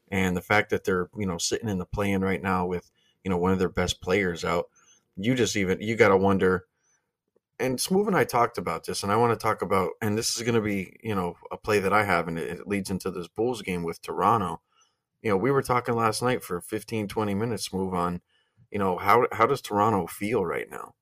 And 0.09 0.37
the 0.37 0.41
fact 0.41 0.69
that 0.69 0.85
they're, 0.85 1.09
you 1.17 1.25
know, 1.25 1.39
sitting 1.39 1.67
in 1.67 1.77
the 1.77 1.85
play-in 1.85 2.21
right 2.21 2.41
now 2.41 2.65
with 2.65 2.89
you 3.25 3.31
know 3.31 3.37
one 3.37 3.51
of 3.51 3.59
their 3.59 3.67
best 3.67 3.99
players 4.01 4.45
out. 4.45 4.67
You 5.17 5.35
just 5.35 5.57
even 5.57 5.81
you 5.81 5.97
got 5.97 6.09
to 6.09 6.17
wonder. 6.17 6.65
And 7.59 7.79
Smoove 7.79 8.07
and 8.07 8.15
I 8.15 8.25
talked 8.25 8.57
about 8.57 8.85
this, 8.85 9.01
and 9.01 9.11
I 9.11 9.15
want 9.15 9.37
to 9.37 9.41
talk 9.41 9.61
about, 9.61 9.91
and 10.01 10.17
this 10.17 10.35
is 10.35 10.43
going 10.43 10.55
to 10.55 10.61
be 10.61 10.95
you 11.01 11.15
know 11.15 11.35
a 11.51 11.57
play 11.57 11.79
that 11.79 11.91
I 11.91 12.03
have, 12.03 12.27
and 12.29 12.37
it, 12.37 12.67
leads 12.67 12.91
into 12.91 13.09
this 13.11 13.27
Bulls 13.27 13.61
game 13.61 13.83
with 13.83 14.01
Toronto. 14.01 14.61
You 15.21 15.31
know, 15.31 15.37
we 15.37 15.51
were 15.51 15.63
talking 15.63 15.95
last 15.95 16.21
night 16.21 16.43
for 16.43 16.61
15, 16.61 17.07
20 17.07 17.33
minutes. 17.33 17.73
Move 17.73 17.93
on. 17.93 18.21
You 18.71 18.79
know 18.79 18.97
how 18.97 19.25
how 19.31 19.47
does 19.47 19.61
Toronto 19.61 20.05
feel 20.05 20.45
right 20.45 20.69
now? 20.69 20.93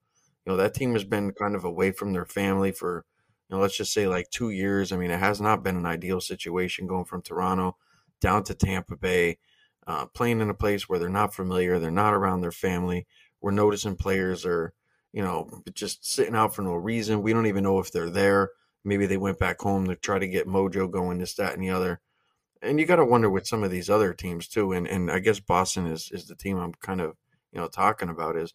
You 0.46 0.52
know 0.52 0.58
that 0.58 0.74
team 0.74 0.94
has 0.94 1.04
been 1.04 1.34
kind 1.34 1.56
of 1.56 1.66
away 1.66 1.92
from 1.92 2.14
their 2.14 2.26
family 2.26 2.72
for 2.72 3.06
you 3.50 3.56
know 3.56 3.62
let's 3.62 3.78
just 3.78 3.92
say 3.92 4.08
like 4.08 4.30
two 4.30 4.50
years. 4.50 4.94
I 4.94 4.98
mean, 4.98 5.12
it 5.12 5.20
has 5.20 5.42
not 5.42 5.64
been 5.64 5.76
an 5.76 5.86
ideal 5.86 6.22
situation 6.22 6.88
going 6.88 7.06
from 7.06 7.22
Toronto 7.22 7.76
down 8.22 8.44
to 8.44 8.54
Tampa 8.54 8.96
Bay 8.96 9.40
uh, 9.88 10.06
playing 10.08 10.42
in 10.42 10.50
a 10.50 10.54
place 10.54 10.88
where 10.88 11.00
they're 11.00 11.10
not 11.10 11.34
familiar, 11.34 11.80
they're 11.80 11.92
not 11.92 12.14
around 12.14 12.42
their 12.42 12.52
family. 12.52 13.08
We're 13.42 13.52
noticing 13.52 13.96
players 13.96 14.46
are, 14.46 14.74
you 15.12 15.22
know, 15.22 15.62
just 15.74 16.06
sitting 16.06 16.36
out 16.36 16.56
for 16.56 16.62
no 16.62 16.74
reason. 16.74 17.22
We 17.22 17.34
don't 17.34 17.48
even 17.48 17.64
know 17.64 17.80
if 17.80 17.92
they're 17.92 18.10
there. 18.10 18.52
Maybe 18.86 19.06
they 19.06 19.18
went 19.18 19.40
back 19.40 19.60
home 19.60 19.88
to 19.88 19.96
try 19.96 20.20
to 20.20 20.28
get 20.28 20.48
mojo 20.48 20.90
going, 20.90 21.20
this, 21.20 21.36
that, 21.36 21.54
and 21.54 21.64
the 21.64 21.70
other. 21.70 22.02
And 22.62 22.80
you 22.80 22.86
got 22.86 22.98
to 22.98 23.06
wonder 23.06 23.30
with 23.30 23.48
some 23.48 23.64
of 23.64 23.72
these 23.72 23.90
other 23.90 24.14
teams 24.14 24.48
too. 24.48 24.72
And 24.72 24.88
and 24.88 25.12
I 25.12 25.20
guess 25.20 25.40
Boston 25.40 25.88
is 25.88 26.10
is 26.12 26.28
the 26.28 26.36
team 26.36 26.58
I'm 26.58 26.74
kind 26.74 27.02
of 27.02 27.16
you 27.52 27.60
know 27.60 27.68
talking 27.68 28.10
about 28.10 28.38
is 28.38 28.54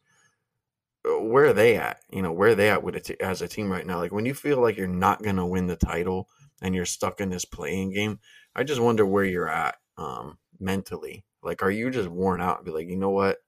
uh, 1.07 1.21
where 1.21 1.47
are 1.47 1.53
they 1.53 1.77
at? 1.77 2.01
You 2.11 2.23
know, 2.23 2.33
where 2.33 2.51
are 2.51 2.55
they 2.55 2.71
at 2.71 2.83
with 2.83 2.97
it 2.97 3.21
as 3.21 3.43
a 3.43 3.49
team 3.49 3.71
right 3.71 3.87
now? 3.87 3.99
Like 3.99 4.13
when 4.13 4.27
you 4.27 4.35
feel 4.35 4.61
like 4.61 4.77
you're 4.77 4.87
not 4.87 5.23
going 5.23 5.37
to 5.37 5.47
win 5.47 5.67
the 5.67 5.77
title 5.77 6.29
and 6.61 6.75
you're 6.75 6.85
stuck 6.85 7.21
in 7.21 7.31
this 7.31 7.45
playing 7.45 7.93
game, 7.93 8.19
I 8.55 8.65
just 8.65 8.81
wonder 8.81 9.07
where 9.07 9.25
you're 9.25 9.49
at. 9.49 9.77
Um, 9.97 10.39
mentally? 10.61 11.25
Like, 11.43 11.63
are 11.63 11.71
you 11.71 11.91
just 11.91 12.09
worn 12.09 12.41
out 12.41 12.59
and 12.59 12.67
be 12.67 12.73
like, 12.73 12.89
you 12.89 12.97
know 12.97 13.11
what? 13.11 13.39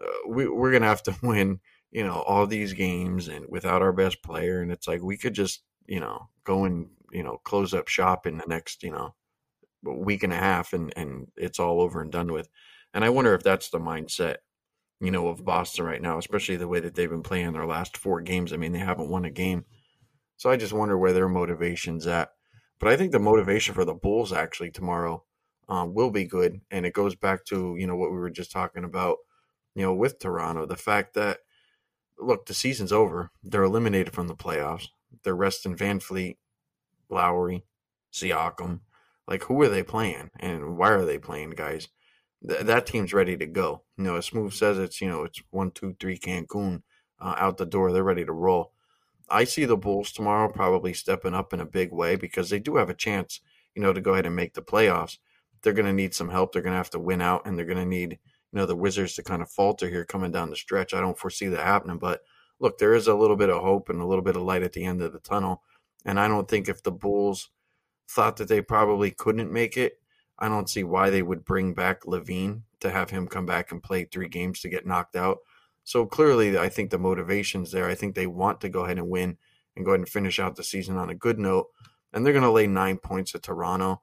Uh, 0.00 0.28
we, 0.28 0.48
we're 0.48 0.70
going 0.70 0.82
to 0.82 0.88
have 0.88 1.02
to 1.04 1.16
win, 1.22 1.60
you 1.90 2.04
know, 2.04 2.20
all 2.20 2.46
these 2.46 2.72
games 2.72 3.28
and 3.28 3.46
without 3.48 3.82
our 3.82 3.92
best 3.92 4.22
player. 4.22 4.60
And 4.60 4.70
it's 4.70 4.88
like, 4.88 5.02
we 5.02 5.16
could 5.16 5.34
just, 5.34 5.62
you 5.86 6.00
know, 6.00 6.28
go 6.44 6.64
and, 6.64 6.88
you 7.12 7.22
know, 7.22 7.38
close 7.44 7.74
up 7.74 7.88
shop 7.88 8.26
in 8.26 8.38
the 8.38 8.46
next, 8.46 8.82
you 8.82 8.90
know, 8.90 9.14
week 9.82 10.22
and 10.22 10.32
a 10.32 10.36
half 10.36 10.72
and, 10.72 10.92
and 10.96 11.28
it's 11.36 11.60
all 11.60 11.80
over 11.80 12.00
and 12.00 12.10
done 12.10 12.32
with. 12.32 12.48
And 12.92 13.04
I 13.04 13.10
wonder 13.10 13.34
if 13.34 13.42
that's 13.42 13.70
the 13.70 13.78
mindset, 13.78 14.36
you 15.00 15.10
know, 15.10 15.28
of 15.28 15.44
Boston 15.44 15.84
right 15.84 16.00
now, 16.00 16.18
especially 16.18 16.56
the 16.56 16.68
way 16.68 16.80
that 16.80 16.94
they've 16.94 17.10
been 17.10 17.22
playing 17.22 17.52
their 17.52 17.66
last 17.66 17.96
four 17.96 18.20
games. 18.20 18.52
I 18.52 18.56
mean, 18.56 18.72
they 18.72 18.78
haven't 18.78 19.10
won 19.10 19.24
a 19.24 19.30
game. 19.30 19.64
So 20.36 20.50
I 20.50 20.56
just 20.56 20.72
wonder 20.72 20.96
where 20.96 21.12
their 21.12 21.28
motivation's 21.28 22.06
at. 22.06 22.30
But 22.80 22.88
I 22.88 22.96
think 22.96 23.12
the 23.12 23.18
motivation 23.18 23.74
for 23.74 23.84
the 23.84 23.94
Bulls 23.94 24.32
actually 24.32 24.70
tomorrow 24.70 25.24
um, 25.68 25.94
will 25.94 26.10
be 26.10 26.24
good. 26.24 26.60
And 26.70 26.86
it 26.86 26.92
goes 26.92 27.14
back 27.14 27.44
to, 27.46 27.76
you 27.78 27.86
know, 27.86 27.96
what 27.96 28.10
we 28.10 28.18
were 28.18 28.30
just 28.30 28.52
talking 28.52 28.84
about, 28.84 29.18
you 29.74 29.82
know, 29.82 29.94
with 29.94 30.18
Toronto, 30.18 30.66
the 30.66 30.76
fact 30.76 31.14
that, 31.14 31.38
look, 32.18 32.46
the 32.46 32.54
season's 32.54 32.92
over. 32.92 33.30
They're 33.42 33.62
eliminated 33.62 34.14
from 34.14 34.28
the 34.28 34.36
playoffs. 34.36 34.88
They're 35.22 35.34
resting 35.34 35.76
VanVleet, 35.76 36.36
Lowry, 37.08 37.64
Siakam. 38.12 38.80
Like, 39.26 39.44
who 39.44 39.60
are 39.62 39.68
they 39.68 39.82
playing? 39.82 40.30
And 40.38 40.76
why 40.76 40.90
are 40.90 41.04
they 41.04 41.18
playing, 41.18 41.50
guys? 41.50 41.88
th- 42.46 42.62
that 42.62 42.86
team's 42.86 43.12
ready 43.12 43.36
to 43.36 43.46
go. 43.46 43.82
You 43.96 44.04
know, 44.04 44.16
as 44.16 44.30
Smoove 44.30 44.52
says, 44.52 44.78
it's 44.78 45.00
you 45.00 45.08
know 45.08 45.24
it's 45.24 45.42
one, 45.50 45.70
two, 45.70 45.96
three 45.98 46.18
Cancun 46.18 46.82
uh, 47.20 47.34
out 47.38 47.56
the 47.56 47.66
door. 47.66 47.92
They're 47.92 48.04
ready 48.04 48.24
to 48.24 48.32
roll. 48.32 48.72
I 49.28 49.44
see 49.44 49.64
the 49.64 49.76
Bulls 49.76 50.12
tomorrow 50.12 50.52
probably 50.52 50.92
stepping 50.92 51.34
up 51.34 51.52
in 51.52 51.60
a 51.60 51.66
big 51.66 51.92
way 51.92 52.16
because 52.16 52.50
they 52.50 52.58
do 52.58 52.76
have 52.76 52.90
a 52.90 52.94
chance, 52.94 53.40
you 53.74 53.82
know, 53.82 53.92
to 53.92 54.00
go 54.00 54.12
ahead 54.12 54.26
and 54.26 54.36
make 54.36 54.54
the 54.54 54.62
playoffs. 54.62 55.18
They're 55.64 55.72
going 55.72 55.86
to 55.86 55.92
need 55.92 56.14
some 56.14 56.28
help. 56.28 56.52
They're 56.52 56.62
going 56.62 56.74
to 56.74 56.78
have 56.78 56.90
to 56.90 57.00
win 57.00 57.20
out, 57.20 57.46
and 57.46 57.58
they're 57.58 57.66
going 57.66 57.78
to 57.78 57.84
need, 57.84 58.12
you 58.12 58.58
know, 58.58 58.66
the 58.66 58.76
Wizards 58.76 59.14
to 59.14 59.24
kind 59.24 59.42
of 59.42 59.50
falter 59.50 59.88
here 59.88 60.04
coming 60.04 60.30
down 60.30 60.50
the 60.50 60.56
stretch. 60.56 60.94
I 60.94 61.00
don't 61.00 61.18
foresee 61.18 61.48
that 61.48 61.64
happening, 61.64 61.98
but 61.98 62.20
look, 62.60 62.78
there 62.78 62.94
is 62.94 63.08
a 63.08 63.14
little 63.14 63.36
bit 63.36 63.50
of 63.50 63.60
hope 63.62 63.88
and 63.88 64.00
a 64.00 64.06
little 64.06 64.22
bit 64.22 64.36
of 64.36 64.42
light 64.42 64.62
at 64.62 64.72
the 64.72 64.84
end 64.84 65.02
of 65.02 65.12
the 65.12 65.18
tunnel. 65.18 65.62
And 66.04 66.20
I 66.20 66.28
don't 66.28 66.46
think 66.46 66.68
if 66.68 66.82
the 66.82 66.92
Bulls 66.92 67.50
thought 68.08 68.36
that 68.36 68.48
they 68.48 68.60
probably 68.60 69.10
couldn't 69.10 69.50
make 69.50 69.76
it, 69.76 70.00
I 70.38 70.48
don't 70.48 70.68
see 70.68 70.84
why 70.84 71.10
they 71.10 71.22
would 71.22 71.44
bring 71.44 71.74
back 71.74 72.04
LaVine 72.04 72.62
to 72.80 72.90
have 72.90 73.10
him 73.10 73.26
come 73.26 73.46
back 73.46 73.72
and 73.72 73.82
play 73.82 74.04
three 74.04 74.28
games 74.28 74.60
to 74.60 74.68
get 74.68 74.86
knocked 74.86 75.16
out. 75.16 75.38
So 75.84 76.06
clearly, 76.06 76.58
I 76.58 76.68
think 76.68 76.90
the 76.90 76.98
motivation's 76.98 77.70
there. 77.70 77.88
I 77.88 77.94
think 77.94 78.14
they 78.14 78.26
want 78.26 78.60
to 78.62 78.68
go 78.68 78.84
ahead 78.84 78.98
and 78.98 79.08
win 79.08 79.36
and 79.76 79.84
go 79.84 79.92
ahead 79.92 80.00
and 80.00 80.08
finish 80.08 80.38
out 80.40 80.56
the 80.56 80.64
season 80.64 80.96
on 80.96 81.10
a 81.10 81.14
good 81.14 81.38
note. 81.38 81.68
And 82.12 82.24
they're 82.24 82.32
going 82.32 82.44
to 82.44 82.50
lay 82.50 82.66
nine 82.66 82.98
points 82.98 83.34
at 83.34 83.42
Toronto. 83.42 84.02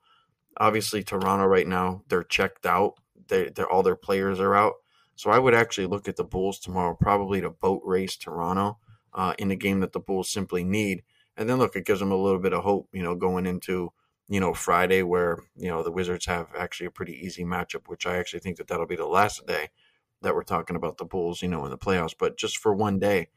Obviously, 0.57 1.03
Toronto 1.03 1.45
right 1.45 1.67
now 1.67 2.03
they're 2.07 2.23
checked 2.23 2.65
out. 2.65 2.95
They, 3.27 3.49
they're 3.49 3.69
all 3.69 3.83
their 3.83 3.95
players 3.95 4.39
are 4.39 4.55
out. 4.55 4.73
So 5.15 5.29
I 5.29 5.39
would 5.39 5.53
actually 5.53 5.87
look 5.87 6.07
at 6.07 6.15
the 6.15 6.23
Bulls 6.23 6.59
tomorrow, 6.59 6.95
probably 6.99 7.41
to 7.41 7.49
boat 7.49 7.81
race 7.85 8.17
Toronto 8.17 8.79
uh, 9.13 9.33
in 9.37 9.51
a 9.51 9.55
game 9.55 9.79
that 9.81 9.93
the 9.93 9.99
Bulls 9.99 10.29
simply 10.29 10.63
need. 10.63 11.03
And 11.37 11.49
then 11.49 11.57
look, 11.57 11.75
it 11.75 11.85
gives 11.85 11.99
them 11.99 12.11
a 12.11 12.15
little 12.15 12.39
bit 12.39 12.53
of 12.53 12.63
hope, 12.63 12.89
you 12.91 13.03
know, 13.03 13.15
going 13.15 13.45
into 13.45 13.93
you 14.27 14.39
know 14.39 14.53
Friday, 14.53 15.03
where 15.03 15.39
you 15.55 15.69
know 15.69 15.83
the 15.83 15.91
Wizards 15.91 16.25
have 16.25 16.47
actually 16.57 16.87
a 16.87 16.91
pretty 16.91 17.13
easy 17.13 17.43
matchup, 17.43 17.87
which 17.87 18.05
I 18.05 18.17
actually 18.17 18.39
think 18.39 18.57
that 18.57 18.67
that'll 18.67 18.87
be 18.87 18.95
the 18.95 19.05
last 19.05 19.45
day 19.45 19.69
that 20.21 20.35
we're 20.35 20.43
talking 20.43 20.75
about 20.75 20.97
the 20.97 21.05
Bulls, 21.05 21.41
you 21.41 21.47
know, 21.47 21.65
in 21.65 21.71
the 21.71 21.77
playoffs. 21.77 22.15
But 22.17 22.37
just 22.37 22.57
for 22.57 22.73
one 22.73 22.99
day, 22.99 23.27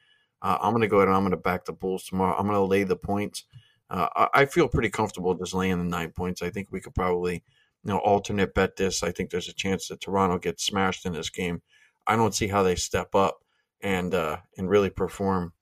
uh, 0.42 0.58
I'm 0.60 0.72
going 0.72 0.82
to 0.82 0.88
go 0.88 0.98
ahead 0.98 1.08
and 1.08 1.16
I'm 1.16 1.22
going 1.22 1.30
to 1.32 1.36
back 1.36 1.64
the 1.64 1.72
Bulls 1.72 2.04
tomorrow. 2.04 2.36
I'm 2.36 2.46
going 2.46 2.58
to 2.58 2.64
lay 2.64 2.84
the 2.84 2.96
points. 2.96 3.44
Uh, 3.90 4.28
I, 4.32 4.46
feel 4.46 4.66
pretty 4.66 4.88
comfortable 4.88 5.34
just 5.34 5.54
laying 5.54 5.78
the 5.78 5.84
nine 5.84 6.10
points. 6.10 6.42
I 6.42 6.50
think 6.50 6.68
we 6.70 6.80
could 6.80 6.94
probably, 6.94 7.34
you 7.34 7.90
know, 7.90 7.98
alternate 7.98 8.54
bet 8.54 8.76
this. 8.76 9.02
I 9.02 9.12
think 9.12 9.30
there's 9.30 9.48
a 9.48 9.54
chance 9.54 9.88
that 9.88 10.00
Toronto 10.00 10.38
gets 10.38 10.64
smashed 10.64 11.04
in 11.04 11.12
this 11.12 11.28
game. 11.28 11.60
I 12.06 12.16
don't 12.16 12.34
see 12.34 12.48
how 12.48 12.62
they 12.62 12.76
step 12.76 13.14
up 13.14 13.44
and 13.82 14.14
uh, 14.14 14.38
and 14.56 14.68
really 14.68 14.90
perform, 14.90 15.52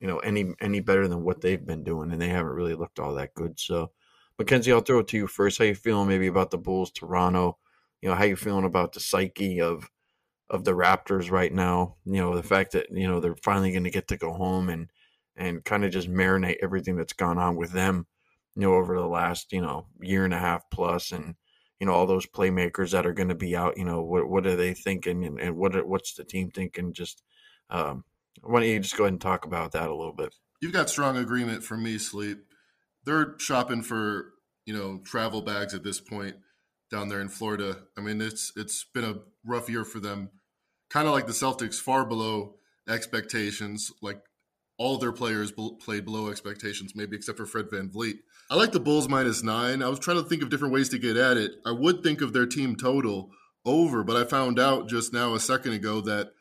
you 0.00 0.06
know, 0.06 0.18
any 0.18 0.52
any 0.60 0.80
better 0.80 1.08
than 1.08 1.24
what 1.24 1.40
they've 1.40 1.64
been 1.64 1.82
doing, 1.82 2.12
and 2.12 2.20
they 2.20 2.28
haven't 2.28 2.52
really 2.52 2.74
looked 2.74 2.98
all 2.98 3.14
that 3.14 3.34
good. 3.34 3.58
So, 3.58 3.90
Mackenzie, 4.38 4.72
I'll 4.72 4.80
throw 4.80 5.00
it 5.00 5.08
to 5.08 5.16
you 5.16 5.26
first. 5.26 5.58
How 5.58 5.64
you 5.64 5.74
feeling 5.74 6.08
maybe 6.08 6.26
about 6.26 6.50
the 6.50 6.58
Bulls, 6.58 6.90
Toronto? 6.90 7.58
You 8.02 8.10
know, 8.10 8.14
how 8.14 8.24
you 8.24 8.36
feeling 8.36 8.64
about 8.64 8.92
the 8.92 9.00
psyche 9.00 9.60
of 9.60 9.88
of 10.50 10.64
the 10.64 10.72
Raptors 10.72 11.30
right 11.30 11.52
now. 11.52 11.96
You 12.04 12.20
know, 12.20 12.36
the 12.36 12.42
fact 12.42 12.72
that 12.72 12.88
you 12.90 13.08
know 13.08 13.18
they're 13.18 13.36
finally 13.36 13.72
going 13.72 13.84
to 13.84 13.90
get 13.90 14.08
to 14.08 14.18
go 14.18 14.32
home 14.32 14.68
and 14.68 14.90
and 15.42 15.64
kind 15.64 15.84
of 15.84 15.90
just 15.90 16.10
marinate 16.10 16.56
everything 16.62 16.96
that's 16.96 17.12
gone 17.12 17.38
on 17.38 17.56
with 17.56 17.72
them. 17.72 18.06
You 18.54 18.62
know, 18.62 18.74
over 18.74 18.98
the 18.98 19.06
last 19.06 19.52
you 19.52 19.60
know 19.60 19.86
year 20.00 20.24
and 20.24 20.34
a 20.34 20.38
half 20.38 20.62
plus, 20.70 21.12
and 21.12 21.34
you 21.80 21.86
know 21.86 21.92
all 21.92 22.06
those 22.06 22.26
playmakers 22.26 22.92
that 22.92 23.06
are 23.06 23.14
going 23.14 23.30
to 23.30 23.34
be 23.34 23.56
out. 23.56 23.76
You 23.76 23.84
know, 23.84 24.02
what 24.02 24.28
what 24.28 24.46
are 24.46 24.56
they 24.56 24.74
thinking, 24.74 25.24
and, 25.24 25.40
and 25.40 25.56
what 25.56 25.86
what's 25.86 26.14
the 26.14 26.24
team 26.24 26.50
thinking? 26.50 26.92
Just 26.92 27.22
um, 27.70 28.04
why 28.42 28.60
don't 28.60 28.68
you 28.68 28.80
just 28.80 28.96
go 28.96 29.04
ahead 29.04 29.14
and 29.14 29.20
talk 29.20 29.44
about 29.44 29.72
that 29.72 29.88
a 29.88 29.96
little 29.96 30.14
bit? 30.14 30.34
You've 30.60 30.72
got 30.72 30.90
strong 30.90 31.16
agreement 31.16 31.64
from 31.64 31.82
me, 31.82 31.98
Sleep. 31.98 32.38
They're 33.04 33.34
shopping 33.38 33.82
for 33.82 34.32
you 34.66 34.74
know 34.74 35.00
travel 35.04 35.42
bags 35.42 35.74
at 35.74 35.82
this 35.82 36.00
point 36.00 36.36
down 36.90 37.08
there 37.08 37.20
in 37.20 37.28
Florida. 37.28 37.78
I 37.96 38.02
mean, 38.02 38.20
it's 38.20 38.52
it's 38.54 38.84
been 38.94 39.04
a 39.04 39.20
rough 39.44 39.70
year 39.70 39.84
for 39.84 39.98
them 39.98 40.30
kind 40.92 41.08
of 41.08 41.14
like 41.14 41.26
the 41.26 41.32
Celtics, 41.32 41.80
far 41.80 42.04
below 42.04 42.56
expectations. 42.88 43.90
Like 44.02 44.20
all 44.82 44.98
their 44.98 45.12
players 45.12 45.52
played 45.52 46.04
below 46.04 46.28
expectations, 46.28 46.96
maybe 46.96 47.14
except 47.14 47.38
for 47.38 47.46
Fred 47.46 47.66
VanVleet. 47.66 48.18
I 48.50 48.56
like 48.56 48.72
the 48.72 48.80
Bulls 48.80 49.08
minus 49.08 49.40
nine. 49.40 49.80
I 49.80 49.88
was 49.88 50.00
trying 50.00 50.16
to 50.20 50.28
think 50.28 50.42
of 50.42 50.50
different 50.50 50.74
ways 50.74 50.88
to 50.88 50.98
get 50.98 51.16
at 51.16 51.36
it. 51.36 51.52
I 51.64 51.70
would 51.70 52.02
think 52.02 52.20
of 52.20 52.32
their 52.32 52.46
team 52.46 52.74
total 52.74 53.30
over, 53.64 54.02
but 54.02 54.16
I 54.16 54.24
found 54.24 54.58
out 54.58 54.88
just 54.88 55.12
now 55.12 55.34
a 55.34 55.40
second 55.40 55.74
ago 55.74 56.00
that 56.00 56.32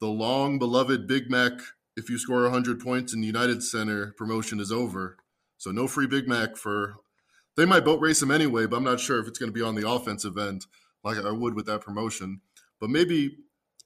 the 0.00 0.08
long 0.08 0.58
beloved 0.58 1.06
Big 1.06 1.30
Mac, 1.30 1.52
if 1.96 2.10
you 2.10 2.18
score 2.18 2.42
100 2.42 2.80
points 2.80 3.14
in 3.14 3.20
the 3.20 3.28
United 3.28 3.62
Center 3.62 4.12
promotion 4.18 4.58
is 4.58 4.72
over. 4.72 5.16
So 5.56 5.70
no 5.70 5.86
free 5.86 6.08
Big 6.08 6.26
Mac 6.26 6.56
for. 6.56 6.96
They 7.56 7.64
might 7.64 7.84
boat 7.84 8.00
race 8.00 8.20
him 8.20 8.32
anyway, 8.32 8.66
but 8.66 8.76
I'm 8.76 8.82
not 8.82 8.98
sure 8.98 9.20
if 9.20 9.28
it's 9.28 9.38
going 9.38 9.52
to 9.52 9.54
be 9.54 9.62
on 9.62 9.76
the 9.76 9.88
offensive 9.88 10.36
end 10.36 10.66
like 11.04 11.24
I 11.24 11.30
would 11.30 11.54
with 11.54 11.66
that 11.66 11.82
promotion. 11.82 12.40
But 12.80 12.90
maybe 12.90 13.36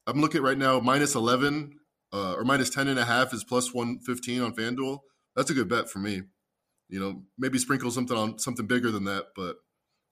I'm 0.07 0.23
looking 0.23 0.40
right 0.40 0.57
now 0.57 0.81
minus 0.81 1.14
11 1.14 1.75
uh, 2.12 2.35
or 2.35 2.44
minus 2.44 2.71
10 2.71 2.88
and 2.88 2.99
a 2.99 3.05
half 3.05 3.33
is 3.33 3.44
plus 3.44 3.73
115 3.75 4.42
on 4.42 4.55
FanDuel. 4.55 5.01
That's 5.37 5.51
a 5.51 5.55
good 5.55 5.68
bet 5.68 5.90
for 5.90 5.99
me. 5.99 6.23
You 6.88 7.01
know, 7.01 7.23
maybe 7.37 7.59
sprinkle 7.59 7.90
something 7.90 8.16
on 8.16 8.38
something 8.38 8.66
bigger 8.66 8.90
than 8.90 9.05
that, 9.05 9.27
but 9.37 9.57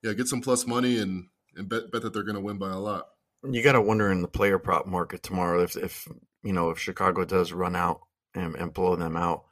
yeah, 0.03 0.13
get 0.13 0.29
some 0.29 0.43
plus 0.43 0.67
money 0.67 0.99
and 0.99 1.29
and 1.57 1.69
bet 1.69 1.91
bet 1.91 2.03
that 2.03 2.13
they're 2.13 2.23
going 2.23 2.37
to 2.37 2.41
win 2.41 2.59
by 2.59 2.71
a 2.71 2.79
lot. 2.79 3.07
You 3.43 3.63
got 3.63 3.73
to 3.73 3.81
wonder 3.81 4.11
in 4.13 4.23
the 4.23 4.29
player 4.29 4.59
prop 4.59 4.87
market 4.87 5.23
tomorrow 5.23 5.63
if 5.63 5.75
if 5.77 6.07
you 6.43 6.53
know 6.53 6.71
if 6.71 6.79
Chicago 6.79 7.25
does 7.25 7.53
run 7.53 7.75
out 7.75 8.01
and, 8.35 8.55
and 8.57 8.75
blow 8.75 8.95
them 8.97 9.17
out. 9.17 9.45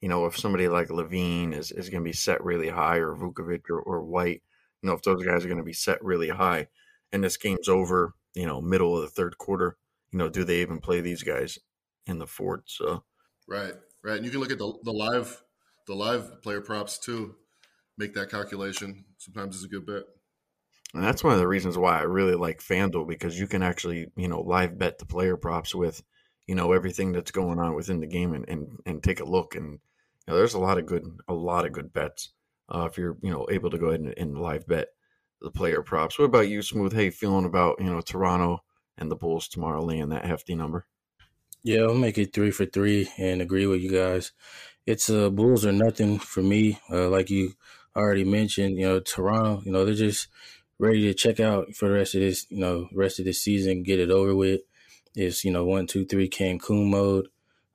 You 0.00 0.08
know, 0.08 0.24
if 0.24 0.38
somebody 0.38 0.68
like 0.68 0.88
LaVine 0.88 1.52
is, 1.52 1.70
is 1.70 1.90
going 1.90 2.02
to 2.02 2.08
be 2.08 2.14
set 2.14 2.42
really 2.42 2.70
high, 2.70 2.96
or 2.96 3.14
Vucevic 3.14 3.68
or, 3.68 3.80
or 3.80 4.02
White, 4.02 4.42
you 4.82 4.88
know, 4.88 4.94
if 4.94 5.02
those 5.02 5.22
guys 5.22 5.44
are 5.44 5.48
going 5.48 5.58
to 5.58 5.64
be 5.64 5.74
set 5.74 6.02
really 6.02 6.30
high, 6.30 6.68
and 7.12 7.22
this 7.22 7.36
game's 7.36 7.68
over, 7.68 8.14
you 8.34 8.46
know, 8.46 8.62
middle 8.62 8.96
of 8.96 9.02
the 9.02 9.10
third 9.10 9.36
quarter, 9.36 9.76
you 10.10 10.18
know, 10.18 10.30
do 10.30 10.42
they 10.42 10.62
even 10.62 10.78
play 10.78 11.02
these 11.02 11.22
guys 11.22 11.58
in 12.06 12.18
the 12.18 12.26
fort? 12.26 12.62
So 12.66 13.04
right, 13.48 13.74
right, 14.02 14.16
and 14.16 14.24
you 14.24 14.30
can 14.30 14.40
look 14.40 14.52
at 14.52 14.58
the 14.58 14.72
the 14.82 14.92
live 14.92 15.42
the 15.86 15.94
live 15.94 16.42
player 16.42 16.60
props 16.60 16.98
too. 16.98 17.36
Make 17.98 18.14
that 18.14 18.30
calculation. 18.30 19.04
Sometimes 19.18 19.56
it's 19.56 19.64
a 19.64 19.68
good 19.68 19.86
bet. 19.86 20.04
And 20.94 21.04
that's 21.04 21.22
one 21.22 21.32
of 21.32 21.38
the 21.38 21.46
reasons 21.46 21.78
why 21.78 21.98
I 21.98 22.02
really 22.02 22.34
like 22.34 22.60
FanDuel 22.60 23.06
because 23.06 23.38
you 23.38 23.46
can 23.46 23.62
actually, 23.62 24.08
you 24.16 24.26
know, 24.26 24.40
live 24.40 24.78
bet 24.78 24.98
the 24.98 25.06
player 25.06 25.36
props 25.36 25.74
with, 25.74 26.02
you 26.46 26.54
know, 26.54 26.72
everything 26.72 27.12
that's 27.12 27.30
going 27.30 27.58
on 27.58 27.74
within 27.74 28.00
the 28.00 28.06
game 28.06 28.34
and, 28.34 28.48
and, 28.48 28.80
and 28.86 29.02
take 29.02 29.20
a 29.20 29.24
look. 29.24 29.54
And, 29.54 29.72
you 29.72 29.78
know, 30.28 30.36
there's 30.36 30.54
a 30.54 30.58
lot 30.60 30.78
of 30.78 30.86
good, 30.86 31.04
a 31.28 31.34
lot 31.34 31.64
of 31.64 31.72
good 31.72 31.92
bets 31.92 32.30
uh, 32.74 32.88
if 32.90 32.98
you're, 32.98 33.16
you 33.22 33.30
know, 33.30 33.46
able 33.50 33.70
to 33.70 33.78
go 33.78 33.88
ahead 33.88 34.00
and, 34.00 34.14
and 34.16 34.40
live 34.40 34.66
bet 34.66 34.88
the 35.40 35.50
player 35.50 35.82
props. 35.82 36.18
What 36.18 36.24
about 36.24 36.48
you, 36.48 36.58
Smoove? 36.60 36.92
Hey, 36.92 37.10
feeling 37.10 37.44
about, 37.44 37.80
you 37.80 37.86
know, 37.86 38.00
Toronto 38.00 38.64
and 38.98 39.10
the 39.10 39.16
Bulls 39.16 39.46
tomorrow 39.46 39.84
laying 39.84 40.08
that 40.08 40.26
hefty 40.26 40.54
number. 40.54 40.86
Yeah, 41.62 41.82
I'll 41.82 41.94
make 41.94 42.18
it 42.18 42.32
three 42.32 42.50
for 42.50 42.64
three 42.66 43.08
and 43.18 43.42
agree 43.42 43.66
with 43.66 43.80
you 43.80 43.90
guys. 43.90 44.32
It's 44.86 45.10
uh 45.10 45.30
Bulls 45.30 45.66
are 45.66 45.72
nothing 45.72 46.18
for 46.18 46.42
me. 46.42 46.80
Uh, 46.90 47.08
like 47.08 47.30
you 47.30 47.54
already 47.96 48.24
mentioned, 48.24 48.78
you 48.78 48.86
know, 48.86 49.00
Toronto, 49.00 49.62
you 49.64 49.72
know, 49.72 49.84
they're 49.84 49.94
just 49.94 50.28
ready 50.78 51.02
to 51.02 51.14
check 51.14 51.40
out 51.40 51.74
for 51.74 51.88
the 51.88 51.94
rest 51.94 52.14
of 52.14 52.22
this, 52.22 52.46
you 52.50 52.58
know, 52.60 52.88
rest 52.94 53.18
of 53.18 53.26
this 53.26 53.42
season, 53.42 53.82
get 53.82 54.00
it 54.00 54.10
over 54.10 54.34
with. 54.34 54.62
It's, 55.14 55.44
you 55.44 55.50
know, 55.52 55.64
one, 55.64 55.86
two, 55.86 56.06
three 56.06 56.28
Cancun 56.28 56.88
mode. 56.90 57.28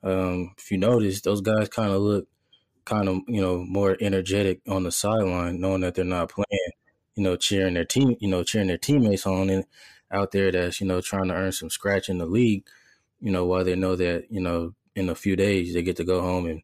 Um, 0.04 0.54
if 0.58 0.72
you 0.72 0.78
notice, 0.78 1.22
those 1.22 1.42
guys 1.42 1.70
kind 1.70 1.92
of 1.92 2.02
look 2.02 2.28
kind 2.86 3.10
of, 3.10 3.18
you 3.28 3.42
know, 3.42 3.58
more 3.58 3.98
energetic 4.00 4.62
on 4.68 4.84
the 4.84 4.92
sideline, 4.92 5.60
knowing 5.60 5.82
that 5.82 5.96
they're 5.96 6.06
not 6.06 6.30
playing, 6.30 6.72
you 7.16 7.24
know, 7.24 7.36
cheering 7.36 7.74
their 7.76 7.86
team, 7.86 8.16
you 8.20 8.28
know, 8.30 8.44
cheering 8.44 8.68
their 8.68 8.78
teammates 8.78 9.26
on. 9.26 9.50
And 9.50 9.66
out 10.12 10.32
there 10.32 10.52
that's 10.52 10.80
you 10.80 10.88
know 10.88 11.02
trying 11.02 11.28
to 11.28 11.34
earn 11.34 11.52
some 11.52 11.70
scratch 11.70 12.10
in 12.10 12.20
the 12.20 12.26
league, 12.28 12.64
you 13.22 13.32
know, 13.32 13.46
while 13.46 13.64
they 13.64 13.76
know 13.76 13.96
that 13.96 14.26
you 14.30 14.42
know 14.42 14.74
in 14.96 15.10
a 15.10 15.16
few 15.16 15.36
days 15.36 15.74
they 15.74 15.82
get 15.82 15.98
to 15.98 16.04
go 16.04 16.22
home 16.22 16.46
and 16.46 16.62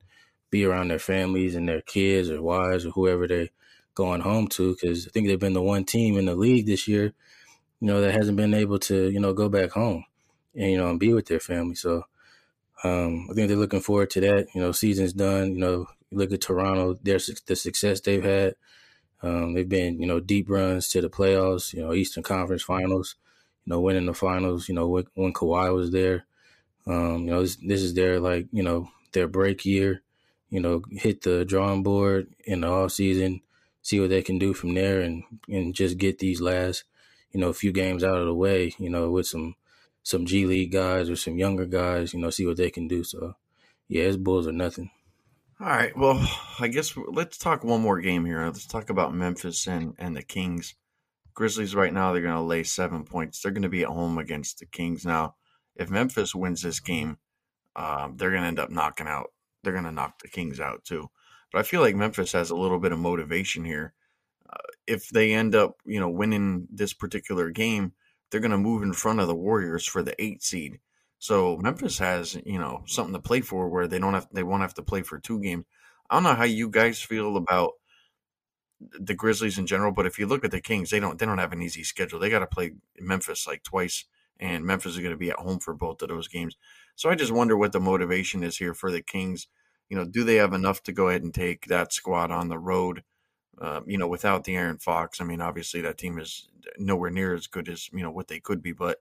be 0.49 0.65
around 0.65 0.89
their 0.89 0.99
families 0.99 1.55
and 1.55 1.67
their 1.67 1.81
kids 1.81 2.29
or 2.29 2.41
wives 2.41 2.85
or 2.85 2.91
whoever 2.91 3.27
they're 3.27 3.49
going 3.95 4.21
home 4.21 4.47
to. 4.47 4.73
Because 4.73 5.07
I 5.07 5.09
think 5.09 5.27
they've 5.27 5.39
been 5.39 5.53
the 5.53 5.61
one 5.61 5.86
team 5.86 6.17
in 6.17 6.26
the 6.26 6.36
league 6.36 6.65
this 6.65 6.88
year, 6.88 7.13
you 7.80 7.88
know, 7.88 8.01
that 8.01 8.13
hasn't 8.13 8.38
been 8.38 8.53
able 8.53 8.80
to 8.80 9.09
you 9.09 9.19
know 9.19 9.34
go 9.34 9.49
back 9.49 9.71
home 9.71 10.05
and 10.55 10.71
you 10.71 10.78
know 10.78 10.89
and 10.89 10.99
be 10.99 11.13
with 11.13 11.28
their 11.28 11.39
family. 11.39 11.76
So 11.76 12.03
um, 12.84 13.28
I 13.30 13.34
think 13.34 13.47
they're 13.47 13.57
looking 13.57 13.82
forward 13.82 14.09
to 14.11 14.21
that. 14.21 14.47
You 14.53 14.61
know, 14.61 14.71
season's 14.71 15.13
done. 15.13 15.53
You 15.53 15.59
know, 15.59 15.88
look 16.11 16.32
at 16.32 16.41
Toronto, 16.41 16.97
their 17.03 17.19
the 17.45 17.55
success 17.55 18.01
they've 18.01 18.23
had. 18.23 18.55
Um, 19.23 19.53
they've 19.53 19.69
been, 19.69 20.01
you 20.01 20.07
know, 20.07 20.19
deep 20.19 20.49
runs 20.49 20.89
to 20.89 20.99
the 20.99 21.07
playoffs, 21.07 21.73
you 21.73 21.84
know, 21.84 21.93
Eastern 21.93 22.23
Conference 22.23 22.63
Finals 22.63 23.15
you 23.65 23.71
know, 23.71 23.82
winning 23.82 24.05
the 24.05 24.13
finals, 24.13 24.67
you 24.67 24.76
know, 24.76 24.88
when, 24.88 25.05
when 25.13 25.34
Kawhi 25.34 25.73
was 25.73 25.91
there. 25.91 26.26
Um, 26.88 27.25
you 27.25 27.32
know, 27.32 27.41
this, 27.41 27.55
this 27.57 27.82
is 27.82 27.93
their 27.93 28.19
like, 28.19 28.47
you 28.51 28.63
know, 28.63 28.89
their 29.13 29.27
break 29.27 29.65
year, 29.65 30.01
you 30.49 30.59
know, 30.59 30.82
hit 30.91 31.21
the 31.21 31.45
drawing 31.45 31.84
board 31.84 32.34
in 32.45 32.61
the 32.61 32.67
off 32.67 32.91
season, 32.91 33.41
see 33.82 33.99
what 33.99 34.09
they 34.09 34.21
can 34.21 34.39
do 34.39 34.53
from 34.53 34.73
there 34.73 35.01
and, 35.01 35.23
and 35.47 35.75
just 35.75 35.97
get 35.97 36.19
these 36.19 36.41
last, 36.41 36.84
you 37.32 37.39
know, 37.39 37.53
few 37.53 37.71
games 37.71 38.03
out 38.03 38.17
of 38.17 38.25
the 38.25 38.34
way, 38.34 38.73
you 38.77 38.89
know, 38.89 39.09
with 39.11 39.27
some 39.27 39.55
some 40.03 40.25
G 40.25 40.45
League 40.45 40.71
guys 40.71 41.09
or 41.09 41.15
some 41.15 41.38
younger 41.38 41.65
guys, 41.65 42.13
you 42.13 42.19
know, 42.19 42.32
see 42.32 42.45
what 42.45 42.57
they 42.57 42.71
can 42.71 42.88
do. 42.88 43.03
So 43.03 43.36
yeah, 43.88 44.03
it's 44.03 44.17
Bulls 44.17 44.47
or 44.47 44.51
nothing. 44.51 44.89
All 45.59 45.67
right. 45.67 45.95
Well, 45.95 46.27
I 46.59 46.69
guess 46.69 46.97
let's 46.97 47.38
talk 47.38 47.63
one 47.63 47.82
more 47.82 48.01
game 48.01 48.25
here. 48.25 48.43
Let's 48.43 48.65
talk 48.65 48.89
about 48.89 49.13
Memphis 49.13 49.67
and, 49.67 49.93
and 49.99 50.15
the 50.15 50.23
Kings. 50.23 50.73
Grizzlies 51.34 51.75
right 51.75 51.93
now 51.93 52.11
they're 52.11 52.21
going 52.21 52.34
to 52.34 52.41
lay 52.41 52.63
seven 52.63 53.05
points. 53.05 53.41
They're 53.41 53.51
going 53.51 53.61
to 53.61 53.69
be 53.69 53.84
at 53.84 53.89
home 53.89 54.17
against 54.17 54.59
the 54.59 54.65
Kings 54.65 55.05
now. 55.05 55.36
If 55.82 55.89
Memphis 55.89 56.34
wins 56.36 56.61
this 56.61 56.79
game, 56.79 57.17
um, 57.75 58.15
they're 58.17 58.32
going 58.32 58.43
to 58.43 58.47
end 58.47 58.59
up 58.59 58.69
knocking 58.69 59.07
out. 59.07 59.32
They're 59.63 59.73
going 59.73 59.86
to 59.86 59.91
knock 59.91 60.19
the 60.21 60.27
Kings 60.27 60.59
out 60.59 60.84
too. 60.84 61.09
But 61.51 61.59
I 61.59 61.63
feel 61.63 61.82
like 61.82 61.95
Memphis 61.95 62.32
has 62.32 62.49
a 62.49 62.55
little 62.55 62.79
bit 62.79 62.91
of 62.91 62.99
motivation 62.99 63.65
here. 63.65 63.93
Uh, 64.49 64.57
if 64.88 65.09
they 65.09 65.34
end 65.34 65.55
up, 65.55 65.75
you 65.86 65.99
know, 65.99 66.09
winning 66.09 66.67
this 66.71 66.93
particular 66.93 67.49
game, 67.51 67.93
they're 68.29 68.41
going 68.41 68.51
to 68.51 68.57
move 68.57 68.84
in 68.84 68.93
front 68.93 69.19
of 69.19 69.27
the 69.27 69.36
Warriors 69.36 69.86
for 69.86 70.01
the 70.01 70.19
eight 70.21 70.41
seed. 70.41 70.79
So 71.19 71.57
Memphis 71.57 71.99
has, 71.99 72.36
you 72.45 72.57
know, 72.57 72.84
something 72.88 73.13
to 73.13 73.19
play 73.19 73.41
for 73.41 73.69
where 73.69 73.88
they 73.88 73.99
don't 73.99 74.13
have 74.15 74.27
they 74.34 74.43
won't 74.43 74.63
have 74.63 74.73
to 74.75 74.82
play 74.82 75.03
for 75.03 75.19
two 75.19 75.39
games. 75.39 75.65
I 76.09 76.15
don't 76.15 76.23
know 76.23 76.34
how 76.34 76.45
you 76.45 76.69
guys 76.69 76.99
feel 76.99 77.38
about 77.38 77.73
the 78.99 79.13
Grizzlies 79.13 79.59
in 79.59 79.67
general, 79.67 79.91
but 79.91 80.07
if 80.07 80.17
you 80.17 80.25
look 80.25 80.43
at 80.43 80.51
the 80.51 80.61
Kings, 80.61 80.89
they 80.89 80.99
don't 80.99 81.19
they 81.19 81.25
don't 81.25 81.38
have 81.38 81.53
an 81.53 81.61
easy 81.61 81.84
schedule. 81.84 82.19
They 82.19 82.29
got 82.29 82.39
to 82.39 82.47
play 82.47 82.71
Memphis 82.99 83.45
like 83.45 83.63
twice, 83.63 84.05
and 84.41 84.65
Memphis 84.65 84.93
is 84.93 84.99
going 84.99 85.11
to 85.11 85.17
be 85.17 85.29
at 85.29 85.39
home 85.39 85.59
for 85.59 85.73
both 85.73 86.01
of 86.01 86.09
those 86.09 86.27
games. 86.27 86.57
So 86.95 87.09
I 87.09 87.15
just 87.15 87.31
wonder 87.31 87.55
what 87.55 87.71
the 87.71 87.79
motivation 87.79 88.43
is 88.43 88.57
here 88.57 88.73
for 88.73 88.91
the 88.91 89.01
Kings. 89.01 89.47
You 89.89 89.97
know, 89.97 90.05
do 90.05 90.23
they 90.23 90.35
have 90.35 90.53
enough 90.53 90.83
to 90.83 90.91
go 90.91 91.09
ahead 91.09 91.23
and 91.23 91.33
take 91.33 91.67
that 91.67 91.93
squad 91.93 92.31
on 92.31 92.49
the 92.49 92.59
road? 92.59 93.03
Uh, 93.59 93.81
you 93.85 93.97
know, 93.97 94.07
without 94.07 94.43
De'Aaron 94.43 94.81
Fox, 94.81 95.21
I 95.21 95.23
mean, 95.23 95.41
obviously 95.41 95.81
that 95.81 95.97
team 95.97 96.17
is 96.17 96.49
nowhere 96.77 97.11
near 97.11 97.33
as 97.33 97.47
good 97.47 97.69
as 97.69 97.89
you 97.93 98.01
know 98.01 98.11
what 98.11 98.27
they 98.27 98.39
could 98.39 98.61
be. 98.61 98.71
But 98.71 98.97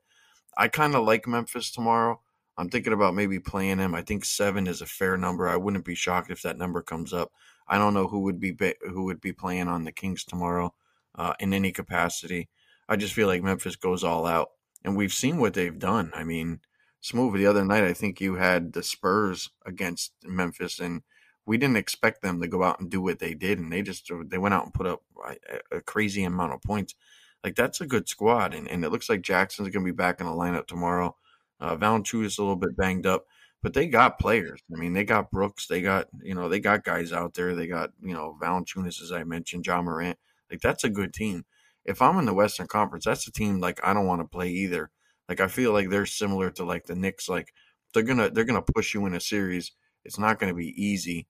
I 0.56 0.68
kind 0.68 0.94
of 0.94 1.04
like 1.04 1.26
Memphis 1.26 1.70
tomorrow. 1.70 2.20
I'm 2.58 2.68
thinking 2.68 2.92
about 2.92 3.14
maybe 3.14 3.38
playing 3.38 3.78
him. 3.78 3.94
I 3.94 4.02
think 4.02 4.24
seven 4.24 4.66
is 4.66 4.82
a 4.82 4.86
fair 4.86 5.16
number. 5.16 5.48
I 5.48 5.56
wouldn't 5.56 5.84
be 5.84 5.94
shocked 5.94 6.30
if 6.30 6.42
that 6.42 6.58
number 6.58 6.82
comes 6.82 7.14
up. 7.14 7.32
I 7.66 7.78
don't 7.78 7.94
know 7.94 8.08
who 8.08 8.20
would 8.20 8.38
be 8.38 8.54
who 8.82 9.04
would 9.04 9.20
be 9.20 9.32
playing 9.32 9.68
on 9.68 9.84
the 9.84 9.92
Kings 9.92 10.24
tomorrow 10.24 10.74
uh, 11.14 11.32
in 11.40 11.54
any 11.54 11.72
capacity. 11.72 12.50
I 12.88 12.96
just 12.96 13.14
feel 13.14 13.28
like 13.28 13.42
Memphis 13.42 13.76
goes 13.76 14.02
all 14.02 14.26
out, 14.26 14.50
and 14.84 14.96
we've 14.96 15.12
seen 15.12 15.38
what 15.38 15.54
they've 15.54 15.78
done. 15.78 16.10
I 16.14 16.24
mean, 16.24 16.60
Smoove 17.02 17.36
the 17.36 17.46
other 17.46 17.64
night. 17.64 17.84
I 17.84 17.94
think 17.94 18.20
you 18.20 18.34
had 18.34 18.72
the 18.72 18.82
Spurs 18.82 19.50
against 19.64 20.12
Memphis, 20.24 20.78
and 20.78 21.02
we 21.46 21.56
didn't 21.56 21.78
expect 21.78 22.20
them 22.20 22.40
to 22.40 22.48
go 22.48 22.62
out 22.62 22.78
and 22.78 22.90
do 22.90 23.00
what 23.00 23.18
they 23.18 23.34
did, 23.34 23.58
and 23.58 23.72
they 23.72 23.82
just 23.82 24.10
they 24.26 24.38
went 24.38 24.54
out 24.54 24.64
and 24.64 24.74
put 24.74 24.86
up 24.86 25.02
a, 25.26 25.76
a 25.78 25.80
crazy 25.80 26.24
amount 26.24 26.52
of 26.52 26.62
points. 26.62 26.94
Like 27.42 27.54
that's 27.54 27.80
a 27.80 27.86
good 27.86 28.08
squad, 28.08 28.52
and, 28.52 28.68
and 28.68 28.84
it 28.84 28.90
looks 28.90 29.08
like 29.08 29.22
Jackson's 29.22 29.70
going 29.70 29.84
to 29.84 29.92
be 29.92 29.96
back 29.96 30.20
in 30.20 30.26
the 30.26 30.32
lineup 30.32 30.66
tomorrow. 30.66 31.16
Uh, 31.58 31.76
is 32.02 32.38
a 32.38 32.42
little 32.42 32.56
bit 32.56 32.76
banged 32.76 33.06
up, 33.06 33.26
but 33.62 33.74
they 33.74 33.86
got 33.86 34.18
players. 34.18 34.60
I 34.74 34.78
mean, 34.78 34.92
they 34.94 35.04
got 35.04 35.30
Brooks, 35.30 35.66
they 35.66 35.80
got 35.80 36.08
you 36.22 36.34
know 36.34 36.50
they 36.50 36.60
got 36.60 36.84
guys 36.84 37.12
out 37.12 37.32
there. 37.32 37.54
They 37.54 37.66
got 37.66 37.92
you 38.02 38.12
know 38.12 38.36
Valanciunas, 38.40 39.02
as 39.02 39.10
I 39.10 39.24
mentioned, 39.24 39.66
Ja 39.66 39.80
Morant. 39.80 40.18
Like 40.50 40.60
that's 40.60 40.84
a 40.84 40.90
good 40.90 41.14
team. 41.14 41.46
If 41.84 42.02
I'm 42.02 42.18
in 42.18 42.26
the 42.26 42.34
Western 42.34 42.66
Conference, 42.66 43.04
that's 43.04 43.26
a 43.26 43.32
team 43.32 43.60
like 43.60 43.80
I 43.82 43.94
don't 43.94 44.06
want 44.06 44.20
to 44.22 44.28
play 44.28 44.48
either. 44.50 44.90
Like 45.28 45.40
I 45.40 45.48
feel 45.48 45.72
like 45.72 45.90
they're 45.90 46.06
similar 46.06 46.50
to 46.52 46.64
like 46.64 46.86
the 46.86 46.94
Knicks. 46.94 47.28
Like 47.28 47.52
they're 47.94 48.02
gonna 48.02 48.30
they're 48.30 48.44
gonna 48.44 48.62
push 48.62 48.94
you 48.94 49.06
in 49.06 49.14
a 49.14 49.20
series. 49.20 49.72
It's 50.04 50.18
not 50.18 50.38
gonna 50.38 50.54
be 50.54 50.74
easy. 50.82 51.26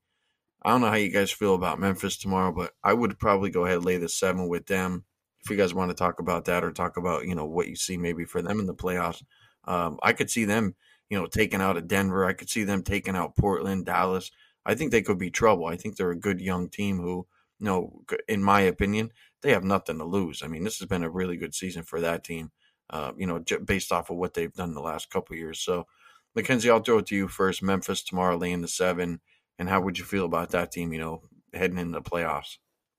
I 0.63 0.71
don't 0.71 0.81
know 0.83 0.89
how 0.89 0.97
you 0.97 1.11
guys 1.11 1.31
feel 1.31 1.55
about 1.55 1.81
Memphis 1.81 2.19
tomorrow, 2.19 2.53
but 2.53 2.73
I 2.85 2.93
would 2.93 3.19
probably 3.19 3.51
go 3.51 3.65
ahead 3.65 3.79
and 3.79 3.87
lay 3.87 3.97
the 3.97 4.09
seven 4.09 4.49
with 4.49 4.67
them 4.67 5.05
if 5.43 5.51
you 5.51 5.57
guys 5.57 5.73
want 5.73 5.91
to 5.91 5.95
talk 5.95 6.21
about 6.21 6.45
that 6.47 6.65
or 6.65 6.71
talk 6.71 6.97
about 6.97 7.27
you 7.27 7.35
know 7.35 7.47
what 7.47 7.69
you 7.69 7.77
see 7.77 7.97
maybe 7.97 8.25
for 8.25 8.43
them 8.43 8.61
in 8.61 8.67
the 8.67 8.75
playoffs. 8.75 9.23
Um, 9.65 9.99
I 10.03 10.13
could 10.13 10.31
see 10.31 10.45
them 10.45 10.75
you 11.09 11.19
know 11.19 11.27
taking 11.27 11.61
out 11.61 11.77
of 11.77 11.89
Denver. 11.89 12.25
I 12.25 12.33
could 12.33 12.51
see 12.51 12.65
them 12.65 12.83
taking 12.83 13.17
out 13.17 13.37
Portland, 13.37 13.87
Dallas. 13.87 14.31
I 14.65 14.75
think 14.75 14.93
they 14.93 15.03
could 15.03 15.19
be 15.19 15.31
trouble. 15.31 15.67
I 15.67 15.77
think 15.77 15.97
they're 15.97 16.11
a 16.11 16.17
good 16.17 16.41
young 16.41 16.69
team 16.69 16.99
who, 16.99 17.27
know, 17.67 18.03
in 18.29 18.43
my 18.43 18.61
opinion, 18.63 19.11
they 19.43 19.53
have 19.53 19.65
nothing 19.65 19.99
to 19.99 20.05
lose. 20.05 20.43
I 20.43 20.49
mean, 20.49 20.65
this 20.65 20.79
has 20.79 20.89
been 20.89 21.03
a 21.03 21.11
really 21.11 21.37
good 21.37 21.55
season 21.55 21.83
for 21.83 22.01
that 22.01 22.25
team. 22.25 22.51
Uh, 22.89 23.13
you 23.17 23.27
know, 23.27 23.43
based 23.65 23.93
off 23.93 24.11
of 24.11 24.17
what 24.17 24.35
they've 24.35 24.53
done 24.53 24.75
the 24.75 24.81
last 24.81 25.11
couple 25.11 25.37
years. 25.37 25.61
So, 25.61 25.87
Mackenzie, 26.35 26.71
I'll 26.71 26.81
throw 26.81 26.99
it 26.99 27.07
to 27.07 27.15
you 27.15 27.29
first. 27.29 27.63
Memphis 27.63 28.03
tomorrow, 28.03 28.37
laying 28.37 28.63
the 28.63 28.69
seven, 28.69 29.21
and 29.61 29.69
how 29.69 29.81
would 29.81 29.97
you 29.97 30.05
feel 30.05 30.25
about 30.25 30.51
that 30.51 30.73
team? 30.73 30.93
You 30.93 30.99
know, 30.99 31.23
heading 31.55 31.79
into 31.79 32.01
the 32.01 32.03
playoffs. 32.03 32.57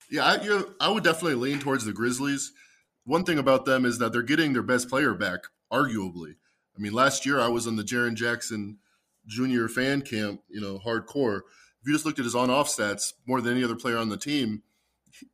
Yeah, 0.09 0.25
I, 0.25 0.41
you 0.41 0.49
know, 0.49 0.69
I 0.79 0.89
would 0.89 1.03
definitely 1.03 1.35
lean 1.35 1.59
towards 1.59 1.83
the 1.83 1.93
Grizzlies. 1.93 2.53
One 3.03 3.25
thing 3.25 3.37
about 3.37 3.65
them 3.65 3.85
is 3.85 3.97
that 3.97 4.13
they're 4.13 4.21
getting 4.21 4.53
their 4.53 4.61
best 4.61 4.89
player 4.89 5.13
back, 5.13 5.39
arguably. 5.71 6.35
I 6.75 6.79
mean, 6.79 6.93
last 6.93 7.25
year 7.25 7.39
I 7.39 7.47
was 7.47 7.67
on 7.67 7.75
the 7.75 7.83
Jaren 7.83 8.15
Jackson 8.15 8.77
Junior 9.27 9.67
fan 9.67 10.01
camp, 10.01 10.41
you 10.49 10.61
know, 10.61 10.79
hardcore. 10.79 11.41
If 11.81 11.87
you 11.87 11.93
just 11.93 12.05
looked 12.05 12.19
at 12.19 12.25
his 12.25 12.35
on-off 12.35 12.69
stats, 12.69 13.13
more 13.25 13.41
than 13.41 13.53
any 13.53 13.63
other 13.63 13.75
player 13.75 13.97
on 13.97 14.09
the 14.09 14.17
team, 14.17 14.63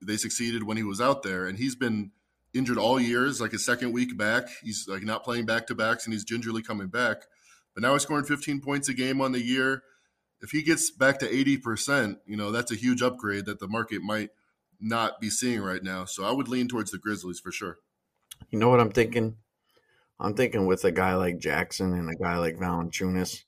they 0.02 0.18
succeeded 0.18 0.64
when 0.64 0.78
he 0.78 0.84
was 0.84 1.02
out 1.02 1.24
there, 1.24 1.46
and 1.46 1.58
he's 1.58 1.76
been 1.76 2.12
injured 2.54 2.78
all 2.78 3.00
years, 3.00 3.42
like 3.42 3.52
his 3.52 3.66
second 3.66 3.92
week 3.92 4.18
back. 4.18 4.48
He's 4.64 4.88
like 4.88 5.04
not 5.04 5.24
playing 5.24 5.46
back 5.46 5.68
to 5.68 5.76
backs, 5.76 6.06
and 6.06 6.14
he's 6.14 6.24
gingerly 6.24 6.62
coming 6.62 6.88
back. 6.88 7.24
But 7.74 7.84
now 7.84 7.94
he's 7.94 8.04
scoring 8.04 8.26
15 8.26 8.62
points 8.62 8.90
a 8.90 8.94
game 8.94 9.22
on 9.22 9.34
the 9.34 9.42
year. 9.42 9.84
If 10.42 10.52
he 10.52 10.62
gets 10.62 10.90
back 10.92 11.20
to 11.20 11.28
80%, 11.28 12.18
you 12.26 12.38
know, 12.38 12.52
that's 12.52 12.72
a 12.72 12.76
huge 12.76 13.02
upgrade 13.02 13.46
that 13.46 13.60
the 13.60 13.68
market 13.68 14.02
might 14.02 14.30
not 14.80 15.20
be 15.20 15.30
seeing 15.30 15.62
right 15.62 15.84
now. 15.84 16.06
So 16.06 16.24
I 16.24 16.32
would 16.32 16.48
lean 16.48 16.68
towards 16.68 16.92
the 16.92 16.98
Grizzlies 16.98 17.40
for 17.40 17.52
sure. 17.52 17.78
You 18.50 18.60
know 18.60 18.70
what 18.70 18.80
I'm 18.80 18.92
thinking? 18.92 19.38
I'm 20.20 20.34
thinking 20.34 20.66
with 20.66 20.84
a 20.86 20.92
guy 20.92 21.16
like 21.16 21.40
Jackson 21.40 21.94
and 21.94 22.10
a 22.10 22.16
guy 22.16 22.38
like 22.38 22.58
Valanciunas, 22.58 23.44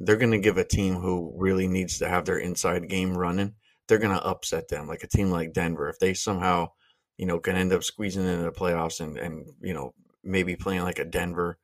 they're 0.00 0.16
going 0.16 0.32
to 0.32 0.38
give 0.38 0.56
a 0.56 0.64
team 0.64 0.94
who 0.94 1.32
really 1.36 1.68
needs 1.68 1.98
to 1.98 2.08
have 2.08 2.24
their 2.24 2.38
inside 2.38 2.88
game 2.88 3.16
running. 3.16 3.54
They're 3.86 3.98
going 3.98 4.16
to 4.16 4.24
upset 4.24 4.68
them, 4.68 4.88
like 4.88 5.04
a 5.04 5.08
team 5.08 5.30
like 5.30 5.52
Denver. 5.52 5.88
If 5.88 5.98
they 5.98 6.14
somehow, 6.14 6.68
you 7.18 7.26
know, 7.26 7.38
can 7.38 7.56
end 7.56 7.72
up 7.72 7.84
squeezing 7.84 8.24
into 8.24 8.44
the 8.44 8.52
playoffs 8.52 9.00
and 9.00 9.18
and 9.18 9.46
you 9.60 9.74
know 9.74 9.94
maybe 10.24 10.56
playing 10.56 10.82
like 10.82 10.98
a 10.98 11.04
Denver, 11.04 11.58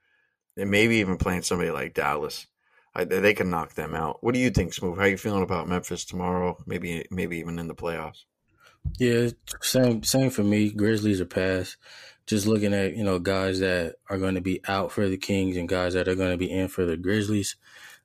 and 0.57 0.71
maybe 0.71 0.97
even 0.97 1.17
playing 1.17 1.43
somebody 1.43 1.71
like 1.71 1.95
Dallas, 1.95 2.47
I, 2.95 3.05
they 3.05 3.35
can 3.35 3.51
knock 3.51 3.75
them 3.75 3.95
out. 3.95 4.23
What 4.23 4.35
do 4.35 4.41
you 4.41 4.51
think, 4.51 4.73
Smoove? 4.73 4.99
How 4.99 5.05
you 5.05 5.17
feeling 5.17 5.43
about 5.43 5.69
Memphis 5.69 6.05
tomorrow? 6.05 6.57
Maybe 6.67 7.07
maybe 7.11 7.39
even 7.39 7.59
in 7.59 7.69
the 7.69 7.75
playoffs. 7.75 8.25
Yeah, 8.99 9.31
same 9.63 10.03
same 10.03 10.31
for 10.31 10.43
me. 10.43 10.71
Grizzlies 10.71 11.21
are 11.21 11.27
past. 11.27 11.77
Just 12.27 12.47
looking 12.47 12.75
at 12.75 12.97
you 12.97 13.05
know 13.05 13.19
guys 13.19 13.61
that 13.61 13.97
are 14.11 14.19
going 14.19 14.35
to 14.35 14.41
be 14.41 14.61
out 14.67 14.93
for 14.93 15.09
the 15.09 15.17
Kings 15.17 15.57
and 15.57 15.69
guys 15.69 15.95
that 15.95 16.09
are 16.09 16.15
going 16.15 16.33
to 16.33 16.37
be 16.37 16.51
in 16.51 16.69
for 16.69 16.85
the 16.85 16.97
Grizzlies. 16.97 17.57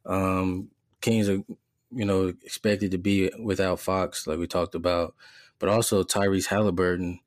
Um, 0.05 0.69
Kings 1.01 1.29
are 1.29 1.43
you 1.91 2.05
know 2.05 2.27
expected 2.43 2.91
to 2.91 2.97
be 2.97 3.31
without 3.43 3.79
Fox, 3.79 4.27
like 4.27 4.39
we 4.39 4.47
talked 4.47 4.75
about, 4.75 5.15
but 5.59 5.69
also 5.69 6.03
Tyrese 6.03 6.47
Haliburton, 6.47 7.19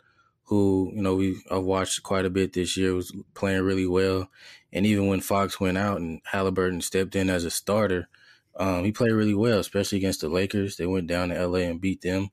who 0.45 0.91
you 0.95 1.03
know 1.03 1.17
we 1.17 1.43
I've 1.51 1.65
watched 1.65 2.03
quite 2.03 2.25
a 2.25 2.31
bit 2.31 2.53
this 2.53 2.77
year, 2.77 2.95
was 2.95 3.15
playing 3.35 3.63
really 3.63 3.87
well, 3.87 4.29
and 4.73 4.87
even 4.87 5.09
when 5.09 5.21
Fox 5.21 5.61
went 5.61 5.79
out 5.79 6.01
and 6.01 6.23
Haliburton 6.33 6.83
stepped 6.83 7.17
in 7.17 7.31
as 7.31 7.45
a 7.45 7.51
starter, 7.51 8.09
um, 8.57 8.85
he 8.85 8.93
played 8.93 9.13
really 9.13 9.35
well, 9.35 9.59
especially 9.59 9.99
against 9.99 10.21
the 10.21 10.29
Lakers. 10.29 10.77
They 10.77 10.87
went 10.87 11.07
down 11.07 11.29
to 11.31 11.47
LA 11.47 11.61
and 11.61 11.81
beat 11.81 12.01
them 12.03 12.31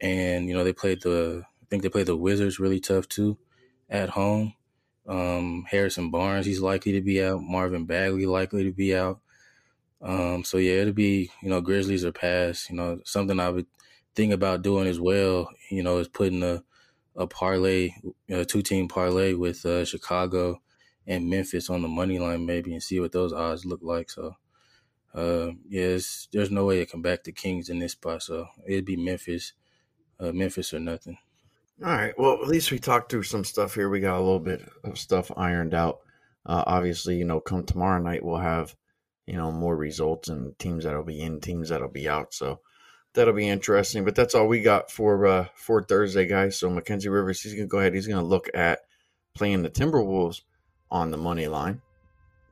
and 0.00 0.48
you 0.48 0.54
know 0.54 0.64
they 0.64 0.72
played 0.72 1.02
the 1.02 1.42
I 1.62 1.64
think 1.70 1.82
they 1.82 1.88
played 1.88 2.06
the 2.06 2.16
Wizards 2.16 2.60
really 2.60 2.80
tough 2.80 3.08
too 3.08 3.38
at 3.88 4.10
home. 4.10 4.54
Um, 5.06 5.64
Harrison 5.68 6.10
Barnes 6.10 6.46
he's 6.46 6.60
likely 6.60 6.92
to 6.92 7.00
be 7.00 7.22
out. 7.22 7.42
Marvin 7.42 7.86
Bagley 7.86 8.26
likely 8.26 8.64
to 8.64 8.72
be 8.72 8.94
out. 8.94 9.20
Um, 10.04 10.44
so 10.44 10.58
yeah, 10.58 10.74
it'll 10.74 10.92
be 10.92 11.30
you 11.42 11.48
know 11.48 11.60
Grizzlies 11.60 12.04
are 12.04 12.12
pass. 12.12 12.68
You 12.70 12.76
know 12.76 13.00
something 13.04 13.40
I 13.40 13.48
would 13.48 13.66
think 14.14 14.32
about 14.32 14.62
doing 14.62 14.86
as 14.86 15.00
well. 15.00 15.50
You 15.70 15.82
know 15.82 15.98
is 15.98 16.08
putting 16.08 16.42
a 16.42 16.62
a 17.16 17.26
parlay, 17.26 17.90
two 18.46 18.62
team 18.62 18.88
parlay 18.88 19.34
with 19.34 19.64
uh, 19.66 19.84
Chicago 19.84 20.60
and 21.06 21.28
Memphis 21.28 21.70
on 21.70 21.82
the 21.82 21.88
money 21.88 22.18
line 22.18 22.46
maybe 22.46 22.72
and 22.72 22.82
see 22.82 23.00
what 23.00 23.12
those 23.12 23.32
odds 23.32 23.64
look 23.64 23.80
like. 23.82 24.10
So. 24.10 24.36
Uh, 25.14 25.52
yes, 25.68 26.26
there's 26.32 26.50
no 26.50 26.64
way 26.64 26.80
to 26.80 26.86
come 26.90 27.00
back 27.00 27.22
to 27.22 27.30
Kings 27.30 27.68
in 27.68 27.78
this 27.78 27.92
spot, 27.92 28.20
so 28.20 28.48
it'd 28.66 28.84
be 28.84 28.96
Memphis 28.96 29.52
uh, 30.20 30.32
Memphis 30.32 30.72
or 30.74 30.80
nothing. 30.80 31.18
All 31.84 31.90
right. 31.90 32.14
Well, 32.18 32.34
at 32.34 32.48
least 32.48 32.70
we 32.70 32.78
talked 32.78 33.10
through 33.10 33.24
some 33.24 33.44
stuff 33.44 33.74
here. 33.74 33.88
We 33.88 34.00
got 34.00 34.16
a 34.16 34.20
little 34.20 34.40
bit 34.40 34.68
of 34.84 34.98
stuff 34.98 35.30
ironed 35.36 35.74
out. 35.74 36.00
Uh, 36.46 36.62
obviously, 36.66 37.16
you 37.16 37.24
know, 37.24 37.40
come 37.40 37.64
tomorrow 37.64 38.00
night, 38.00 38.24
we'll 38.24 38.36
have, 38.36 38.76
you 39.26 39.34
know, 39.34 39.50
more 39.50 39.76
results 39.76 40.28
and 40.28 40.58
teams 40.58 40.84
that'll 40.84 41.04
be 41.04 41.20
in, 41.20 41.40
teams 41.40 41.70
that'll 41.70 41.88
be 41.88 42.08
out. 42.08 42.34
So 42.34 42.60
that'll 43.14 43.34
be 43.34 43.48
interesting. 43.48 44.04
But 44.04 44.14
that's 44.14 44.34
all 44.34 44.46
we 44.46 44.60
got 44.60 44.90
for 44.90 45.26
uh, 45.26 45.46
for 45.54 45.82
Thursday, 45.82 46.26
guys. 46.26 46.58
So 46.58 46.68
Mackenzie 46.70 47.08
Rivers, 47.08 47.40
he's 47.40 47.54
gonna 47.54 47.66
go 47.66 47.78
ahead. 47.78 47.94
He's 47.94 48.06
gonna 48.06 48.24
look 48.24 48.48
at 48.54 48.80
playing 49.34 49.62
the 49.62 49.70
Timberwolves 49.70 50.42
on 50.90 51.10
the 51.10 51.16
money 51.16 51.48
line. 51.48 51.80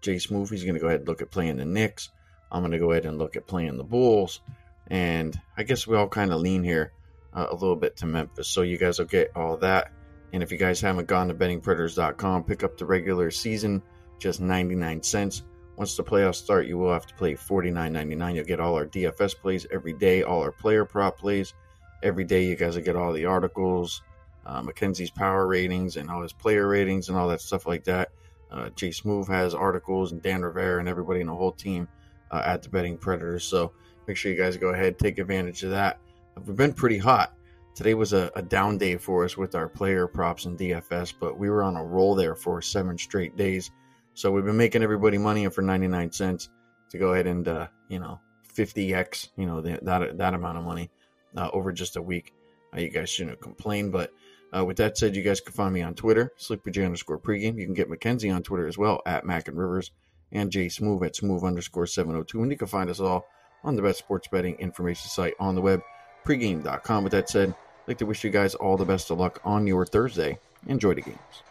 J-Smoove, 0.00 0.50
he's 0.50 0.64
gonna 0.64 0.80
go 0.80 0.88
ahead 0.88 1.00
and 1.00 1.08
look 1.08 1.22
at 1.22 1.30
playing 1.30 1.58
the 1.58 1.64
Knicks. 1.64 2.10
I'm 2.50 2.62
gonna 2.62 2.78
go 2.78 2.92
ahead 2.92 3.06
and 3.06 3.18
look 3.18 3.36
at 3.36 3.46
playing 3.46 3.76
the 3.76 3.84
Bulls. 3.84 4.40
And 4.88 5.38
I 5.56 5.62
guess 5.62 5.86
we 5.86 5.96
all 5.96 6.08
kind 6.08 6.32
of 6.32 6.40
lean 6.40 6.64
here 6.64 6.92
uh, 7.32 7.46
a 7.50 7.54
little 7.54 7.76
bit 7.76 7.96
to 7.98 8.06
Memphis. 8.06 8.48
So 8.48 8.62
you 8.62 8.78
guys 8.78 8.98
will 8.98 9.06
get 9.06 9.32
all 9.36 9.56
that. 9.58 9.92
And 10.32 10.42
if 10.42 10.50
you 10.50 10.58
guys 10.58 10.80
haven't 10.80 11.08
gone 11.08 11.28
to 11.28 11.34
bettingpredators.com, 11.34 12.44
pick 12.44 12.64
up 12.64 12.78
the 12.78 12.86
regular 12.86 13.30
season, 13.30 13.82
just 14.18 14.40
99 14.40 15.02
cents. 15.02 15.42
Once 15.76 15.96
the 15.96 16.04
playoffs 16.04 16.36
start, 16.36 16.66
you 16.66 16.76
will 16.76 16.92
have 16.92 17.06
to 17.06 17.14
play 17.14 17.34
$49.99. 17.34 18.34
You'll 18.34 18.44
get 18.44 18.60
all 18.60 18.74
our 18.74 18.86
DFS 18.86 19.34
plays 19.34 19.66
every 19.70 19.94
day, 19.94 20.22
all 20.22 20.42
our 20.42 20.52
player 20.52 20.84
prop 20.84 21.18
plays 21.18 21.54
every 22.02 22.24
day. 22.24 22.44
You 22.44 22.56
guys 22.56 22.76
will 22.76 22.82
get 22.82 22.96
all 22.96 23.12
the 23.12 23.24
articles, 23.24 24.02
uh, 24.44 24.62
Mackenzie's 24.62 25.10
power 25.10 25.46
ratings 25.46 25.96
and 25.96 26.10
all 26.10 26.22
his 26.22 26.32
player 26.32 26.68
ratings 26.68 27.08
and 27.08 27.16
all 27.16 27.28
that 27.28 27.40
stuff 27.40 27.66
like 27.66 27.84
that. 27.84 28.10
Uh, 28.50 28.68
J-Smoove 28.70 29.28
has 29.28 29.54
articles 29.54 30.12
and 30.12 30.20
Dan 30.20 30.42
Rivera 30.42 30.78
and 30.78 30.88
everybody 30.88 31.20
in 31.20 31.26
the 31.26 31.34
whole 31.34 31.52
team 31.52 31.88
uh, 32.30 32.42
at 32.44 32.62
the 32.62 32.68
Betting 32.68 32.98
Predators. 32.98 33.44
So 33.44 33.72
make 34.06 34.18
sure 34.18 34.30
you 34.30 34.38
guys 34.38 34.58
go 34.58 34.68
ahead, 34.68 34.98
take 34.98 35.18
advantage 35.18 35.62
of 35.62 35.70
that. 35.70 35.98
We've 36.46 36.56
been 36.56 36.74
pretty 36.74 36.98
hot. 36.98 37.34
Today 37.74 37.94
was 37.94 38.12
a, 38.12 38.30
a 38.36 38.42
down 38.42 38.76
day 38.76 38.98
for 38.98 39.24
us 39.24 39.38
with 39.38 39.54
our 39.54 39.68
player 39.68 40.06
props 40.06 40.44
and 40.44 40.58
DFS, 40.58 41.14
but 41.18 41.38
we 41.38 41.48
were 41.48 41.62
on 41.62 41.76
a 41.76 41.84
roll 41.84 42.14
there 42.14 42.34
for 42.34 42.60
seven 42.60 42.98
straight 42.98 43.36
days. 43.36 43.70
So 44.14 44.30
we've 44.30 44.44
been 44.44 44.56
making 44.56 44.82
everybody 44.82 45.18
money 45.18 45.48
for 45.48 45.62
99 45.62 46.12
cents 46.12 46.50
to 46.90 46.98
go 46.98 47.12
ahead 47.12 47.26
and, 47.26 47.46
uh, 47.48 47.68
you 47.88 47.98
know, 47.98 48.20
50x, 48.54 49.30
you 49.36 49.46
know, 49.46 49.60
the, 49.60 49.78
that, 49.82 50.18
that 50.18 50.34
amount 50.34 50.58
of 50.58 50.64
money 50.64 50.90
uh, 51.36 51.48
over 51.52 51.72
just 51.72 51.96
a 51.96 52.02
week. 52.02 52.32
Uh, 52.74 52.80
you 52.80 52.90
guys 52.90 53.08
shouldn't 53.08 53.40
complain, 53.40 53.90
but 53.90 54.10
uh, 54.54 54.64
with 54.64 54.76
that 54.76 54.98
said, 54.98 55.16
you 55.16 55.22
guys 55.22 55.40
can 55.40 55.52
find 55.52 55.72
me 55.72 55.82
on 55.82 55.94
Twitter, 55.94 56.32
SleepyJ 56.38 56.84
underscore 56.84 57.18
pregame. 57.18 57.58
You 57.58 57.64
can 57.64 57.74
get 57.74 57.88
Mackenzie 57.88 58.30
on 58.30 58.42
Twitter 58.42 58.66
as 58.66 58.76
well 58.76 59.00
at 59.06 59.24
Mac 59.24 59.48
and 59.48 59.56
Rivers 59.56 59.90
and 60.30 60.50
J-Smoove 60.50 61.04
at 61.06 61.14
Smoove 61.14 61.44
underscore 61.44 61.86
702. 61.86 62.42
And 62.42 62.50
you 62.50 62.58
can 62.58 62.68
find 62.68 62.90
us 62.90 63.00
all 63.00 63.26
on 63.64 63.76
the 63.76 63.82
best 63.82 63.98
sports 63.98 64.28
betting 64.28 64.56
information 64.56 65.08
site 65.08 65.34
on 65.38 65.54
the 65.54 65.62
web, 65.62 65.80
pregame.com. 66.26 67.04
With 67.04 67.12
that 67.12 67.30
said, 67.30 67.50
I'd 67.50 67.88
like 67.88 67.98
to 67.98 68.06
wish 68.06 68.24
you 68.24 68.30
guys 68.30 68.54
all 68.54 68.76
the 68.76 68.84
best 68.84 69.10
of 69.10 69.18
luck 69.18 69.40
on 69.44 69.66
your 69.66 69.86
Thursday. 69.86 70.38
Enjoy 70.66 70.94
the 70.94 71.02
games. 71.02 71.42